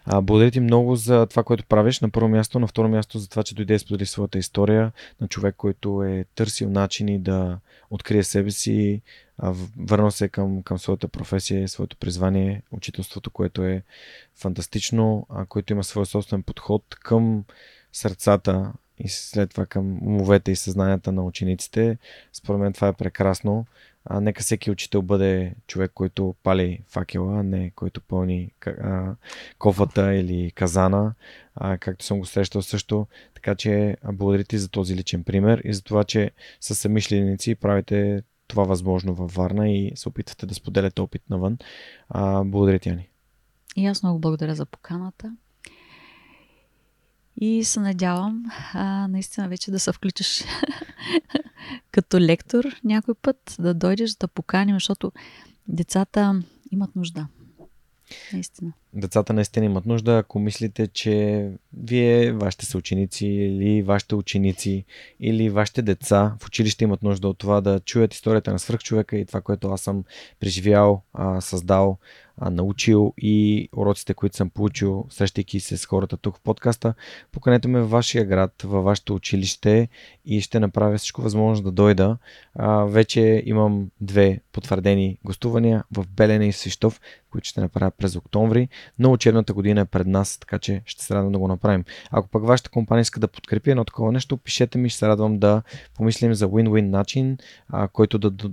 [0.04, 2.00] А, благодаря ти много за това, което правиш.
[2.00, 5.28] На първо място, на второ място за това, че дойде и сподели своята история на
[5.28, 7.58] човек, който е търсил начини да
[7.90, 9.02] открие себе си,
[9.38, 13.82] а, в- върнал се към, към своята професия, своето призвание, учителството, което е
[14.36, 17.44] фантастично, а, който има свой собствен подход към
[17.92, 21.98] сърцата и след това към умовете и съзнанията на учениците.
[22.32, 23.66] Според мен това е прекрасно.
[24.04, 29.14] А, нека всеки учител бъде човек, който пали факела, а не който пълни а,
[29.58, 31.14] кофата или казана,
[31.54, 33.06] а, както съм го срещал също.
[33.34, 38.22] Така че благодаря ти за този личен пример и за това, че с самишленици правите
[38.48, 41.58] това възможно във Варна и се опитвате да споделяте опит навън.
[42.08, 43.08] А, благодаря ти, Ани.
[43.76, 45.36] И аз много благодаря за поканата.
[47.40, 48.44] И се надявам
[48.74, 50.44] а, наистина вече да се включиш
[51.90, 55.12] като лектор някой път, да дойдеш да поканим, защото
[55.68, 56.42] децата
[56.72, 57.26] имат нужда.
[58.32, 58.72] Наистина.
[58.94, 64.84] децата наистина имат нужда, ако мислите, че вие, вашите съученици или вашите ученици
[65.20, 69.26] или вашите деца в училище имат нужда от това да чуят историята на свръхчовека и
[69.26, 70.04] това, което аз съм
[70.40, 71.02] преживял,
[71.40, 71.98] създал,
[72.40, 76.94] научил и уроците, които съм получил, срещайки се с хората тук в подкаста,
[77.32, 79.88] поканете ме във вашия град, във вашето училище
[80.24, 82.16] и ще направя всичко възможно да дойда.
[82.54, 87.00] А, вече имам две потвърдени гостувания в Белене и Свищов,
[87.30, 88.68] които ще направя през октомври,
[88.98, 91.84] но учебната година е пред нас, така че ще се радвам да го направим.
[92.10, 95.38] Ако пък вашата компания иска да подкрепи едно такова нещо, пишете ми, ще се радвам
[95.38, 95.62] да
[95.96, 97.38] помислим за win-win начин,
[97.68, 98.50] а, който да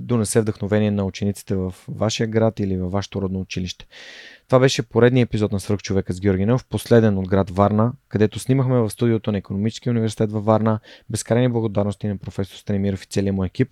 [0.00, 3.86] донесе вдъхновение на учениците в вашия град или във вашето родно училище.
[4.46, 8.78] Това беше поредният епизод на Свърхчовека с Георги Нов, последен от град Варна, където снимахме
[8.78, 10.80] в студиото на Економическия университет във Варна.
[11.10, 13.68] Безкрайни благодарности на професор Станимиров и целият му екип.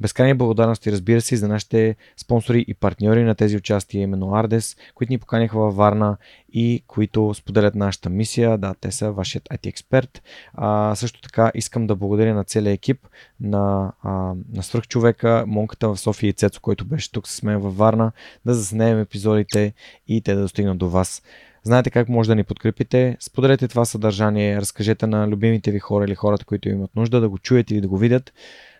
[0.00, 5.12] Безкрайни благодарности, разбира се, за нашите спонсори и партньори на тези участия, именно Ардес, които
[5.12, 6.16] ни поканиха във Варна
[6.52, 8.58] и които споделят нашата мисия.
[8.58, 10.22] Да, те са вашият IT експерт.
[10.54, 13.06] А, също така искам да благодаря на целия екип,
[13.40, 14.10] на, а,
[14.52, 18.12] на свръхчовека, Монката в София и Цецо, който беше тук с мен във Варна,
[18.46, 19.72] да заснеем епизодите
[20.08, 21.22] и те да достигнат до вас.
[21.66, 23.16] Знаете как може да ни подкрепите.
[23.20, 27.38] Споделете това съдържание, разкажете на любимите ви хора или хората, които имат нужда да го
[27.38, 28.32] чуят или да го видят.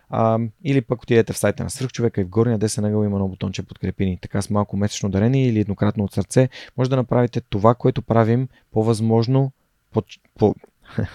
[0.09, 3.27] А, или пък отидете в сайта на Свърхчовека и в горния десен ъгъл има едно
[3.27, 4.19] бутонче подкрепини.
[4.21, 8.47] Така с малко месечно дарение или еднократно от сърце може да направите това, което правим
[8.71, 9.51] по-възможно
[9.93, 10.03] по,
[10.39, 10.55] по...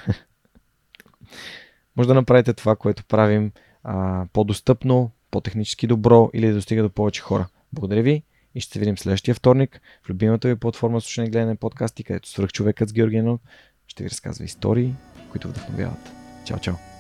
[1.97, 3.53] може да направите това, което правим
[3.85, 7.47] а, по-достъпно, по-технически добро или да достига до повече хора.
[7.73, 8.23] Благодаря ви
[8.55, 12.29] и ще се видим следващия вторник в любимата ви платформа слушане и гледане подкасти, където
[12.29, 13.41] свръхчовекът с Георгиенов
[13.87, 14.95] ще ви разказва истории,
[15.31, 16.13] които вдъхновяват.
[16.45, 16.92] Чао, чао!